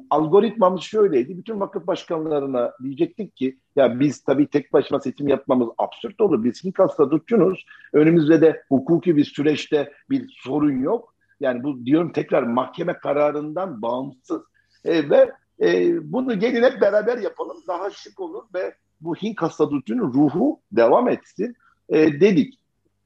algoritmamız 0.09 0.81
şöyleydi. 0.81 1.37
Bütün 1.37 1.59
vakıf 1.59 1.87
başkanlarına 1.87 2.71
diyecektik 2.83 3.35
ki 3.35 3.57
ya 3.75 3.99
biz 3.99 4.23
tabii 4.23 4.47
tek 4.47 4.73
başına 4.73 4.99
seçim 4.99 5.27
yapmamız 5.27 5.69
absürt 5.77 6.21
olur. 6.21 6.43
Biz 6.43 6.63
Hinkas'ta 6.63 7.09
tutuyoruz. 7.09 7.65
Önümüzde 7.93 8.41
de 8.41 8.63
hukuki 8.69 9.17
bir 9.17 9.23
süreçte 9.23 9.91
bir 10.09 10.29
sorun 10.43 10.79
yok. 10.79 11.15
Yani 11.41 11.63
bu 11.63 11.85
diyorum 11.85 12.11
tekrar 12.11 12.43
mahkeme 12.43 12.93
kararından 12.93 13.81
bağımsız. 13.81 14.41
E, 14.85 15.09
ve 15.09 15.31
e, 15.61 15.97
bunu 16.11 16.39
gelin 16.39 16.63
hep 16.63 16.81
beraber 16.81 17.17
yapalım. 17.17 17.57
Daha 17.67 17.89
şık 17.89 18.19
olur 18.19 18.43
ve 18.53 18.75
bu 19.01 19.15
Hink 19.15 19.41
hastalığı 19.41 19.81
ruhu 19.89 20.59
devam 20.71 21.09
etsin 21.09 21.55
e, 21.89 22.21
dedik. 22.21 22.59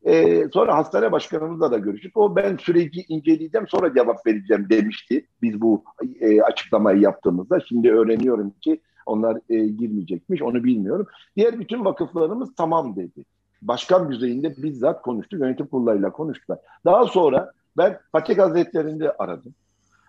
E, 0.06 0.44
sonra 0.54 0.78
hastane 0.78 1.12
başkanımızla 1.12 1.72
da 1.72 1.78
görüştük. 1.78 2.18
O 2.18 2.36
ben 2.36 2.58
süreci 2.58 3.06
inceleyeceğim 3.08 3.68
sonra 3.68 3.94
cevap 3.94 4.28
vereceğim 4.28 4.68
demişti. 4.70 5.28
Biz 5.42 5.62
bu 5.62 5.84
e, 6.20 6.42
açıklamayı 6.42 7.02
yaptığımızda. 7.02 7.60
Şimdi 7.60 7.92
öğreniyorum 7.92 8.54
ki 8.62 8.82
onlar 9.06 9.38
e, 9.50 9.68
girmeyecekmiş 9.68 10.42
onu 10.42 10.64
bilmiyorum. 10.64 11.08
Diğer 11.36 11.60
bütün 11.60 11.86
vakıflarımız 11.86 12.56
tamam 12.58 12.96
dedi. 12.96 13.26
başkan 13.62 14.12
düzeyinde 14.12 14.56
bizzat 14.58 15.02
konuştu. 15.02 15.38
Yönetim 15.38 15.68
kurullarıyla 15.68 16.12
konuştular. 16.12 16.60
Daha 16.86 17.06
sonra 17.06 17.52
ben 17.78 18.00
Fatih 18.12 18.38
Hazretleri'nde 18.38 19.12
aradım. 19.12 19.54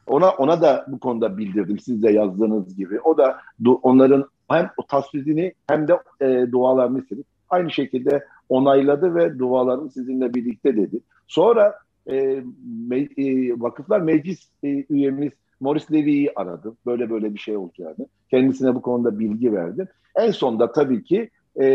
Ona 0.07 0.31
ona 0.31 0.61
da 0.61 0.85
bu 0.89 0.99
konuda 0.99 1.39
bildirdim 1.39 1.79
siz 1.79 2.03
de 2.03 2.13
yazdığınız 2.13 2.77
gibi. 2.77 3.01
O 3.01 3.19
da 3.19 3.39
onların 3.83 4.29
hem 4.49 4.71
o 4.77 4.87
tasvizini 4.87 5.53
hem 5.69 5.89
de 5.89 5.99
e, 6.21 6.53
dualarını 6.53 6.99
istedi. 6.99 7.23
Aynı 7.51 7.71
şekilde 7.71 8.25
onayladı 8.49 9.15
ve 9.15 9.39
dualarını 9.39 9.91
sizinle 9.91 10.35
birlikte 10.35 10.77
dedi. 10.77 11.01
Sonra 11.27 11.75
e, 12.11 12.43
me, 12.89 12.99
e, 12.99 13.53
Vakıflar 13.61 14.01
Meclis 14.01 14.49
e, 14.65 14.85
üyemiz 14.91 15.33
Morris 15.61 15.93
Levy'yi 15.93 16.33
aradım. 16.37 16.77
Böyle 16.87 17.11
böyle 17.11 17.35
bir 17.35 17.39
şey 17.39 17.57
olacağını. 17.57 18.07
Kendisine 18.31 18.75
bu 18.75 18.83
konuda 18.83 19.19
bilgi 19.19 19.53
verdim. 19.53 19.89
En 20.17 20.31
sonunda 20.31 20.73
tabii 20.73 21.05
ki 21.05 21.31
e, 21.61 21.67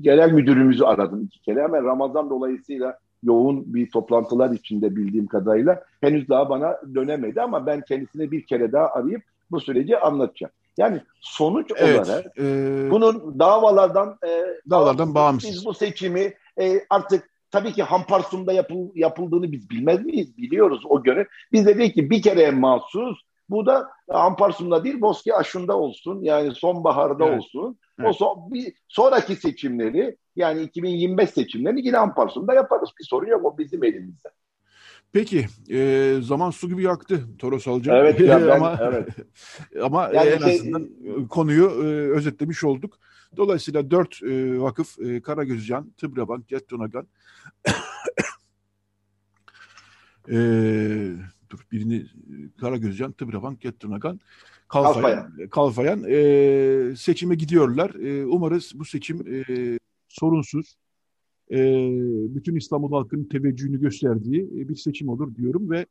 genel 0.00 0.32
müdürümüzü 0.32 0.84
aradım 0.84 1.22
iki 1.22 1.42
kere. 1.42 1.62
Hemen 1.62 1.84
Ramazan 1.84 2.30
dolayısıyla 2.30 2.98
yoğun 3.26 3.74
bir 3.74 3.90
toplantılar 3.90 4.50
içinde 4.50 4.96
bildiğim 4.96 5.26
kadarıyla 5.26 5.82
henüz 6.00 6.28
daha 6.28 6.48
bana 6.48 6.80
dönemedi 6.94 7.42
ama 7.42 7.66
ben 7.66 7.80
kendisine 7.80 8.30
bir 8.30 8.46
kere 8.46 8.72
daha 8.72 8.86
arayıp 8.86 9.22
bu 9.50 9.60
süreci 9.60 9.98
anlatacağım. 9.98 10.52
Yani 10.78 11.00
sonuç 11.20 11.70
evet, 11.76 12.08
olarak 12.08 12.38
e, 12.38 12.42
bunun 12.90 13.38
davalardan 13.38 14.18
e, 14.26 14.44
davalardan 14.70 15.14
bağımsız. 15.14 15.50
Biz 15.50 15.66
bu 15.66 15.74
seçimi 15.74 16.34
e, 16.60 16.80
artık 16.90 17.30
tabii 17.50 17.72
ki 17.72 17.82
Hamparsum'da 17.82 18.52
yapıl, 18.52 18.88
yapıldığını 18.94 19.52
biz 19.52 19.70
bilmez 19.70 20.04
miyiz? 20.04 20.38
Biliyoruz 20.38 20.82
o 20.88 21.02
günü. 21.02 21.26
Biz 21.52 21.66
de 21.66 21.78
dedik 21.78 21.94
ki 21.94 22.10
bir 22.10 22.22
kere 22.22 22.50
mahsus 22.50 23.18
bu 23.48 23.66
da 23.66 23.88
Amparsum'da 24.08 24.84
değil 24.84 25.00
Boski 25.00 25.34
Aşun'da 25.34 25.76
olsun. 25.76 26.22
Yani 26.22 26.54
sonbaharda 26.54 27.24
evet. 27.24 27.38
olsun. 27.38 27.78
Evet. 28.00 28.10
O 28.10 28.12
son, 28.12 28.52
bir, 28.52 28.74
sonraki 28.88 29.36
seçimleri 29.36 30.16
yani 30.36 30.62
2025 30.62 31.30
seçimlerini 31.30 31.86
yine 31.86 31.98
Amparsum'da 31.98 32.54
yaparız. 32.54 32.90
Bir 33.00 33.04
sorun 33.04 33.26
yok 33.26 33.44
o 33.44 33.58
bizim 33.58 33.84
elimizde. 33.84 34.28
Peki 35.12 35.46
e, 35.70 36.14
zaman 36.22 36.50
su 36.50 36.68
gibi 36.68 36.82
yaktı 36.82 37.24
Toros 37.38 37.68
alacağım. 37.68 37.98
Evet 37.98 38.20
ya 38.20 38.40
ben, 38.40 38.48
ama 38.48 38.78
evet. 38.82 39.08
ama 39.82 40.10
yani 40.14 40.28
en 40.28 40.38
şey, 40.38 40.54
azından 40.54 40.88
konuyu 41.28 41.64
e, 41.64 42.10
özetlemiş 42.10 42.64
olduk. 42.64 42.98
Dolayısıyla 43.36 43.90
dört 43.90 44.22
e, 44.22 44.60
vakıf 44.60 44.98
e, 44.98 45.22
Karagözcan, 45.22 45.90
Tıbrabank, 45.90 46.48
Gettonagan 46.48 47.06
e, 50.28 50.36
dur 51.50 51.58
birini 51.72 52.06
Karagözcan, 52.60 53.12
Tıbrabank, 53.12 53.60
Gettonagan 53.60 54.20
Kalfayan, 54.68 55.32
Kalfayan 55.50 56.04
e, 56.08 56.96
seçime 56.96 57.34
gidiyorlar. 57.34 57.94
E, 57.94 58.26
umarız 58.26 58.72
bu 58.74 58.84
seçim 58.84 59.44
e, 59.48 59.78
sorunsuz, 60.20 60.76
e, 61.50 61.58
bütün 62.34 62.56
İstanbul 62.56 62.92
halkının 62.92 63.24
teveccühünü 63.24 63.80
gösterdiği 63.80 64.42
e, 64.42 64.68
bir 64.68 64.76
seçim 64.76 65.08
olur 65.08 65.34
diyorum 65.34 65.70
ve 65.70 65.86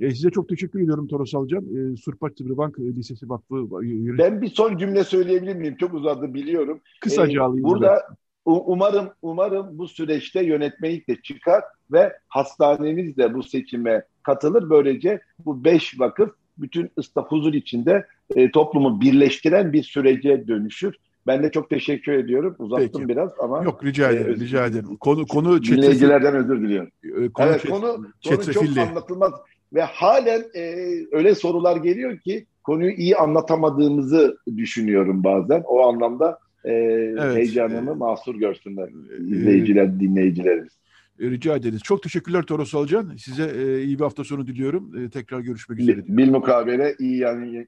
e, 0.00 0.10
size 0.10 0.30
çok 0.30 0.48
teşekkür 0.48 0.80
ediyorum 0.80 1.08
Toros 1.08 1.34
Alcan. 1.34 1.64
E, 1.64 1.96
Surpaç 1.96 2.34
Tıbrıbank 2.36 2.78
Lisesi 2.78 3.28
Vakfı 3.28 3.54
yürü... 3.82 4.18
Ben 4.18 4.42
bir 4.42 4.48
son 4.48 4.78
cümle 4.78 5.04
söyleyebilir 5.04 5.56
miyim? 5.56 5.76
Çok 5.80 5.94
uzadı 5.94 6.34
biliyorum. 6.34 6.80
Kısaca 7.00 7.40
e, 7.40 7.42
alayım. 7.42 7.64
Burada 7.64 8.02
umarım 8.44 9.08
umarım 9.22 9.78
bu 9.78 9.88
süreçte 9.88 10.44
yönetmelik 10.44 11.08
de 11.08 11.16
çıkar 11.22 11.64
ve 11.92 12.12
hastanemiz 12.28 13.16
de 13.16 13.34
bu 13.34 13.42
seçime 13.42 14.04
katılır. 14.22 14.70
Böylece 14.70 15.20
bu 15.38 15.64
beş 15.64 16.00
vakıf 16.00 16.30
bütün 16.58 16.90
ıslak 16.98 17.32
huzur 17.32 17.54
içinde 17.54 18.06
e, 18.36 18.50
toplumu 18.50 19.00
birleştiren 19.00 19.72
bir 19.72 19.82
sürece 19.82 20.48
dönüşür. 20.48 20.96
Ben 21.26 21.42
de 21.42 21.50
çok 21.50 21.70
teşekkür 21.70 22.12
ediyorum. 22.12 22.54
Uzattım 22.58 22.90
Peki. 22.92 23.08
biraz 23.08 23.30
ama 23.40 23.64
Yok 23.64 23.84
rica 23.84 24.10
ederim, 24.10 24.34
e, 24.38 24.44
rica 24.44 24.66
ederim. 24.66 24.96
Konu 24.96 25.26
konu 25.26 25.62
dinleyicilerden 25.62 26.34
özür 26.34 26.62
diliyorum. 26.62 26.90
E, 27.04 27.28
konu 27.28 27.48
evet, 27.48 27.60
çet, 27.60 27.70
konu, 27.70 28.06
konu 28.24 28.52
çok 28.52 28.78
anlatılmaz 28.78 29.32
ve 29.74 29.82
halen 29.82 30.44
e, 30.54 30.74
öyle 31.12 31.34
sorular 31.34 31.76
geliyor 31.76 32.18
ki 32.18 32.46
konuyu 32.64 32.90
iyi 32.90 33.16
anlatamadığımızı 33.16 34.38
düşünüyorum 34.56 35.24
bazen. 35.24 35.62
O 35.66 35.88
anlamda 35.88 36.38
e, 36.64 36.72
evet, 36.72 37.36
heyecanımı 37.36 37.90
e, 37.90 37.94
mahsur 37.94 38.34
görsünler 38.34 38.88
e, 38.88 39.24
izleyiciler, 39.24 40.00
dinleyicilerimiz. 40.00 40.72
E, 41.20 41.30
rica 41.30 41.56
ederiz. 41.56 41.82
Çok 41.82 42.02
teşekkürler 42.02 42.42
Toros 42.42 42.74
Alcan. 42.74 43.16
Size 43.16 43.52
e, 43.56 43.82
iyi 43.82 43.98
bir 43.98 44.04
hafta 44.04 44.24
sonu 44.24 44.46
diliyorum. 44.46 45.04
E, 45.04 45.10
tekrar 45.10 45.40
görüşmek 45.40 45.78
üzere. 45.78 45.96
Bil, 45.96 46.16
bilmukabele 46.16 46.94
iyi 46.98 47.20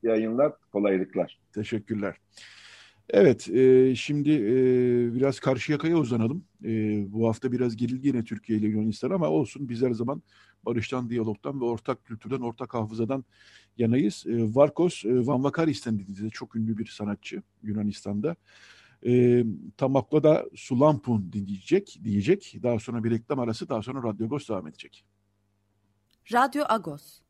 yayınlar, 0.03 0.53
kolaylıklar. 0.73 1.39
Teşekkürler. 1.55 2.17
Evet, 3.11 3.49
e, 3.49 3.95
şimdi 3.95 4.31
e, 4.31 5.15
biraz 5.15 5.41
karşı 5.41 5.73
yakaya 5.73 5.97
uzanalım. 5.97 6.45
E, 6.65 6.69
bu 7.13 7.29
hafta 7.29 7.53
biraz 7.53 7.77
gerildi 7.77 8.07
yine 8.07 8.25
Türkiye 8.25 8.59
ile 8.59 8.67
Yunanistan 8.67 9.11
ama 9.11 9.29
olsun 9.29 9.69
biz 9.69 9.83
her 9.83 9.91
zaman 9.91 10.23
barıştan, 10.67 11.11
diyalogtan 11.11 11.61
ve 11.61 11.65
ortak 11.65 12.05
kültürden, 12.05 12.41
ortak 12.41 12.75
hafızadan 12.75 13.25
yanayız. 13.79 14.25
E, 14.27 14.55
Varkos 14.55 15.05
e, 15.05 15.27
Van 15.27 15.45
Vakaris'ten 15.45 15.99
dediğinizde 15.99 16.31
çok 16.31 16.57
ünlü 16.57 16.79
bir 16.79 16.87
sanatçı 16.87 17.43
Yunanistan'da. 17.63 18.37
E, 19.07 19.45
Tamakla 19.77 20.23
da 20.23 20.47
Sulampun 20.55 21.33
dinleyecek, 21.33 21.99
diyecek. 22.05 22.57
Daha 22.63 22.79
sonra 22.79 23.05
bir 23.05 23.11
reklam 23.11 23.39
arası, 23.39 23.69
daha 23.69 23.83
sonra 23.83 24.09
Radyo 24.09 24.27
Agos 24.27 24.49
devam 24.49 24.67
edecek. 24.67 25.05
Radyo 26.33 26.65
Agos. 26.69 27.21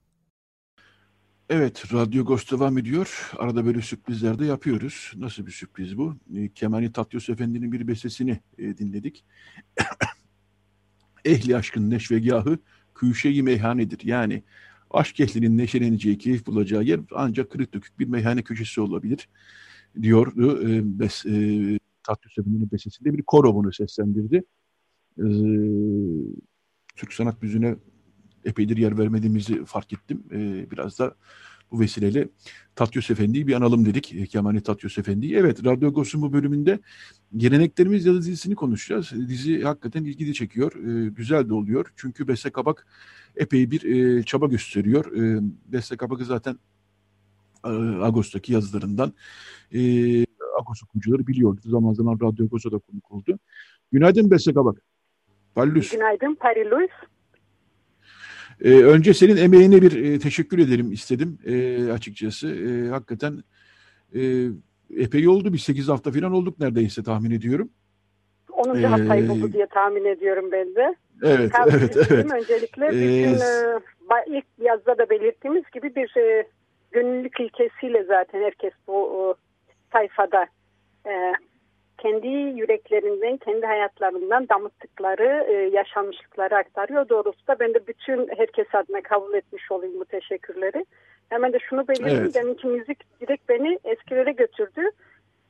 Evet, 1.50 1.92
Radyo 1.92 2.22
Agos 2.22 2.50
devam 2.52 2.78
ediyor. 2.78 3.30
Arada 3.38 3.66
böyle 3.66 3.82
sürprizler 3.82 4.38
de 4.38 4.44
yapıyoruz. 4.46 5.12
Nasıl 5.16 5.46
bir 5.46 5.52
sürpriz 5.52 5.98
bu? 5.98 6.16
E, 6.36 6.48
Kemani 6.48 6.92
Tatyos 6.92 7.28
Efendi'nin 7.28 7.72
bir 7.72 7.88
bestesini 7.88 8.38
e, 8.58 8.78
dinledik. 8.78 9.24
Ehli 11.24 11.56
aşkın 11.56 11.90
neşvegahı 11.90 12.58
küşeyi 12.94 13.42
meyhanedir. 13.42 14.00
Yani 14.04 14.42
aşk 14.90 15.20
ehlinin 15.20 15.58
neşeleneceği, 15.58 16.18
keyif 16.18 16.46
bulacağı 16.46 16.84
yer 16.84 17.00
ancak 17.14 17.50
kırık 17.50 17.74
dökük 17.74 17.98
bir 17.98 18.06
meyhane 18.06 18.42
köşesi 18.42 18.80
olabilir 18.80 19.28
diyordu. 20.02 20.68
E, 20.68 20.98
bes, 20.98 21.26
e, 21.26 21.78
Tatyos 22.02 22.38
Efendi'nin 22.38 22.70
bestesinde 22.72 23.14
bir 23.14 23.22
koro 23.22 23.54
bunu 23.54 23.72
seslendirdi. 23.72 24.44
E, 25.18 25.26
Türk 26.96 27.12
sanat 27.12 27.42
müziğine 27.42 27.76
epeydir 28.44 28.76
yer 28.76 28.98
vermediğimizi 28.98 29.64
fark 29.64 29.92
ettim. 29.92 30.22
E, 30.32 30.70
biraz 30.70 30.98
da 30.98 31.14
bu 31.72 31.80
vesileyle 31.80 32.28
Tatyos 32.76 33.10
Efendi'yi 33.10 33.46
bir 33.46 33.54
analım 33.54 33.86
dedik. 33.86 34.14
E, 34.14 34.26
Kemani 34.26 34.60
Tatyos 34.60 34.98
Efendi'yi. 34.98 35.36
Evet, 35.36 35.64
Radyo 35.64 35.88
Agos'un 35.88 36.22
bu 36.22 36.32
bölümünde 36.32 36.78
geleneklerimiz 37.36 38.06
ya 38.06 38.14
da 38.14 38.18
dizisini 38.18 38.54
konuşacağız. 38.54 39.28
Dizi 39.28 39.62
hakikaten 39.62 40.04
ilgili 40.04 40.34
çekiyor. 40.34 40.72
E, 40.72 41.08
güzel 41.08 41.48
de 41.48 41.54
oluyor. 41.54 41.92
Çünkü 41.96 42.28
Beste 42.28 42.50
Kabak 42.50 42.86
epey 43.36 43.70
bir 43.70 43.82
e, 43.84 44.22
çaba 44.22 44.46
gösteriyor. 44.46 45.16
E, 45.16 45.40
Beste 45.66 45.96
Kabak'ı 45.96 46.24
zaten 46.24 46.58
e, 47.64 47.68
Agos'taki 48.02 48.52
yazılarından 48.52 49.12
e, 49.74 49.80
Agos 50.60 50.82
okuyucuları 50.82 51.26
biliyordu. 51.26 51.60
Zaman 51.64 51.92
zaman 51.92 52.14
Radyo 52.14 52.44
Agos'a 52.44 52.72
da 52.72 52.78
konuk 52.78 53.10
oldu. 53.10 53.38
Günaydın 53.92 54.30
Beste 54.30 54.54
Kabak. 54.54 54.82
Pallus. 55.54 55.90
Günaydın 55.90 56.34
Parilus. 56.34 56.90
E, 58.64 58.70
önce 58.70 59.14
senin 59.14 59.36
emeğine 59.36 59.82
bir 59.82 60.04
e, 60.04 60.18
teşekkür 60.18 60.58
edelim 60.58 60.92
istedim 60.92 61.38
e, 61.46 61.92
açıkçası. 61.92 62.48
E, 62.48 62.88
hakikaten 62.88 63.44
e, 64.14 64.48
epey 64.96 65.28
oldu. 65.28 65.52
Bir 65.52 65.58
8 65.58 65.88
hafta 65.88 66.12
falan 66.12 66.32
olduk 66.32 66.60
neredeyse 66.60 67.02
tahmin 67.02 67.30
ediyorum. 67.30 67.70
10. 68.52 68.76
Ee, 68.76 68.86
haftayı 68.86 69.28
buldu 69.28 69.52
diye 69.52 69.66
tahmin 69.66 70.04
ediyorum 70.04 70.52
ben 70.52 70.74
de. 70.74 70.94
Evet, 71.22 71.52
Tabii 71.52 71.70
evet, 71.78 71.96
evet. 72.10 72.32
Öncelikle 72.32 72.86
ee, 72.86 72.90
bütün 72.90 73.40
e, 73.40 74.38
ilk 74.38 74.44
yazda 74.58 74.98
da 74.98 75.10
belirttiğimiz 75.10 75.64
gibi 75.74 75.94
bir 75.94 76.16
e, 76.16 76.46
gönüllülük 76.92 77.40
ilkesiyle 77.40 78.04
zaten 78.04 78.40
herkes 78.40 78.72
bu 78.86 79.08
e, 79.14 79.22
sayfada 79.92 80.46
e, 81.06 81.32
kendi 81.98 82.28
yüreklerinden, 82.28 83.36
kendi 83.36 83.66
hayatlarından 83.66 84.48
damıttıkları 84.48 85.46
e, 85.48 85.52
yaşanmışlıkları 85.52 86.56
aktarıyor. 86.56 87.08
Doğrusu 87.08 87.46
da 87.48 87.58
ben 87.60 87.74
de 87.74 87.86
bütün 87.86 88.28
herkes 88.36 88.74
adına 88.74 89.00
kabul 89.00 89.34
etmiş 89.34 89.72
olayım 89.72 90.00
bu 90.00 90.04
teşekkürleri. 90.04 90.84
Hemen 91.28 91.52
de 91.52 91.58
şunu 91.58 91.88
belirteyim. 91.88 92.22
Evet. 92.22 92.34
Deminki 92.34 92.66
müzik 92.66 93.20
direkt 93.20 93.48
beni 93.48 93.78
eskilere 93.84 94.32
götürdü. 94.32 94.90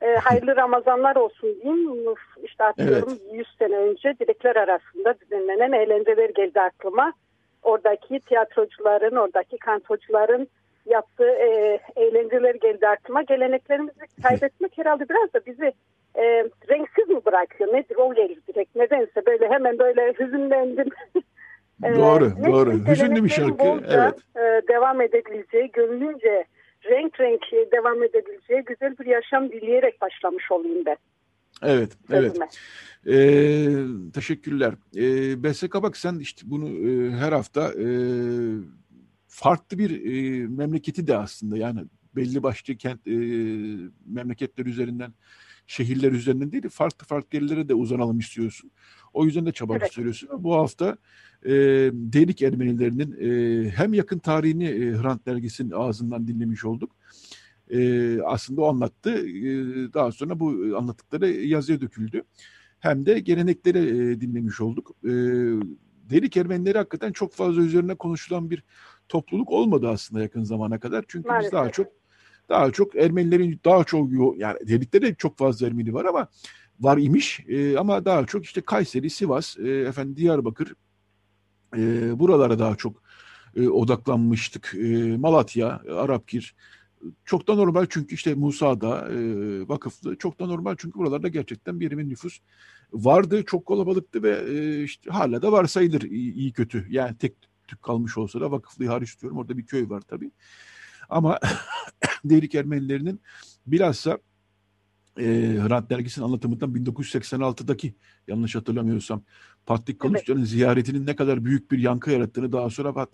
E, 0.02 0.14
hayırlı 0.14 0.56
Ramazanlar 0.56 1.16
olsun 1.16 1.60
diyeyim. 1.62 2.14
İşte 2.42 2.64
hatırlıyorum 2.64 3.18
evet. 3.22 3.34
100 3.34 3.48
sene 3.58 3.76
önce 3.76 4.14
direkler 4.20 4.56
arasında 4.56 5.14
düzenlenen 5.20 5.72
eğlenceler 5.72 6.28
geldi 6.28 6.60
aklıma. 6.60 7.12
Oradaki 7.62 8.20
tiyatrocuların, 8.20 9.16
oradaki 9.16 9.58
kantocuların 9.58 10.48
yaptığı 10.86 11.30
e, 11.30 11.80
eğlenceler 11.96 12.54
geldi 12.54 12.88
aklıma. 12.88 13.22
Geleneklerimizi 13.22 14.22
kaybetmek 14.22 14.78
herhalde 14.78 15.08
biraz 15.08 15.32
da 15.34 15.40
bizi 15.46 15.72
e, 16.18 16.24
renksiz 16.68 17.08
mi 17.08 17.24
bırakıyor? 17.26 17.72
Nedir 17.72 17.96
o 17.96 18.14
gelir 18.14 18.38
direkt. 18.48 18.76
Nedense 18.76 19.26
böyle 19.26 19.48
hemen 19.48 19.78
böyle 19.78 20.14
hüzünlendim. 20.20 20.88
Doğru, 21.82 22.32
ee, 22.40 22.46
doğru. 22.46 22.72
Hüzünlü 22.72 23.24
bir 23.24 23.28
şarkı. 23.28 23.64
Evet. 23.88 24.14
E, 24.36 24.68
devam 24.68 25.00
edebileceği, 25.00 25.70
gönlünce 25.72 26.44
renk 26.84 27.20
renk 27.20 27.72
devam 27.72 28.02
edebileceği 28.02 28.62
güzel 28.66 28.98
bir 28.98 29.06
yaşam 29.06 29.52
dileyerek 29.52 30.00
başlamış 30.00 30.52
olayım 30.52 30.84
ben. 30.86 30.96
Evet, 31.62 31.92
evet. 32.12 32.36
Ee, 33.06 33.68
teşekkürler. 34.14 34.74
Ee, 34.96 35.42
BSK 35.42 35.74
bak 35.74 35.96
sen 35.96 36.18
işte 36.18 36.42
bunu 36.44 36.68
e, 36.68 37.10
her 37.10 37.32
hafta 37.32 37.72
e, 37.72 37.86
farklı 39.26 39.78
bir 39.78 39.90
e, 39.90 40.46
memleketi 40.46 41.06
de 41.06 41.16
aslında 41.16 41.56
yani 41.56 41.80
belli 42.16 42.42
başlı 42.42 42.76
kent 42.76 43.06
e, 43.06 43.12
memleketler 44.06 44.66
üzerinden 44.66 45.12
şehirler 45.68 46.12
üzerinden 46.12 46.52
değil 46.52 46.68
farklı 46.68 47.06
farklı 47.06 47.38
yerlere 47.38 47.68
de 47.68 47.74
uzanalım 47.74 48.18
istiyorsun. 48.18 48.70
O 49.14 49.24
yüzden 49.24 49.46
de 49.46 49.52
çaba 49.52 49.72
evet. 49.72 49.82
gösteriyorsun. 49.82 50.28
Bu 50.38 50.54
hafta 50.54 50.96
e, 51.44 51.50
Delik 51.92 52.42
Ermenilerinin 52.42 53.16
e, 53.20 53.70
hem 53.70 53.94
yakın 53.94 54.18
tarihini 54.18 54.64
e, 54.64 54.92
Hrant 54.92 55.26
dergisinin 55.26 55.70
ağzından 55.70 56.28
dinlemiş 56.28 56.64
olduk. 56.64 56.96
E, 57.70 58.20
aslında 58.22 58.60
o 58.60 58.68
anlattı. 58.68 59.10
E, 59.10 59.42
daha 59.92 60.12
sonra 60.12 60.40
bu 60.40 60.48
anlattıkları 60.76 61.28
yazıya 61.28 61.80
döküldü. 61.80 62.22
Hem 62.80 63.06
de 63.06 63.20
gelenekleri 63.20 63.78
e, 63.78 64.20
dinlemiş 64.20 64.60
olduk. 64.60 64.96
E, 65.04 65.10
Delik 66.10 66.36
Ermenileri 66.36 66.78
hakikaten 66.78 67.12
çok 67.12 67.32
fazla 67.34 67.62
üzerine 67.62 67.94
konuşulan 67.94 68.50
bir 68.50 68.64
topluluk 69.08 69.50
olmadı 69.52 69.88
aslında 69.88 70.22
yakın 70.22 70.42
zamana 70.42 70.80
kadar. 70.80 71.04
Çünkü 71.08 71.28
Maalesef. 71.28 71.52
biz 71.52 71.52
daha 71.52 71.70
çok 71.70 71.86
daha 72.48 72.70
çok 72.70 72.96
Ermenilerin 72.96 73.60
daha 73.64 73.84
çok 73.84 74.10
yani 74.38 74.58
dedikleri 74.68 75.02
de 75.02 75.14
çok 75.14 75.38
fazla 75.38 75.66
Ermeni 75.66 75.94
var 75.94 76.04
ama 76.04 76.28
var 76.80 76.98
imiş 76.98 77.40
e, 77.48 77.78
ama 77.78 78.04
daha 78.04 78.26
çok 78.26 78.44
işte 78.44 78.60
Kayseri, 78.60 79.10
Sivas, 79.10 79.58
e, 79.58 79.70
efendim 79.70 80.16
Diyarbakır 80.16 80.74
e, 81.76 82.18
buralara 82.18 82.58
daha 82.58 82.76
çok 82.76 83.02
e, 83.56 83.68
odaklanmıştık. 83.68 84.74
E, 84.74 85.16
Malatya, 85.16 85.82
Arapkir 85.96 86.54
çok 87.24 87.48
da 87.48 87.54
normal 87.54 87.86
çünkü 87.90 88.14
işte 88.14 88.34
Musa'da 88.34 89.08
e, 89.08 89.18
vakıflı 89.68 90.16
çok 90.16 90.40
da 90.40 90.46
normal 90.46 90.76
çünkü 90.78 90.98
buralarda 90.98 91.28
gerçekten 91.28 91.80
bir 91.80 91.90
Ermeni 91.90 92.08
nüfus 92.08 92.38
vardı. 92.92 93.44
Çok 93.46 93.66
kalabalıktı 93.66 94.22
ve 94.22 94.44
e, 94.48 94.82
işte 94.82 95.10
hala 95.10 95.42
da 95.42 95.52
var 95.52 95.64
sayılır 95.64 96.02
iyi, 96.02 96.34
iyi 96.34 96.52
kötü. 96.52 96.86
Yani 96.90 97.18
tek 97.18 97.34
tük 97.68 97.82
kalmış 97.82 98.18
olsa 98.18 98.40
da 98.40 98.50
vakıflıyı 98.50 98.90
hariç 98.90 99.12
tutuyorum. 99.12 99.38
Orada 99.38 99.58
bir 99.58 99.66
köy 99.66 99.88
var 99.88 100.00
tabii. 100.00 100.30
Ama 101.08 101.38
Derik 102.30 102.54
Ermenilerinin 102.54 103.20
bilhassa 103.66 104.18
e, 105.18 105.24
Hrant 105.66 105.90
dergisinin 105.90 106.24
anlatımından 106.24 106.74
1986'daki 106.74 107.94
yanlış 108.28 108.54
hatırlamıyorsam 108.54 109.22
Patrik 109.66 110.00
Kalustya'nın 110.00 110.40
evet. 110.40 110.50
ziyaretinin 110.50 111.06
ne 111.06 111.16
kadar 111.16 111.44
büyük 111.44 111.70
bir 111.70 111.78
yankı 111.78 112.10
yarattığını 112.10 112.52
daha 112.52 112.70
sonra 112.70 112.92
Pat, 112.92 113.08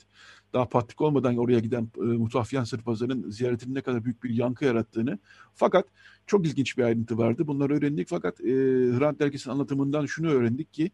daha 0.53 0.69
Patrik 0.69 1.01
olmadan 1.01 1.37
oraya 1.37 1.59
giden 1.59 1.89
e, 1.97 2.01
Mutafyan 2.01 2.65
Sırpazar'ın 2.65 3.31
ziyaretinin 3.31 3.75
ne 3.75 3.81
kadar 3.81 4.05
büyük 4.05 4.25
bir 4.25 4.31
yankı 4.31 4.65
yarattığını 4.65 5.19
fakat 5.55 5.87
çok 6.27 6.47
ilginç 6.47 6.79
bir 6.79 6.83
ayrıntı 6.83 7.19
vardı. 7.19 7.47
Bunları 7.47 7.77
öğrendik 7.77 8.09
fakat 8.09 8.41
e, 8.41 8.45
Hrant 8.99 9.21
dergisinin 9.21 9.55
anlatımından 9.55 10.07
şunu 10.07 10.31
öğrendik 10.31 10.73
ki 10.73 10.91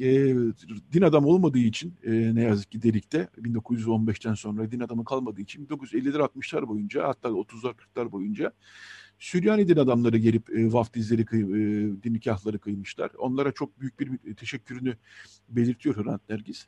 e, 0.00 0.34
din 0.92 1.02
adam 1.02 1.24
olmadığı 1.24 1.58
için 1.58 1.94
e, 2.04 2.34
ne 2.34 2.42
yazık 2.42 2.70
ki 2.70 2.82
Delik'te 2.82 3.28
1915'ten 3.38 4.34
sonra 4.34 4.70
din 4.70 4.80
adamı 4.80 5.04
kalmadığı 5.04 5.40
için 5.40 5.66
1950'ler 5.66 6.18
60'lar 6.18 6.68
boyunca 6.68 7.08
hatta 7.08 7.28
30'lar 7.28 7.74
40'lar 7.74 8.12
boyunca 8.12 8.52
Süryani 9.18 9.68
din 9.68 9.76
adamları 9.76 10.18
gelip 10.18 10.50
e, 10.50 10.72
vaftizleri, 10.72 11.24
kıy, 11.24 11.40
e, 11.40 11.46
din 12.02 12.14
nikahları 12.14 12.58
kıymışlar. 12.58 13.10
Onlara 13.18 13.52
çok 13.52 13.80
büyük 13.80 14.00
bir 14.00 14.34
teşekkürünü 14.34 14.96
belirtiyor 15.48 16.04
Hrant 16.04 16.28
Nergis. 16.28 16.66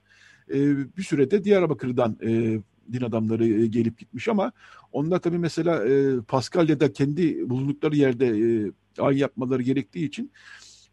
E, 0.50 0.76
bir 0.96 1.02
sürede 1.02 1.44
Diyarbakır'dan 1.44 2.18
e, 2.22 2.60
din 2.92 3.04
adamları 3.04 3.46
e, 3.46 3.66
gelip 3.66 3.98
gitmiş 3.98 4.28
ama 4.28 4.52
onlar 4.92 5.18
tabii 5.18 5.38
mesela 5.38 5.88
e, 5.88 6.20
Paskalya'da 6.20 6.92
kendi 6.92 7.50
bulundukları 7.50 7.96
yerde 7.96 8.26
e, 8.26 8.72
ay 8.98 9.18
yapmaları 9.18 9.62
gerektiği 9.62 10.06
için 10.06 10.30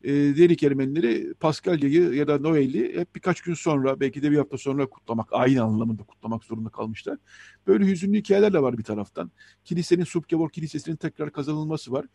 e, 0.04 0.14
Derik 0.14 0.64
Ermenileri 0.64 1.34
Paskalya'yı 1.34 2.14
ya 2.14 2.28
da 2.28 2.40
Noel'i 2.40 3.00
hep 3.00 3.16
birkaç 3.16 3.42
gün 3.42 3.54
sonra 3.54 4.00
belki 4.00 4.24
de 4.24 4.32
bir 4.32 4.38
hafta 4.38 4.58
sonra 4.58 4.86
kutlamak, 4.86 5.28
aynı 5.32 5.64
anlamında 5.64 6.04
kutlamak 6.04 6.44
zorunda 6.44 6.70
kalmışlar. 6.70 7.18
Böyle 7.68 7.86
hüzünlü 7.86 8.18
hikayeler 8.18 8.54
de 8.54 8.62
var 8.62 8.78
bir 8.78 8.84
taraftan. 8.84 9.32
Kilisenin 9.66 10.04
Subkevor 10.04 10.50
Kilisesi'nin 10.50 10.96
tekrar 10.96 11.32
kazanılması 11.32 11.92
var. 11.92 12.06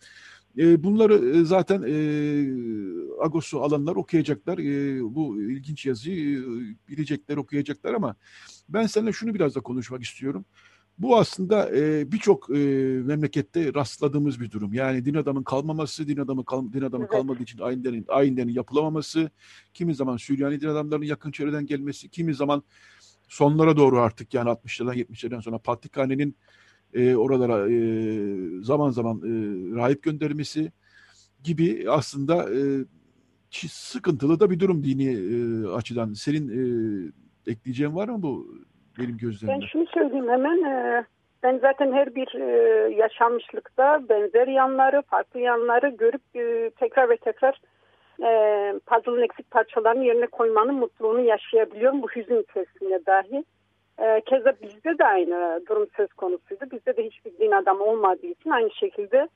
E, 0.59 0.85
bunları 0.85 1.39
e, 1.39 1.45
zaten 1.45 1.83
e, 1.83 1.95
Agos'u 3.25 3.63
alanlar 3.63 3.97
okuyacaklar. 3.97 4.59
E, 4.59 5.01
bu 5.15 5.43
ilginç 5.43 5.87
yazıyı 5.87 6.39
e, 6.39 6.45
bilecekler, 6.89 7.37
okuyacaklar 7.37 7.95
ama 7.95 8.17
ben 8.69 8.87
seninle 8.87 9.13
şunu 9.13 9.35
biraz 9.35 9.55
da 9.55 9.61
konuşmak 9.61 10.03
istiyorum. 10.03 10.45
Bu 10.99 11.17
aslında 11.17 11.77
e, 11.77 12.13
birçok 12.13 12.51
e, 12.51 12.55
memlekette 13.05 13.75
rastladığımız 13.75 14.41
bir 14.41 14.51
durum. 14.51 14.75
Yani 14.75 15.05
din 15.05 15.15
adamın 15.15 15.43
kalmaması, 15.43 16.09
din 16.09 16.17
adamı 16.17 16.45
kal, 16.45 16.73
din 16.73 16.83
adamı 16.83 17.05
evet. 17.05 17.13
kalmadığı 17.13 17.43
için 17.43 17.59
ayinlerin 17.59 18.05
ayinlerin 18.09 18.49
yapılamaması, 18.49 19.31
kimi 19.75 19.95
zaman 19.95 20.17
Süryani 20.17 20.61
din 20.61 20.69
adamlarının 20.69 21.07
yakın 21.07 21.31
çevreden 21.31 21.67
gelmesi, 21.67 22.09
kimi 22.09 22.35
zaman 22.35 22.63
sonlara 23.29 23.77
doğru 23.77 24.01
artık 24.01 24.35
yani 24.35 24.51
60'lardan 24.51 24.97
70'lerden 24.97 25.41
sonra 25.41 25.59
Patrikhane'nin 25.59 26.37
e, 26.95 27.17
oralara 27.17 27.71
e, 27.71 28.63
zaman 28.63 28.91
zaman 28.91 29.17
e, 29.19 29.31
rahip 29.77 30.03
göndermesi 30.03 30.73
gibi 31.45 31.87
aslında 31.91 32.55
e, 32.55 32.85
sıkıntılı 33.69 34.41
da 34.41 34.51
bir 34.51 34.61
durum 34.61 34.85
dini 34.85 35.07
e, 35.07 35.67
açıdan. 35.69 36.13
Senin 36.13 36.49
e, 36.49 37.51
ekleyeceğin 37.51 37.95
var 37.95 38.09
mı 38.09 38.23
bu 38.23 38.57
benim 38.99 39.17
gözlerimde. 39.19 39.61
Ben 39.61 39.67
şunu 39.67 39.87
söyleyeyim 39.87 40.29
hemen. 40.29 40.63
E, 40.63 41.05
ben 41.43 41.59
zaten 41.59 41.93
her 41.93 42.15
bir 42.15 42.35
e, 42.35 42.45
yaşanmışlıkta 42.95 44.09
benzer 44.09 44.47
yanları, 44.47 45.03
farklı 45.03 45.41
yanları 45.41 45.89
görüp 45.89 46.23
e, 46.35 46.71
tekrar 46.71 47.11
ve 47.11 47.17
tekrar 47.17 47.61
puzzle'ın 48.87 49.23
eksik 49.23 49.51
parçalarını 49.51 50.05
yerine 50.05 50.27
koymanın 50.27 50.75
mutluluğunu 50.75 51.21
yaşayabiliyorum 51.21 52.03
bu 52.03 52.09
hüzün 52.09 52.43
içerisinde 52.43 53.07
dahi. 53.07 53.45
Keza 54.27 54.53
bizde 54.63 54.99
de 54.99 55.05
aynı 55.05 55.61
durum 55.69 55.87
söz 55.97 56.13
konusuydu. 56.13 56.65
Bizde 56.73 56.97
de 56.97 57.05
hiçbir 57.05 57.39
din 57.39 57.51
adamı 57.51 57.85
olmadığı 57.85 58.27
için 58.27 58.51
aynı 58.51 58.71
şekilde 58.71 59.29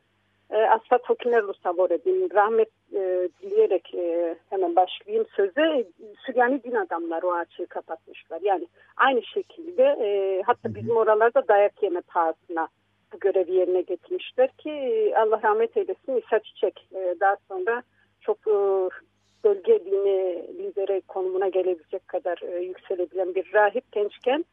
e, 0.51 0.57
Asla 0.57 0.99
Tokinerlu 0.99 1.55
sabor 1.55 1.91
edeyim. 1.91 2.29
Rahmet 2.35 2.69
e, 2.93 3.29
dileyerek 3.43 3.95
e, 3.95 4.37
hemen 4.51 4.77
başlayayım 4.77 5.27
söze. 5.37 5.87
Süryani 6.27 6.63
din 6.63 6.75
adamları 6.75 7.27
o 7.27 7.33
açığı 7.33 7.67
kapatmışlar. 7.67 8.41
Yani 8.43 8.69
aynı 8.97 9.23
şekilde 9.23 9.83
e, 9.83 10.43
hatta 10.47 10.75
bizim 10.75 10.97
oralarda 10.97 11.49
dayak 11.49 11.83
yeme 11.83 12.01
pahasına 12.01 12.69
bu 13.13 13.19
görevi 13.19 13.53
yerine 13.53 13.81
getirmişler 13.81 14.49
ki 14.49 14.73
Allah 15.17 15.41
rahmet 15.45 15.77
eylesin 15.77 16.23
İsa 16.27 16.39
Çiçek 16.39 16.89
e, 16.95 17.15
daha 17.21 17.37
sonra 17.49 17.83
çok 18.21 18.39
e, 18.39 18.55
bölge 19.45 19.85
dini 19.85 20.45
lideri 20.59 21.01
konumuna 21.01 21.49
gelebilecek 21.49 22.09
kadar 22.09 22.39
e, 22.43 22.61
yükselebilen 22.61 23.35
bir 23.35 23.53
rahip 23.55 23.93
gençken 23.93 24.45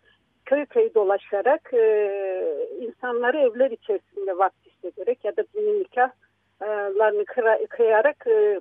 köy 0.45 0.65
köy 0.65 0.93
dolaşarak 0.93 1.73
e, 1.73 2.67
insanları 2.81 3.37
evler 3.37 3.71
içerisinde 3.71 4.37
vakti 4.37 4.66
ederek 4.83 5.25
ya 5.25 5.37
da 5.37 5.43
dini 5.53 5.79
nikahlarını 5.79 7.25
kıyarak 7.69 8.27
e, 8.27 8.59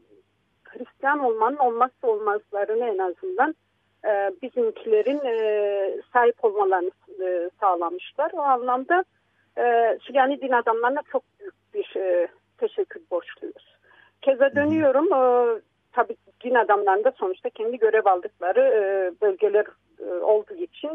Hristiyan 0.64 1.18
olmanın 1.18 1.56
olmazsa 1.56 2.06
olmazlarını 2.06 2.84
en 2.84 2.98
azından 2.98 3.54
e, 4.04 4.32
bizimkilerin 4.42 5.20
e, 5.24 6.00
sahip 6.12 6.44
olmalarını 6.44 6.90
sağlamışlar. 7.60 8.30
O 8.34 8.40
anlamda 8.40 9.04
Süryani 10.00 10.40
din 10.40 10.52
adamlarına 10.52 11.02
çok 11.12 11.22
büyük 11.40 11.54
bir 11.74 11.94
teşekkür 12.58 13.00
borçluyuz. 13.10 13.76
Keza 14.22 14.54
dönüyorum. 14.54 15.08
Tabii 15.92 16.16
din 16.44 16.54
adamlarında 16.54 17.12
sonuçta 17.16 17.50
kendi 17.50 17.78
görev 17.78 18.06
aldıkları 18.06 18.62
bölgeler 19.22 19.66
olduğu 20.22 20.54
için 20.54 20.90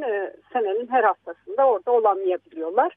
senenin 0.53 0.87
her 0.87 1.03
haftasında 1.03 1.67
orada 1.67 1.91
olamayabiliyorlar. 1.91 2.95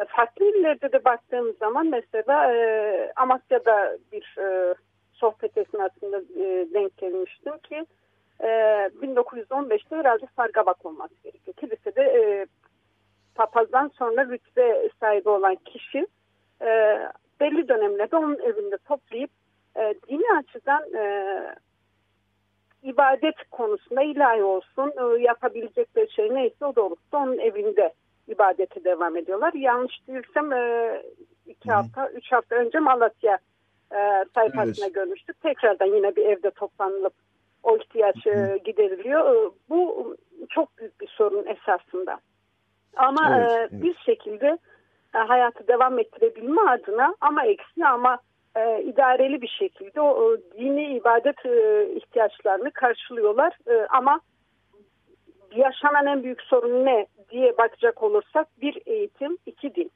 E, 0.00 0.04
farklı 0.04 0.44
illerde 0.44 0.92
de 0.92 1.04
baktığımız 1.04 1.56
zaman 1.58 1.86
mesela 1.86 2.54
e, 2.54 3.12
Amasya'da 3.16 3.98
bir 4.12 4.36
e, 4.38 4.74
sohbet 5.12 5.56
esnasında 5.58 6.18
e, 6.18 6.66
denk 6.74 6.96
gelmiştim 6.96 7.58
ki 7.58 7.86
e, 8.40 8.46
1915'te 9.02 9.96
herhalde 9.96 10.26
Sargabak 10.36 10.86
olması 10.86 11.14
gerekiyor. 11.24 11.54
Kilisede 11.56 12.02
e, 12.02 12.46
papazdan 13.34 13.88
sonra 13.88 14.24
rütbe 14.24 14.88
sahibi 15.00 15.28
olan 15.28 15.54
kişi 15.54 16.06
e, 16.62 16.98
belli 17.40 17.68
dönemlerde 17.68 18.16
onun 18.16 18.38
evinde 18.38 18.76
toplayıp 18.88 19.30
e, 19.76 19.94
dini 20.08 20.38
açıdan 20.38 20.94
e, 20.94 21.34
ibadet 22.82 23.34
konusunda 23.50 24.02
ilahi 24.02 24.42
olsun 24.42 24.92
e, 24.98 25.22
yapabilecekleri 25.22 26.12
şey 26.12 26.34
neyse 26.34 26.64
o 26.64 26.76
doğrultuda 26.76 27.18
onun 27.18 27.38
evinde 27.38 27.92
ibadete 28.30 28.84
devam 28.84 29.16
ediyorlar. 29.16 29.52
Yanlış 29.52 30.08
değilsem 30.08 30.52
e, 30.52 31.02
iki 31.46 31.70
hafta, 31.70 32.10
üç 32.10 32.32
hafta 32.32 32.56
önce 32.56 32.78
Malatya 32.78 33.38
e, 33.92 34.24
sayfasına 34.34 34.84
evet. 34.84 34.94
görmüştük. 34.94 35.40
Tekrardan 35.40 35.86
yine 35.86 36.16
bir 36.16 36.24
evde 36.24 36.50
toplanılıp 36.50 37.14
o 37.62 37.76
ihtiyaç 37.76 38.26
e, 38.26 38.58
gideriliyor. 38.64 39.46
E, 39.46 39.50
bu 39.70 40.16
çok 40.48 40.78
büyük 40.78 41.00
bir 41.00 41.08
sorun 41.08 41.46
esasında. 41.46 42.20
Ama 42.96 43.38
evet, 43.38 43.50
e, 43.50 43.54
evet. 43.54 43.70
bir 43.72 43.94
şekilde 43.94 44.58
e, 45.14 45.18
hayatı 45.18 45.68
devam 45.68 45.98
ettirebilme 45.98 46.60
adına 46.70 47.14
ama 47.20 47.46
eksi 47.46 47.86
ama 47.86 48.14
e, 48.14 48.20
e, 48.56 48.82
idareli 48.82 49.42
bir 49.42 49.54
şekilde 49.58 50.00
o, 50.00 50.08
o 50.08 50.36
dini 50.58 50.96
ibadet 50.96 51.46
e, 51.46 51.86
ihtiyaçlarını 51.94 52.70
karşılıyorlar. 52.70 53.58
E, 53.66 53.86
ama 53.90 54.20
yaşanan 55.56 56.06
en 56.06 56.22
büyük 56.22 56.42
sorun 56.42 56.84
ne 56.84 57.06
diye 57.30 57.58
bakacak 57.58 58.02
olursak 58.02 58.46
bir 58.62 58.82
eğitim, 58.86 59.38
iki 59.46 59.74
din. 59.74 59.90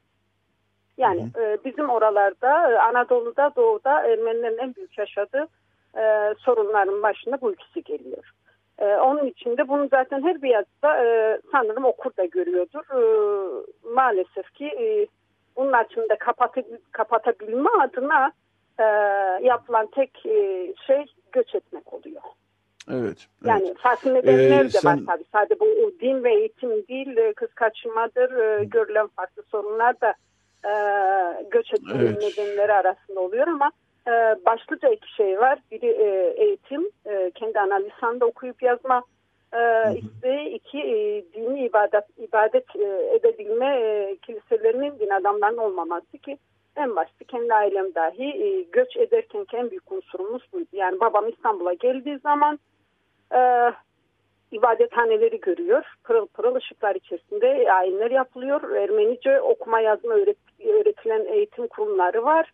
Yani. 0.98 1.26
E, 1.38 1.58
bizim 1.64 1.90
oralarda 1.90 2.70
e, 2.72 2.78
Anadolu'da, 2.78 3.50
Doğu'da 3.56 4.00
Ermenilerin 4.00 4.58
en 4.58 4.74
büyük 4.74 4.98
yaşadığı 4.98 5.48
e, 5.96 6.34
sorunların 6.38 7.02
başında 7.02 7.40
bu 7.40 7.52
ikisi 7.52 7.82
geliyor. 7.82 8.30
E, 8.78 8.84
onun 8.84 9.26
için 9.26 9.56
de 9.56 9.68
bunu 9.68 9.88
zaten 9.88 10.22
her 10.22 10.42
bir 10.42 10.48
yazıda 10.48 11.04
e, 11.04 11.38
sanırım 11.52 11.84
okur 11.84 12.10
da 12.16 12.24
görüyordur. 12.24 12.84
E, 12.94 13.00
maalesef 13.94 14.54
ki 14.54 14.66
e, 14.66 15.06
bunun 15.56 15.72
açımda 15.72 16.18
kapatı, 16.18 16.62
kapatabilme 16.92 17.70
adına 17.80 18.32
e, 18.78 18.84
yapılan 19.46 19.86
tek 19.86 20.26
e, 20.26 20.74
şey 20.86 21.04
göç 21.32 21.54
etmek 21.54 21.92
oluyor. 21.92 22.22
Evet. 22.92 23.26
Yani 23.44 23.62
evet. 23.66 23.78
farklı 23.78 24.14
nedenler 24.14 24.60
ee, 24.60 24.64
de 24.64 24.68
sen... 24.68 24.92
var 24.92 25.04
tabii. 25.06 25.24
Sadece 25.32 25.60
bu 25.60 25.92
din 26.00 26.24
ve 26.24 26.34
eğitim 26.34 26.70
değil, 26.70 27.16
e, 27.16 27.32
kız 27.32 27.54
kaçırmadır, 27.54 28.32
e, 28.32 28.64
görülen 28.64 29.06
farklı 29.06 29.42
sorunlar 29.42 30.00
da 30.00 30.14
e, 30.64 30.72
göç 31.50 31.72
etmenin 31.72 32.06
evet. 32.06 32.22
nedenleri 32.22 32.72
arasında 32.72 33.20
oluyor 33.20 33.46
ama 33.46 33.72
e, 34.06 34.10
başlıca 34.46 34.88
iki 34.88 35.14
şey 35.14 35.38
var. 35.38 35.58
Biri 35.70 35.86
e, 35.86 36.34
eğitim, 36.44 36.90
e, 37.06 37.30
kendi 37.34 37.60
ana 37.60 37.74
lisanında 37.74 38.26
okuyup 38.26 38.62
yazma 38.62 39.02
e, 39.52 39.60
isteği. 39.96 40.48
iki 40.48 40.78
e, 40.78 41.24
dini 41.32 41.66
ibadet 41.66 42.04
ibadet 42.18 42.76
e, 42.76 43.16
edebilme 43.16 43.66
e, 43.66 44.16
kiliselerinin 44.16 44.98
din 44.98 45.10
adamlarının 45.10 45.58
olmaması 45.58 46.18
ki 46.18 46.38
en 46.76 46.96
başta 46.96 47.24
kendi 47.28 47.54
ailem 47.54 47.94
dahi 47.94 48.24
e, 48.24 48.62
göç 48.62 48.96
ederken 48.96 49.46
en 49.52 49.70
büyük 49.70 49.92
unsurumuz 49.92 50.42
buydu. 50.52 50.68
Yani 50.72 51.00
babam 51.00 51.28
İstanbul'a 51.28 51.74
geldiği 51.74 52.18
zaman 52.18 52.58
e, 53.34 53.72
ibadethaneleri 54.52 55.40
görüyor. 55.40 55.84
Pırıl 56.04 56.26
pırıl 56.26 56.54
ışıklar 56.54 56.94
içerisinde 56.94 57.72
ayinler 57.72 58.10
yapılıyor. 58.10 58.76
Ermenice 58.76 59.40
okuma 59.40 59.80
yazma 59.80 60.14
öğret 60.14 60.36
öğretilen 60.66 61.24
eğitim 61.24 61.66
kurumları 61.66 62.24
var. 62.24 62.52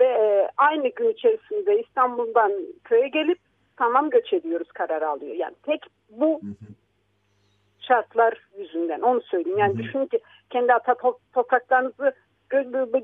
Ve 0.00 0.04
e, 0.04 0.48
aynı 0.56 0.88
gün 0.88 1.08
içerisinde 1.08 1.80
İstanbul'dan 1.80 2.52
köye 2.84 3.08
gelip 3.08 3.38
tamam 3.76 4.10
göç 4.10 4.32
ediyoruz 4.32 4.72
kararı 4.72 5.08
alıyor. 5.08 5.34
Yani 5.34 5.54
tek 5.62 5.80
bu 6.10 6.40
şartlar 7.80 8.38
yüzünden 8.58 9.00
onu 9.00 9.22
söyleyeyim. 9.22 9.58
Yani 9.58 9.78
düşünün 9.78 10.06
ki 10.06 10.20
kendi 10.50 10.74
ata 10.74 10.94
topraklarınızı 11.34 12.12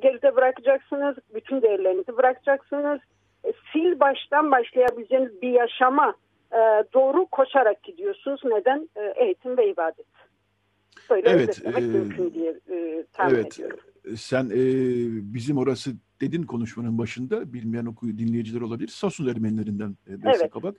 geride 0.00 0.36
bırakacaksınız. 0.36 1.16
Bütün 1.34 1.62
değerlerinizi 1.62 2.16
bırakacaksınız. 2.16 3.00
E, 3.44 3.52
sil 3.68 4.00
baştan 4.00 4.50
başlayabileceğiniz 4.50 5.42
bir 5.42 5.50
yaşama 5.50 6.14
e, 6.52 6.84
doğru 6.94 7.26
koşarak 7.26 7.82
gidiyorsunuz. 7.82 8.40
Neden? 8.44 8.88
E, 8.96 9.24
eğitim 9.24 9.56
ve 9.56 9.70
ibadet. 9.70 10.06
Böyle 11.10 11.28
evet, 11.28 11.62
e, 11.64 11.80
mümkün 11.80 12.34
diye 12.34 12.60
e, 12.70 13.04
tahmin 13.12 13.34
evet, 13.34 13.54
ediyorum. 13.54 13.78
Sen 14.16 14.44
e, 14.44 14.58
bizim 15.34 15.58
orası 15.58 15.90
dedin 16.20 16.42
konuşmanın 16.42 16.98
başında 16.98 17.52
bilmeyen 17.52 17.86
okuyu 17.86 18.18
dinleyiciler 18.18 18.60
olabilir. 18.60 18.88
Sasun 18.88 19.26
Ermenilerinden 19.26 19.96
e, 20.08 20.22
Beste 20.22 20.42
evet. 20.42 20.52
Kabak. 20.52 20.76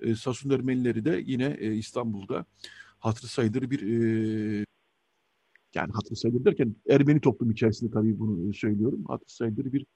E, 0.00 0.14
Sasun 0.14 0.50
Ermenileri 0.50 1.04
de 1.04 1.22
yine 1.24 1.56
e, 1.60 1.74
İstanbul'da 1.74 2.44
hatırı 2.98 3.26
sayılır 3.26 3.70
bir 3.70 3.82
e, 3.82 4.64
yani 5.74 5.92
hatırı 5.92 6.16
sayılır 6.16 6.44
derken 6.44 6.74
Ermeni 6.88 7.20
toplum 7.20 7.50
içerisinde 7.50 7.90
tabii 7.90 8.18
bunu 8.18 8.54
söylüyorum. 8.54 9.04
Hatırı 9.08 9.30
sayılır 9.30 9.72
bir 9.72 9.86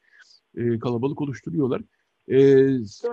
e, 0.56 0.78
kalabalık 0.78 1.20
oluşturuyorlar. 1.20 1.82
E, 2.30 2.66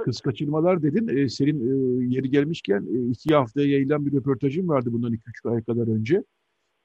kız 0.03 0.21
kaçırmalar 0.21 0.83
dedin. 0.83 1.07
E, 1.07 1.29
senin 1.29 1.59
e, 1.59 2.05
yeri 2.15 2.29
gelmişken 2.29 2.87
e, 2.93 3.11
iki 3.11 3.35
haftaya 3.35 3.67
yayılan 3.67 4.05
bir 4.05 4.13
röportajın 4.13 4.67
vardı 4.67 4.93
bundan 4.93 5.13
iki 5.13 5.29
üç 5.29 5.45
ay 5.45 5.63
kadar 5.63 5.87
önce. 5.87 6.23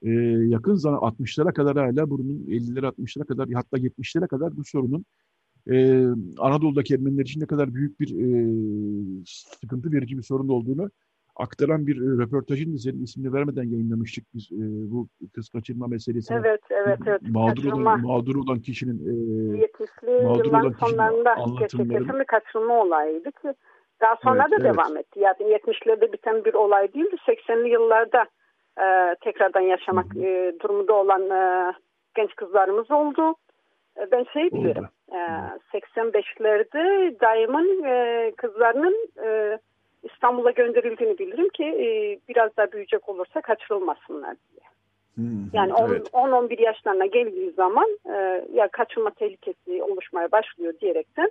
E, 0.03 0.11
yakın 0.49 0.75
zaman 0.75 0.99
60'lara 0.99 1.53
kadar 1.53 1.77
hala 1.77 2.11
bunun 2.11 2.47
50'lere 2.49 2.87
60'lara 2.87 3.25
kadar 3.25 3.49
hatta 3.51 3.79
70'lere 3.79 4.27
kadar 4.27 4.57
bu 4.57 4.65
sorunun 4.65 5.05
e, 5.71 6.05
Anadolu'daki 6.39 6.95
Ermeniler 6.95 7.23
için 7.23 7.41
ne 7.41 7.47
kadar 7.47 7.75
büyük 7.75 8.01
bir 8.01 8.09
e, 8.11 9.25
sıkıntı 9.27 9.93
verici 9.93 10.19
bir 10.19 10.23
sorun 10.23 10.49
olduğunu 10.49 10.91
aktaran 11.37 11.87
bir 11.87 11.97
e, 11.97 12.23
röportajın 12.23 12.77
senin 12.77 13.03
ismini 13.03 13.33
vermeden 13.33 13.63
yayınlamıştık 13.63 14.25
biz 14.35 14.53
e, 14.53 14.63
bu 14.93 15.09
kız 15.35 15.49
kaçırma 15.49 15.87
meselesini. 15.87 16.39
Evet, 16.39 16.61
evet, 16.71 16.99
evet. 17.07 17.23
Mağdur 17.23 17.73
olan, 17.73 18.01
mağdur 18.01 18.37
olan 18.37 18.61
kişinin 18.61 18.99
e, 18.99 19.65
70'li 19.65 20.27
mağdur 20.27 20.45
olan 20.45 20.75
sonlarında 20.81 21.35
gerçekleşen 21.59 22.21
bir 22.21 22.25
kaçırma 22.25 22.83
olayıydı 22.83 23.33
ki 23.33 23.55
daha 24.01 24.17
sonra 24.23 24.47
evet, 24.49 24.61
da 24.61 24.67
evet. 24.67 24.75
devam 24.75 24.97
etti. 24.97 25.21
Yani 25.21 25.37
70'lerde 25.37 26.13
biten 26.13 26.45
bir 26.45 26.55
olay 26.55 26.93
değildi. 26.95 27.17
80'li 27.29 27.69
yıllarda 27.69 28.27
e, 28.79 29.17
tekrardan 29.21 29.61
yaşamak 29.61 30.17
e, 30.17 30.55
durumunda 30.63 30.93
olan 30.93 31.31
e, 31.31 31.73
genç 32.15 32.35
kızlarımız 32.37 32.91
oldu. 32.91 33.35
E, 34.01 34.11
ben 34.13 34.25
şey 34.33 34.53
bilirim. 34.53 34.89
E, 35.13 35.19
85'lerde 35.79 37.21
Daim'in 37.21 37.85
e, 37.85 38.33
kızlarının 38.37 39.09
e, 39.25 39.59
İstanbul'a 40.03 40.51
gönderildiğini 40.51 41.19
bilirim 41.19 41.49
ki 41.49 41.65
e, 41.65 42.19
biraz 42.29 42.57
daha 42.57 42.73
büyüyecek 42.73 43.09
olursa 43.09 43.41
kaçırılmasınlar 43.41 44.37
diye. 44.51 44.73
Hmm, 45.15 45.47
yani 45.53 45.73
10-11 45.73 46.47
evet. 46.47 46.61
yaşlarına 46.61 47.07
geldiği 47.07 47.51
zaman 47.51 47.99
e, 48.07 48.45
ya 48.53 48.69
kaçırma 48.69 49.11
tehlikesi 49.11 49.83
oluşmaya 49.83 50.33
başlıyor 50.33 50.75
diyerekten 50.81 51.31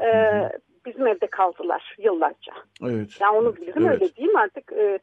e, 0.00 0.04
hmm. 0.04 0.48
bizim 0.86 1.06
evde 1.06 1.26
kaldılar 1.26 1.96
yıllarca. 1.98 2.52
Evet. 2.84 3.20
Yani 3.20 3.38
onu 3.38 3.56
bilirim 3.56 3.86
evet. 3.86 4.02
öyle 4.02 4.14
diyeyim 4.14 4.36
artık 4.36 4.72
e, 4.72 4.98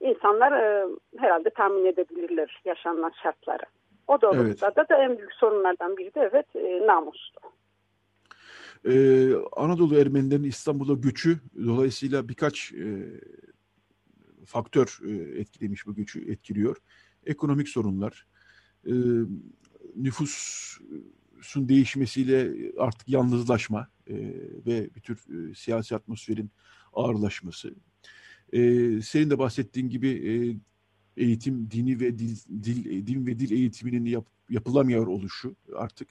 insanlar 0.00 0.52
e, 0.52 0.86
herhalde 1.18 1.50
tahmin 1.50 1.84
edebilirler 1.84 2.62
yaşanan 2.64 3.12
şartları. 3.22 3.64
O 4.08 4.20
doğrultuda 4.20 4.72
evet. 4.76 4.90
da 4.90 4.96
en 4.96 5.18
büyük 5.18 5.32
sorunlardan 5.34 5.96
biri 5.96 6.14
de 6.14 6.30
evet 6.32 6.46
e, 6.56 6.86
namustu. 6.86 7.40
Ee, 8.86 9.32
Anadolu 9.56 9.96
Ermenilerinin 9.96 10.48
İstanbul'a 10.48 10.94
göçü 10.94 11.40
dolayısıyla 11.66 12.28
birkaç 12.28 12.72
e, 12.72 13.20
faktör 14.44 15.00
e, 15.06 15.40
etkilemiş 15.40 15.86
bu 15.86 15.94
göçü 15.94 16.30
etkiliyor. 16.30 16.76
Ekonomik 17.26 17.68
sorunlar, 17.68 18.26
e, 18.86 18.92
nüfusun 19.96 21.68
değişmesiyle 21.68 22.52
artık 22.78 23.08
yalnızlaşma 23.08 23.88
e, 24.06 24.14
ve 24.66 24.94
bir 24.94 25.00
tür 25.00 25.50
e, 25.50 25.54
siyasi 25.54 25.96
atmosferin 25.96 26.50
ağırlaşması. 26.92 27.74
E, 28.52 28.60
senin 29.02 29.30
de 29.30 29.38
bahsettiğin 29.38 29.88
gibi 29.88 30.08
e, 30.08 30.34
eğitim, 31.22 31.70
dini 31.70 32.00
ve 32.00 32.18
dil, 32.18 32.36
dil, 32.62 33.06
din 33.06 33.26
ve 33.26 33.38
dil 33.38 33.50
eğitiminin 33.50 34.04
yap, 34.04 34.26
yapılamıyor 34.50 35.06
oluşu 35.06 35.56
artık 35.76 36.08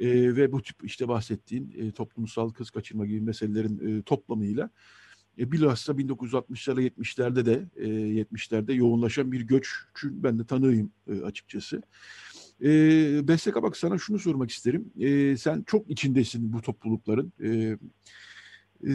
e, 0.00 0.36
ve 0.36 0.52
bu 0.52 0.62
tip 0.62 0.76
işte 0.84 1.08
bahsettiğin 1.08 1.74
e, 1.78 1.92
toplumsal 1.92 2.50
kız 2.50 2.70
kaçırma 2.70 3.06
gibi 3.06 3.20
meselelerin 3.20 3.98
e, 3.98 4.02
toplamıyla 4.02 4.70
e, 5.38 5.52
bilhassa 5.52 5.92
1960'larda 5.92 6.82
70'lerde 6.82 7.46
de 7.46 7.66
e, 7.76 7.88
70'lerde 8.22 8.72
yoğunlaşan 8.72 9.32
bir 9.32 9.40
göç 9.40 9.68
ben 10.04 10.38
de 10.38 10.44
tanıyım 10.44 10.92
e, 11.10 11.20
açıkçası. 11.20 11.82
E, 12.62 12.68
Beste 13.28 13.50
Kabak 13.50 13.76
sana 13.76 13.98
şunu 13.98 14.18
sormak 14.18 14.50
isterim. 14.50 14.92
E, 15.00 15.36
sen 15.36 15.62
çok 15.66 15.90
içindesin 15.90 16.52
bu 16.52 16.62
toplulukların. 16.62 17.32
E, 17.42 17.48
e, 18.84 18.92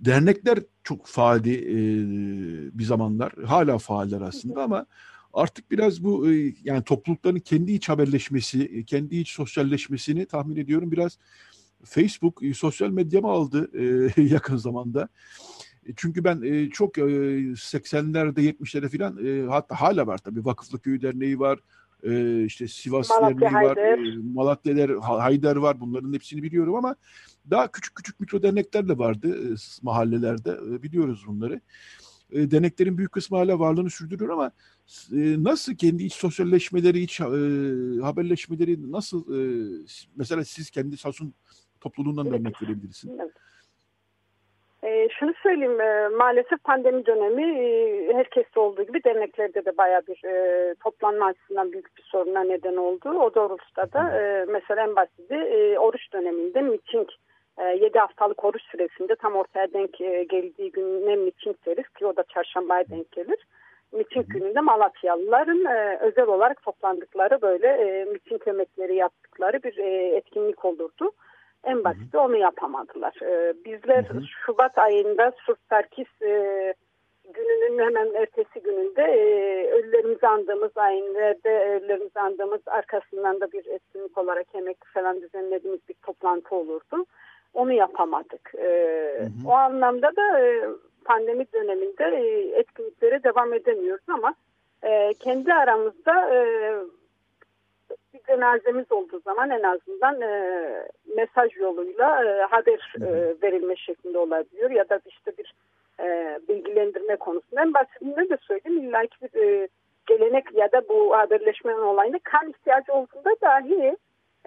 dernekler 0.00 0.58
çok 0.84 1.06
faaldi 1.06 1.50
e, 1.50 1.76
bir 2.78 2.84
zamanlar. 2.84 3.32
Hala 3.44 3.78
faaller 3.78 4.20
aslında 4.20 4.62
ama 4.62 4.86
artık 5.34 5.70
biraz 5.70 6.04
bu 6.04 6.32
e, 6.32 6.54
yani 6.64 6.84
toplulukların 6.84 7.38
kendi 7.38 7.72
iç 7.72 7.88
haberleşmesi, 7.88 8.62
e, 8.64 8.84
kendi 8.84 9.16
iç 9.16 9.30
sosyalleşmesini 9.30 10.26
tahmin 10.26 10.56
ediyorum 10.56 10.92
biraz 10.92 11.18
Facebook 11.84 12.42
e, 12.42 12.54
sosyal 12.54 12.90
medya 12.90 13.20
mı 13.20 13.28
aldı 13.28 13.70
yakın 14.20 14.56
zamanda. 14.56 15.08
Çünkü 15.96 16.24
ben 16.24 16.68
çok 16.70 16.96
80'lerde 16.96 18.40
70'lerde 18.40 18.96
falan 18.98 19.48
hatta 19.48 19.80
hala 19.80 20.06
var 20.06 20.18
tabii 20.18 20.44
Vakıflı 20.44 20.78
Köy 20.80 21.02
Derneği 21.02 21.38
var. 21.38 21.58
işte 22.44 22.68
Sivas 22.68 23.10
Malatya 23.10 23.40
Derneği 23.40 23.68
var. 23.68 23.76
Haydar. 23.76 23.98
Malatya 24.34 24.76
Der, 24.76 24.90
Haydar 24.90 25.56
var. 25.56 25.80
Bunların 25.80 26.12
hepsini 26.12 26.42
biliyorum 26.42 26.74
ama 26.74 26.96
daha 27.50 27.72
küçük 27.72 27.94
küçük 27.94 28.20
mikro 28.20 28.42
dernekler 28.42 28.88
de 28.88 28.98
vardı 28.98 29.54
mahallelerde. 29.82 30.82
Biliyoruz 30.82 31.24
bunları. 31.26 31.54
E, 31.54 31.60
deneklerin 32.32 32.98
büyük 32.98 33.12
kısmı 33.12 33.38
hala 33.38 33.58
varlığını 33.58 33.90
sürdürüyor 33.90 34.30
ama 34.30 34.50
e, 35.12 35.44
nasıl 35.44 35.74
kendi 35.74 36.04
iç 36.04 36.14
sosyalleşmeleri, 36.14 36.98
iç 36.98 37.20
e, 37.20 37.24
haberleşmeleri 38.02 38.92
nasıl 38.92 39.24
mesela 40.16 40.44
siz 40.44 40.70
kendi 40.70 40.96
Sasun 40.96 41.34
topluluğundan 41.80 42.30
da 42.30 42.36
örnek 42.36 42.62
verebilirsiniz. 42.62 43.20
E, 44.84 45.08
şunu 45.18 45.32
söyleyeyim, 45.42 45.80
e, 45.80 46.08
maalesef 46.08 46.64
pandemi 46.64 47.06
dönemi 47.06 47.42
e, 47.42 48.14
herkeste 48.14 48.60
olduğu 48.60 48.82
gibi 48.82 49.04
derneklerde 49.04 49.64
de 49.64 49.76
baya 49.76 50.02
bir 50.08 50.24
e, 50.24 50.74
toplanma 50.74 51.26
açısından 51.26 51.72
büyük 51.72 51.96
bir 51.96 52.02
soruna 52.02 52.44
neden 52.44 52.76
oldu. 52.76 53.08
O 53.08 53.34
doğrultuda 53.34 53.92
da 53.92 54.20
e, 54.20 54.44
mesela 54.44 54.82
en 54.82 54.96
basiti 54.96 55.34
e, 55.34 55.78
oruç 55.78 56.12
döneminde 56.12 56.60
miting, 56.60 57.08
e, 57.08 57.33
7 57.58 57.98
haftalık 57.98 58.44
oruç 58.44 58.62
süresinde 58.62 59.16
tam 59.16 59.34
ortaya 59.34 59.72
denk 59.72 60.00
e, 60.00 60.24
geldiği 60.24 60.72
güne 60.72 61.16
miting 61.16 61.56
deriz 61.66 61.88
ki 61.88 62.06
o 62.06 62.16
da 62.16 62.22
çarşambaya 62.22 62.88
denk 62.88 63.12
gelir. 63.12 63.46
Miting 63.92 64.26
gününde 64.28 64.60
Malatyalıların 64.60 65.64
e, 65.64 65.98
özel 66.00 66.26
olarak 66.26 66.62
toplandıkları 66.62 67.42
böyle 67.42 67.66
e, 67.66 68.04
miting 68.04 68.46
yemekleri 68.46 68.94
yaptıkları 68.94 69.62
bir 69.62 69.78
etkinlik 70.16 70.64
olurdu. 70.64 71.12
En 71.64 71.84
basiti 71.84 72.18
onu 72.18 72.36
yapamadılar. 72.36 73.14
Ee, 73.22 73.54
bizler 73.64 74.04
hı 74.04 74.14
hı. 74.14 74.22
Şubat 74.46 74.78
ayında 74.78 75.32
e, 76.22 76.74
gününün 77.34 77.78
hemen 77.78 78.14
ertesi 78.14 78.60
gününde 78.60 79.02
ölülerimizi 79.72 80.26
andığımız 80.26 80.76
ayinlerde 80.76 81.64
ölülerimizi 81.68 82.20
andığımız 82.20 82.60
arkasından 82.66 83.40
da 83.40 83.52
bir 83.52 83.66
etkinlik 83.66 84.18
olarak 84.18 84.54
yemek 84.54 84.76
falan 84.94 85.22
düzenlediğimiz 85.22 85.80
bir 85.88 85.94
toplantı 85.94 86.54
olurdu. 86.54 87.06
Onu 87.54 87.72
yapamadık. 87.72 88.54
E, 88.54 88.68
hı 89.18 89.24
hı. 89.24 89.48
O 89.48 89.52
anlamda 89.52 90.16
da 90.16 90.40
e, 90.40 90.64
pandemi 91.04 91.46
döneminde 91.52 92.04
e, 92.04 92.58
etkinliklere 92.58 93.22
devam 93.22 93.52
edemiyoruz 93.52 94.04
ama 94.08 94.34
e, 94.82 95.14
kendi 95.14 95.54
aramızda 95.54 96.34
e, 96.34 96.38
bir 98.14 98.20
cenazemiz 98.26 98.92
olduğu 98.92 99.20
zaman 99.20 99.50
en 99.50 99.62
azından 99.62 100.20
e, 100.20 100.62
mesaj 101.16 101.56
yoluyla 101.56 102.24
e, 102.24 102.42
haber 102.42 102.94
e, 103.00 103.34
verilme 103.42 103.76
şeklinde 103.76 104.18
olabiliyor 104.18 104.70
ya 104.70 104.88
da 104.88 105.00
işte 105.06 105.32
bir 105.38 105.54
e, 106.00 106.38
bilgilendirme 106.48 107.16
konusunda. 107.16 107.62
En 107.62 107.74
basitinde 107.74 108.30
de 108.30 108.38
söyleyeyim 108.40 108.88
illa 108.88 109.02
ki 109.02 109.16
bir 109.22 109.42
e, 109.42 109.68
gelenek 110.06 110.44
ya 110.54 110.72
da 110.72 110.88
bu 110.88 111.16
haberleşmenin 111.16 111.82
olayında 111.82 112.18
kan 112.24 112.50
ihtiyacı 112.50 112.92
olduğunda 112.92 113.30
dahi 113.42 113.96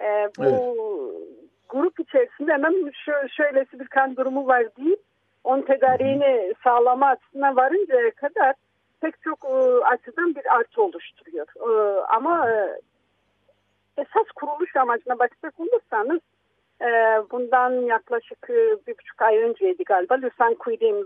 e, 0.00 0.28
bu 0.38 0.44
evet. 0.44 1.37
Grup 1.68 2.00
içerisinde 2.00 2.52
hemen 2.52 2.90
şö 3.04 3.28
şöylesi 3.28 3.80
bir 3.80 3.86
kan 3.86 4.16
durumu 4.16 4.46
var 4.46 4.66
deyip 4.78 5.00
onun 5.44 5.62
tedariğini 5.62 6.54
sağlama 6.64 7.06
açısından 7.06 7.56
varıncaya 7.56 8.10
kadar 8.10 8.54
pek 9.00 9.22
çok 9.22 9.44
e, 9.44 9.84
açıdan 9.84 10.34
bir 10.34 10.56
artı 10.56 10.82
oluşturuyor. 10.82 11.46
E, 11.56 12.00
ama 12.00 12.50
e, 12.50 12.80
esas 13.96 14.26
kuruluş 14.34 14.76
amacına 14.76 15.18
bakacak 15.18 15.60
olursanız 15.60 16.20
e, 16.80 16.86
bundan 17.30 17.70
yaklaşık 17.72 18.50
e, 18.50 18.76
bir 18.86 18.98
buçuk 18.98 19.22
ay 19.22 19.38
önceydi 19.38 19.84
galiba 19.84 20.14
Lüsen 20.14 20.54
Kuyri'nin, 20.54 21.04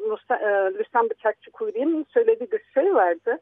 Lüsen 0.78 1.10
Bıçakçı 1.10 1.50
Kuyri'nin 1.50 2.06
söylediği 2.10 2.52
bir 2.52 2.62
şey 2.74 2.94
vardı. 2.94 3.38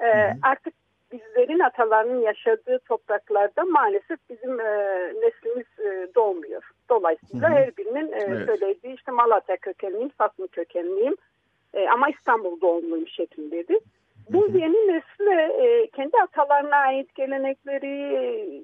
E, 0.00 0.32
Artık 0.42 0.74
bizlerin 1.12 1.58
atalarının 1.58 2.20
yaşadığı 2.20 2.78
topraklarda 2.78 3.64
maalesef 3.64 4.18
bizim 4.30 4.60
e, 4.60 4.64
neslimiz 5.22 5.66
e, 5.78 6.14
doğmuyor. 6.14 6.62
Dolayısıyla 6.90 7.48
hı 7.48 7.52
hı. 7.52 7.56
her 7.56 7.76
birinin 7.76 8.12
e, 8.12 8.16
evet. 8.16 8.46
söylediği 8.46 8.94
işte 8.94 9.12
Malatya 9.12 9.56
kökenliyim, 9.56 10.10
Sasma 10.18 10.46
kökenliyim 10.46 11.16
e, 11.74 11.88
ama 11.88 12.08
İstanbul 12.10 12.60
doğumluyum 12.60 13.08
şeklindeydi. 13.08 13.78
Bu 14.30 14.46
yeni 14.46 14.88
nesle 14.88 15.42
e, 15.42 15.86
kendi 15.86 16.16
atalarına 16.16 16.76
ait 16.76 17.14
gelenekleri, 17.14 18.62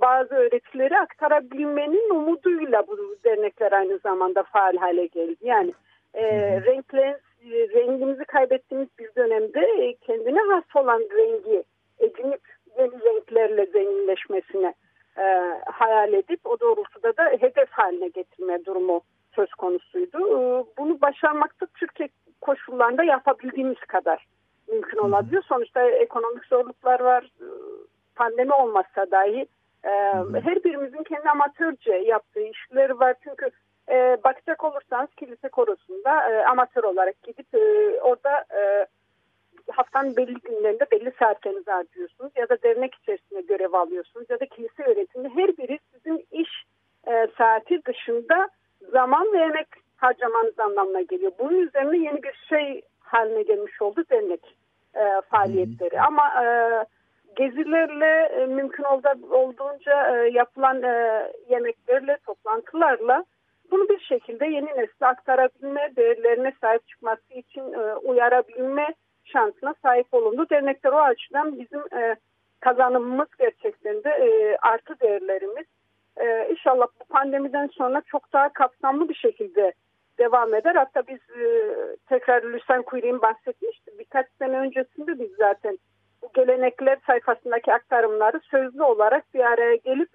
bazı 0.00 0.34
öğretileri 0.34 0.98
aktarabilmenin 0.98 2.10
umuduyla 2.10 2.86
bu 2.86 3.16
dernekler 3.24 3.72
aynı 3.72 3.98
zamanda 3.98 4.42
faal 4.42 4.76
hale 4.76 5.06
geldi. 5.06 5.36
Yani 5.42 5.72
e, 6.14 6.24
renkler, 6.60 7.16
rengimizi 7.50 8.24
kaybettiğimiz 8.24 8.88
bir 8.98 9.14
dönemde 9.16 9.60
e, 9.60 9.94
kendine 9.94 10.40
has 10.40 10.64
olan 10.76 11.00
rengi 11.00 11.64
edinip 11.98 12.40
yeni 12.78 13.04
renklerle 13.04 13.66
zenginleşmesine 13.66 14.74
e, 15.18 15.24
hayal 15.66 16.12
edip 16.12 16.40
o 16.46 16.60
doğrultuda 16.60 17.16
da 17.16 17.24
hedef 17.24 17.70
haline 17.70 18.08
getirme 18.08 18.64
durumu 18.64 19.00
söz 19.34 19.50
konusuydu. 19.50 20.18
E, 20.18 20.64
bunu 20.78 21.00
başarmakta 21.00 21.66
Türkiye 21.66 22.08
koşullarında 22.40 23.04
yapabildiğimiz 23.04 23.80
kadar 23.80 24.26
mümkün 24.68 24.98
olabiliyor. 24.98 25.42
Sonuçta 25.42 25.82
ekonomik 25.90 26.44
zorluklar 26.44 27.00
var. 27.00 27.22
E, 27.22 27.46
pandemi 28.16 28.52
olmazsa 28.52 29.10
dahi 29.10 29.46
e, 29.84 29.90
her 30.44 30.64
birimizin 30.64 31.02
kendi 31.02 31.30
amatörce 31.30 31.92
yaptığı 31.92 32.40
işleri 32.40 33.00
var. 33.00 33.14
Çünkü 33.24 33.50
e, 33.90 34.18
bakacak 34.24 34.64
olursanız 34.64 35.10
kilise 35.16 35.48
korosunda 35.48 36.30
e, 36.30 36.44
amatör 36.44 36.84
olarak 36.84 37.22
gidip 37.22 37.54
e, 37.54 38.00
orada 38.00 38.44
e, 38.56 38.86
haftanın 39.72 40.16
belli 40.16 40.34
günlerinde 40.34 40.86
belli 40.92 41.12
saatlerinizi 41.18 41.70
harcıyorsunuz 41.70 42.32
ya 42.36 42.48
da 42.48 42.62
dernek 42.62 42.94
içerisinde 42.94 43.40
görev 43.40 43.72
alıyorsunuz 43.72 44.26
ya 44.30 44.40
da 44.40 44.46
kilise 44.46 44.82
öğretiminde 44.82 45.28
her 45.28 45.56
biri 45.56 45.78
sizin 45.92 46.26
iş 46.30 46.64
e, 47.06 47.28
saati 47.38 47.84
dışında 47.84 48.48
zaman 48.92 49.32
ve 49.32 49.38
emek 49.38 49.66
harcamanız 49.96 50.58
anlamına 50.58 51.00
geliyor. 51.00 51.32
Bunun 51.38 51.60
üzerine 51.60 51.98
yeni 51.98 52.22
bir 52.22 52.46
şey 52.48 52.82
haline 53.00 53.42
gelmiş 53.42 53.82
oldu 53.82 54.04
dernek 54.10 54.56
e, 54.94 55.20
faaliyetleri. 55.30 55.98
Hı 55.98 56.02
Ama 56.02 56.44
e, 56.44 56.46
gezilerle 57.36 58.40
e, 58.40 58.46
mümkün 58.46 58.84
olduğunca 59.30 60.16
e, 60.16 60.30
yapılan 60.30 60.82
e, 60.82 61.32
yemeklerle, 61.48 62.18
toplantılarla 62.26 63.24
bunu 63.70 63.88
bir 63.88 64.00
şekilde 64.00 64.46
yeni 64.46 64.66
nesle 64.66 65.06
aktarabilme, 65.06 65.92
değerlerine 65.96 66.52
sahip 66.60 66.88
çıkması 66.88 67.34
için 67.34 67.72
e, 67.72 67.94
uyarabilme 67.94 68.94
şansına 69.24 69.74
sahip 69.82 70.14
olundu. 70.14 70.46
Dernekler 70.50 70.92
o 70.92 71.00
açıdan 71.00 71.58
bizim 71.58 71.80
e, 71.80 72.16
kazanımımız 72.60 73.28
gerçekten 73.38 74.04
de 74.04 74.10
e, 74.10 74.56
artı 74.62 75.00
değerlerimiz. 75.00 75.66
E, 76.16 76.48
inşallah 76.50 76.86
bu 77.00 77.04
pandemiden 77.04 77.66
sonra 77.66 78.02
çok 78.06 78.32
daha 78.32 78.52
kapsamlı 78.52 79.08
bir 79.08 79.14
şekilde 79.14 79.72
devam 80.18 80.54
eder. 80.54 80.74
Hatta 80.74 81.02
biz 81.08 81.20
e, 81.40 81.74
tekrar 82.08 82.42
Lüsen 82.42 82.82
Kuyruğ'un 82.82 83.22
bahsetmiştik. 83.22 83.98
Birkaç 83.98 84.26
sene 84.38 84.58
öncesinde 84.58 85.18
biz 85.18 85.30
zaten 85.38 85.78
bu 86.22 86.30
gelenekler 86.34 86.98
sayfasındaki 87.06 87.72
aktarımları 87.72 88.40
sözlü 88.40 88.82
olarak 88.82 89.34
bir 89.34 89.40
araya 89.40 89.76
gelip 89.76 90.08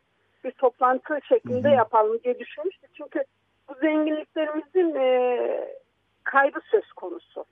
bir 0.44 0.52
toplantı 0.52 1.20
şeklinde 1.30 1.70
yapalım 1.70 2.20
diye 2.24 2.40
düşünmüştük. 2.40 2.90
Çünkü 2.94 3.24
bu 3.70 3.74
zenginliklerimizin 3.82 4.96
e, 4.96 5.40
kaybı 6.24 6.60
söz 6.72 6.92
konusu. 6.92 7.46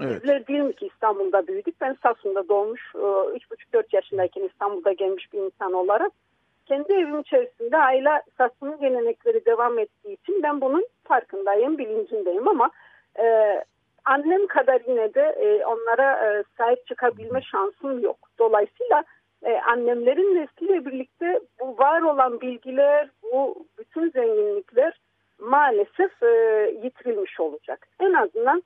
Evet. 0.00 0.22
Bizler 0.22 0.64
mi 0.64 0.72
ki 0.72 0.86
İstanbul'da 0.86 1.46
büyüdük. 1.46 1.80
Ben 1.80 1.96
Samsun'da 2.02 2.48
doğmuş, 2.48 2.80
3,5-4 2.94 3.82
e, 3.82 3.86
yaşındayken 3.92 4.42
İstanbul'da 4.42 4.92
gelmiş 4.92 5.32
bir 5.32 5.38
insan 5.38 5.72
olarak 5.72 6.12
kendi 6.70 6.92
evim 6.92 7.20
içerisinde 7.20 7.76
aile 7.76 8.22
Samsun'un 8.38 8.80
gelenekleri 8.80 9.44
devam 9.46 9.78
ettiği 9.78 10.12
için 10.22 10.42
ben 10.42 10.60
bunun 10.60 10.86
farkındayım, 11.04 11.78
bilincindeyim 11.78 12.48
ama 12.48 12.70
e, 13.18 13.24
annem 14.04 14.46
kadar 14.46 14.80
yine 14.88 15.14
de 15.14 15.20
e, 15.20 15.66
onlara 15.66 16.12
e, 16.12 16.44
sahip 16.58 16.86
çıkabilme 16.86 17.42
şansım 17.42 18.00
yok. 18.00 18.16
Dolayısıyla 18.38 19.04
e, 19.42 19.60
annemlerin 19.60 20.34
nesliyle 20.34 20.86
birlikte 20.86 21.40
bu 21.60 21.78
var 21.78 22.02
olan 22.02 22.40
bilgiler, 22.40 23.08
bu 23.32 23.66
bütün 23.78 24.10
zenginlikler 24.10 25.00
maalesef 25.38 26.22
e, 26.22 26.26
yitirilmiş 26.82 27.40
olacak. 27.40 27.88
En 28.00 28.12
azından 28.12 28.62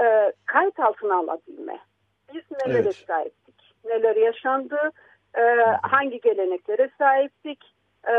e, 0.00 0.32
kayıt 0.46 0.80
altına 0.80 1.16
alabilme. 1.16 1.78
Biz 2.34 2.42
nelere 2.50 2.82
evet. 2.82 3.04
sahiptik, 3.06 3.74
neler 3.84 4.16
yaşandı, 4.16 4.92
e, 5.38 5.42
hangi 5.82 6.20
geleneklere 6.20 6.90
sahiptik, 6.98 7.74
e, 8.08 8.14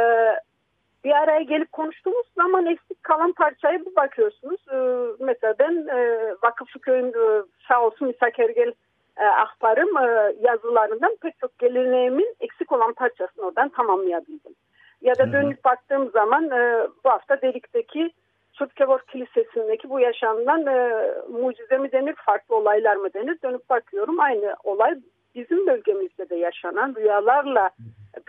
bir 1.03 1.11
araya 1.11 1.41
gelip 1.41 1.71
konuştuğumuz 1.71 2.27
zaman 2.35 2.65
eksik 2.65 3.03
kalan 3.03 3.31
parçaya 3.31 3.85
bir 3.85 3.95
bakıyorsunuz. 3.95 4.61
E, 4.71 4.77
mesela 5.19 5.53
ben 5.59 5.87
e, 5.87 6.29
Vakıflı 6.43 6.79
Köy'ün 6.79 7.07
e, 7.07 7.43
sağ 7.67 7.81
olsun 7.81 8.07
İshak 8.07 8.39
Ergel 8.39 8.73
e, 9.17 9.25
ahbarım 9.25 9.97
e, 9.97 10.35
yazılarından 10.39 11.17
pek 11.21 11.39
çok 11.39 11.59
geleneğimin 11.59 12.35
eksik 12.39 12.71
olan 12.71 12.93
parçasını 12.93 13.45
oradan 13.45 13.69
tamamlayabildim. 13.69 14.55
Ya 15.01 15.17
da 15.17 15.33
dönüp 15.33 15.63
baktığım 15.63 16.11
zaman 16.11 16.51
e, 16.51 16.87
bu 17.03 17.09
hafta 17.09 17.41
Delik'teki 17.41 18.11
Sutkevor 18.59 18.99
Kilisesi'ndeki 18.99 19.89
bu 19.89 19.99
yaşanılan 19.99 20.65
e, 20.65 21.05
mucize 21.29 21.77
mi 21.77 21.91
denir, 21.91 22.15
farklı 22.25 22.55
olaylar 22.55 22.95
mı 22.95 23.13
denir? 23.13 23.37
Dönüp 23.43 23.69
bakıyorum 23.69 24.19
aynı 24.19 24.55
olay 24.63 24.95
bizim 25.35 25.67
bölgemizde 25.67 26.29
de 26.29 26.35
yaşanan 26.35 26.95
rüyalarla 26.95 27.69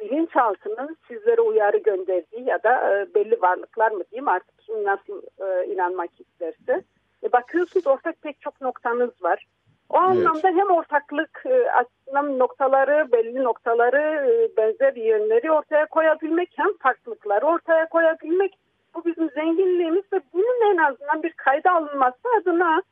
bilinçaltının 0.01 0.97
sizlere 1.09 1.41
uyarı 1.41 1.79
gönderdiği 1.79 2.45
ya 2.45 2.63
da 2.63 3.01
e, 3.01 3.15
belli 3.15 3.43
varlıklar 3.43 3.91
mı 3.91 4.05
diyeyim 4.11 4.29
artık 4.29 4.59
kim 4.59 4.85
nasıl 4.85 5.23
e, 5.39 5.67
inanmak 5.67 6.11
isterse. 6.21 6.83
E, 7.25 7.33
bakıyorsunuz 7.33 7.87
ortak 7.87 8.23
pek 8.23 8.41
çok 8.41 8.61
noktanız 8.61 9.23
var. 9.23 9.47
O 9.89 9.99
evet. 9.99 10.07
anlamda 10.07 10.49
hem 10.49 10.71
ortaklık 10.71 11.43
e, 11.47 11.71
açısından 11.71 12.39
noktaları, 12.39 13.13
belli 13.13 13.45
noktaları, 13.45 14.31
e, 14.31 14.57
benzer 14.57 14.97
yönleri 14.97 15.53
ortaya 15.53 15.87
koyabilmek 15.87 16.51
hem 16.57 16.77
farklılıkları 16.83 17.47
ortaya 17.47 17.89
koyabilmek 17.89 18.59
bu 18.95 19.05
bizim 19.05 19.31
zenginliğimiz 19.31 20.13
ve 20.13 20.21
bunun 20.33 20.73
en 20.73 20.77
azından 20.77 21.23
bir 21.23 21.33
kayda 21.33 21.73
alınması 21.73 22.29
adına 22.41 22.83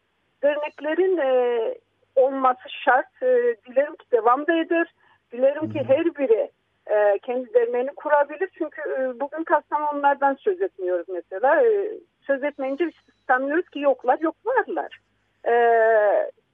derneklerin 0.42 1.18
e, 1.18 1.74
olması 2.16 2.68
şart. 2.84 3.22
E, 3.22 3.56
dilerim 3.66 3.96
ki 3.96 4.04
devam 4.12 4.46
da 4.46 4.52
eder. 4.52 4.94
Dilerim 5.32 5.72
ki 5.72 5.84
her 5.88 6.04
biri 6.04 6.50
e, 6.86 7.18
kendi 7.18 7.54
derneğini 7.54 7.90
kurabilir. 7.96 8.50
Çünkü 8.58 8.80
e, 8.80 9.20
bugün 9.20 9.44
Kastamonulardan 9.44 10.34
söz 10.34 10.62
etmiyoruz 10.62 11.06
mesela. 11.08 11.62
E, 11.62 11.90
söz 12.26 12.44
etmeyince 12.44 12.90
sanmıyoruz 13.26 13.68
ki 13.68 13.80
yoklar, 13.80 14.18
yok 14.20 14.36
varlar. 14.46 14.98
E, 15.48 15.54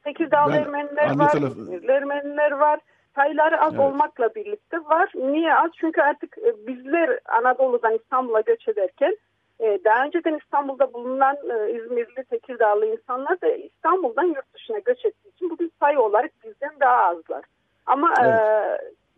Tekirdağlı 0.05 0.57
Ermeniler 0.57 1.19
var, 1.19 1.31
tarafı... 1.31 1.93
Ermeniler 1.93 2.51
var. 2.51 2.81
Sayıları 3.15 3.61
az 3.61 3.75
evet. 3.75 3.81
olmakla 3.81 4.35
birlikte 4.35 4.79
var. 4.79 5.13
Niye 5.15 5.55
az? 5.55 5.71
Çünkü 5.81 6.01
artık 6.01 6.39
e, 6.39 6.67
bizler 6.67 7.19
Anadolu'dan 7.39 7.95
İstanbul'a 7.95 8.41
göç 8.41 8.69
ederken 8.69 9.17
daha 9.61 10.05
önceden 10.05 10.39
İstanbul'da 10.45 10.93
bulunan 10.93 11.37
e, 11.37 11.71
İzmirli, 11.71 12.25
Tekirdağlı 12.31 12.87
insanlar 12.87 13.41
da 13.41 13.49
İstanbul'dan 13.49 14.25
yurt 14.25 14.55
dışına 14.55 14.79
göç 14.79 15.05
ettiği 15.05 15.29
için 15.29 15.51
bugün 15.51 15.73
sayı 15.81 16.01
olarak 16.01 16.31
bizden 16.45 16.81
daha 16.81 17.05
azlar. 17.05 17.45
Ama 17.87 18.15
evet. 18.21 18.41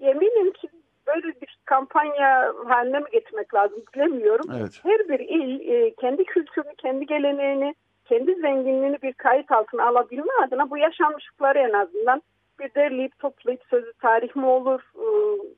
e, 0.00 0.10
eminim 0.10 0.52
ki 0.52 0.68
böyle 1.06 1.26
bir 1.26 1.58
kampanya 1.64 2.52
haline 2.66 2.98
mi 2.98 3.06
getirmek 3.12 3.54
lazım 3.54 3.82
bilemiyorum. 3.94 4.46
Evet. 4.60 4.80
Her 4.82 5.08
bir 5.08 5.20
il 5.20 5.68
e, 5.68 5.94
kendi 5.94 6.24
kültürünü, 6.24 6.74
kendi 6.78 7.06
geleneğini, 7.06 7.74
kendi 8.04 8.34
zenginliğini 8.34 9.02
bir 9.02 9.12
kayıt 9.12 9.52
altına 9.52 9.86
alabilme 9.86 10.32
adına 10.46 10.70
bu 10.70 10.78
yaşanmışlıkları 10.78 11.58
en 11.58 11.72
azından 11.72 12.22
bir 12.60 12.74
derleyip 12.74 13.18
toplayıp 13.18 13.62
sözü 13.70 13.92
tarih 13.92 14.36
mi 14.36 14.46
olur, 14.46 14.80
e, 14.94 15.06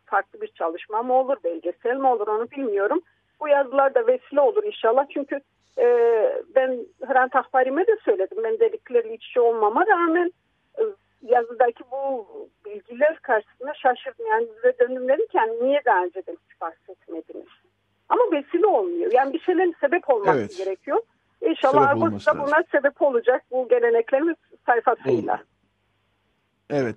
farklı 0.05 0.41
bir 0.41 0.49
çalışma 0.49 1.03
mı 1.03 1.15
olur, 1.15 1.37
belgesel 1.45 1.97
mi 1.97 2.07
olur 2.07 2.27
onu 2.27 2.51
bilmiyorum. 2.51 3.03
Bu 3.41 3.49
yazılar 3.49 3.95
da 3.95 4.07
vesile 4.07 4.41
olur 4.41 4.65
inşallah 4.65 5.07
çünkü 5.15 5.41
e, 5.79 5.87
ben 6.55 6.87
Hrant 7.07 7.37
Ahbari'me 7.37 7.87
de 7.87 7.97
söyledim. 8.05 8.39
Ben 8.45 8.61
dedikleri 8.61 9.15
içi 9.15 9.41
olmama 9.41 9.87
rağmen 9.87 10.33
e, 10.79 10.83
yazıdaki 11.23 11.85
bu 11.93 12.27
bilgiler 12.67 13.19
karşısında 13.19 13.75
şaşırdım. 13.75 14.27
Yani 14.27 14.47
size 14.55 14.79
döndüm 14.79 15.09
dedim 15.09 15.27
ki 15.27 15.37
yani 15.37 15.53
niye 15.63 15.83
daha 15.87 16.05
önceden 16.05 16.33
hiç 16.33 16.61
bahsetmediniz? 16.61 17.49
Ama 18.09 18.23
vesile 18.33 18.67
olmuyor. 18.67 19.13
Yani 19.13 19.33
bir 19.33 19.41
şeylerin 19.41 19.77
sebep 19.81 20.11
olması 20.11 20.39
evet. 20.39 20.57
gerekiyor. 20.57 20.99
İnşallah 21.41 22.01
da 22.27 22.39
buna 22.39 22.65
sebep 22.73 23.03
olacak 23.03 23.43
bu 23.51 23.69
geleneklerimiz 23.69 24.37
sayfasıyla. 24.67 25.43
Evet. 26.71 26.97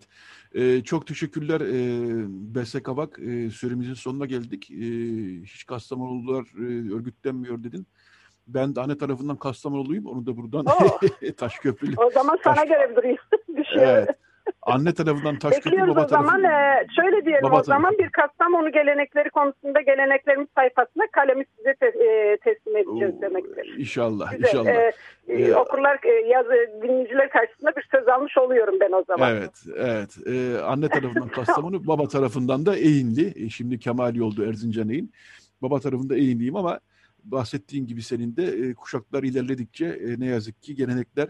Ee, 0.56 0.84
çok 0.84 1.08
teşekkürler 1.08 1.62
e, 1.62 2.24
Beste 2.56 2.84
Kabak. 2.84 3.20
E, 3.20 3.50
süremizin 3.50 3.94
sonuna 3.94 4.26
geldik. 4.26 4.72
E, 4.72 4.76
hiç 5.44 5.66
Kastamonulular 5.66 6.46
e, 6.58 6.94
örgütlenmiyor 6.94 7.64
dedin. 7.64 7.88
Ben 8.48 8.76
de 8.76 8.82
anne 8.82 8.98
tarafından 8.98 9.38
Kastamonuluyum. 9.38 10.06
Onu 10.06 10.26
da 10.26 10.38
buradan 10.38 10.66
oh. 10.66 11.00
Taşköprülü. 11.38 11.96
O 11.98 12.10
zaman 12.10 12.40
sana 12.44 12.56
Taş... 12.56 12.68
göre 12.68 12.94
durayım. 12.96 13.18
evet. 13.76 14.10
Anne 14.62 14.94
tarafından 14.94 15.40
Taşköprü, 15.40 15.72
Bekliyoruz 15.72 15.96
baba 15.96 16.06
o 16.06 16.08
zaman. 16.08 16.44
E, 16.44 16.88
şöyle 16.96 17.26
diyelim 17.26 17.44
baba 17.44 17.60
o 17.60 17.64
zaman 17.64 17.94
bir 18.00 18.10
Kastamonu 18.10 18.72
gelenekleri 18.72 19.30
konusunda 19.30 19.82
geleneklerimiz 19.82 20.48
sayfasına 20.56 21.04
kalemi 21.12 21.46
size 21.58 21.74
te, 21.74 21.86
e, 21.86 22.38
teslim 22.38 22.78
edeceğiz 22.78 23.16
Oo, 23.18 23.22
demektir. 23.22 23.76
İnşallah, 23.78 24.32
Güzel. 24.32 24.48
inşallah. 24.48 24.72
E, 24.72 24.92
ee, 25.28 25.56
okurlar, 25.56 26.00
e, 26.04 26.28
yazı, 26.28 26.82
dinleyiciler 26.84 27.30
karşısında 27.30 27.72
bir 27.76 27.88
söz 27.92 28.08
almış 28.08 28.38
oluyorum 28.38 28.76
ben 28.80 28.92
o 28.92 29.04
zaman. 29.08 29.36
Evet, 29.36 29.64
evet. 29.78 30.18
Ee, 30.28 30.58
anne 30.64 30.90
tarafından 30.90 31.30
Kastamonu, 31.30 31.88
baba 31.88 32.08
tarafından 32.08 32.66
da 32.66 32.76
Eğinli. 32.76 33.46
E, 33.46 33.50
şimdi 33.50 33.80
Kemal 33.80 34.16
Yoldu 34.16 34.50
Erzincan 34.50 34.90
Eğin. 34.90 35.12
Baba 35.62 35.80
tarafında 35.80 36.16
Eğinliyim 36.16 36.56
ama 36.56 36.80
bahsettiğin 37.24 37.88
gibi 37.88 38.02
senin 38.02 38.36
de 38.36 38.44
e, 38.44 38.74
kuşaklar 38.74 39.24
ilerledikçe 39.24 39.86
e, 39.86 40.20
ne 40.20 40.26
yazık 40.26 40.62
ki 40.62 40.76
gelenekler 40.76 41.30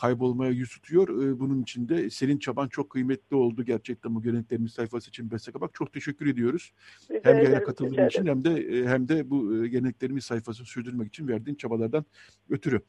kaybolmaya 0.00 0.50
yüz 0.50 0.70
tutuyor. 0.70 1.08
E, 1.08 1.40
bunun 1.40 1.62
için 1.62 1.88
de 1.88 2.10
senin 2.10 2.38
çaban 2.38 2.68
çok 2.68 2.90
kıymetli 2.90 3.36
oldu 3.36 3.62
gerçekten 3.62 4.14
bu 4.14 4.22
geleneklerimiz 4.22 4.72
sayfası 4.72 5.08
için 5.08 5.30
Beste 5.30 5.60
Bak 5.60 5.74
çok 5.74 5.92
teşekkür 5.92 6.26
ediyoruz. 6.26 6.72
Rica 7.10 7.30
hem 7.30 7.36
yayına 7.36 7.62
katıldığın 7.62 8.06
için 8.06 8.26
hem 8.26 8.44
de 8.44 8.50
e, 8.50 8.86
hem 8.86 9.08
de 9.08 9.30
bu 9.30 9.66
geleneklerimiz 9.66 10.24
sayfasını 10.24 10.66
sürdürmek 10.66 11.08
için 11.08 11.28
verdiğin 11.28 11.56
çabalardan 11.56 12.04
ötürü. 12.50 12.80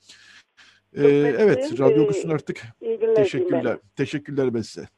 Ee, 0.94 1.08
evet, 1.38 1.80
Radyo 1.80 2.04
Okusun 2.04 2.30
artık. 2.30 2.64
Teşekkürler. 3.16 3.80
Teşekkürler 3.96 4.54
Beste. 4.54 4.90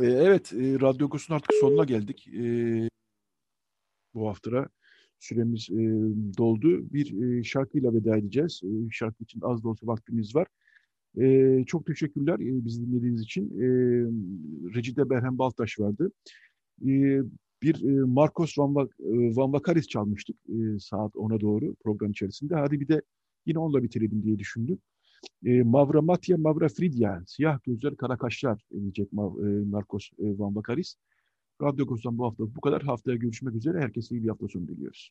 Ee, 0.00 0.06
evet, 0.06 0.52
e, 0.52 0.80
Radyo 0.80 1.06
Okusun 1.06 1.34
artık 1.34 1.50
sonuna 1.60 1.84
geldik. 1.84 2.28
Ee, 2.28 2.88
bu 4.14 4.28
hafta 4.28 4.68
süremiz 5.18 5.70
e, 5.70 5.82
doldu. 6.38 6.92
Bir 6.92 7.38
e, 7.38 7.44
şarkıyla 7.44 7.94
veda 7.94 8.16
edeceğiz. 8.16 8.60
E, 8.64 8.90
şarkı 8.90 9.24
için 9.24 9.40
az 9.40 9.64
da 9.64 9.68
olsa 9.68 9.86
vaktimiz 9.86 10.34
var. 10.34 10.46
E, 11.20 11.64
çok 11.66 11.86
teşekkürler 11.86 12.34
e, 12.34 12.64
bizi 12.64 12.86
dinlediğiniz 12.86 13.22
için. 13.22 13.44
E, 13.44 13.66
Recide 14.74 15.10
Berhem 15.10 15.38
Baltaş 15.38 15.80
vardı. 15.80 16.12
E, 16.82 17.20
bir 17.62 17.84
e, 17.84 18.04
Marcos 18.04 18.58
Van, 18.58 18.74
Vak 18.74 18.96
Van 19.36 19.52
Vakaris 19.52 19.88
çalmıştık 19.88 20.36
e, 20.48 20.78
saat 20.78 21.14
10'a 21.14 21.40
doğru 21.40 21.74
program 21.74 22.10
içerisinde. 22.10 22.54
Hadi 22.54 22.80
bir 22.80 22.88
de 22.88 23.02
yine 23.46 23.58
onunla 23.58 23.82
bitirelim 23.82 24.22
diye 24.22 24.38
düşündüm. 24.38 24.78
E, 25.44 25.62
Mavra 25.62 26.02
Matya, 26.02 26.36
Mavra 26.36 26.68
Fridya, 26.68 27.22
siyah 27.26 27.58
gözler, 27.64 27.96
kara 27.96 28.16
kaşlar 28.16 28.62
diyecek 28.72 29.08
e, 29.12 29.44
Marcos 29.70 30.10
e, 30.18 30.38
Van 30.38 30.56
Vakaris. 30.56 30.96
Radyo 31.62 31.86
Koç'tan 31.86 32.18
bu 32.18 32.24
hafta 32.24 32.44
bu 32.56 32.60
kadar. 32.60 32.82
Haftaya 32.82 33.16
görüşmek 33.16 33.54
üzere. 33.54 33.80
Herkese 33.80 34.14
iyi 34.14 34.24
bir 34.24 34.28
hafta 34.28 34.48
sonu 34.48 34.68
diliyoruz. 34.68 35.10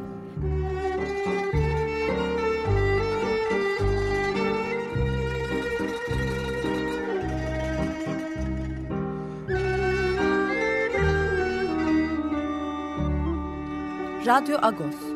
Radyo 14.25 14.57
Agos 14.61 15.10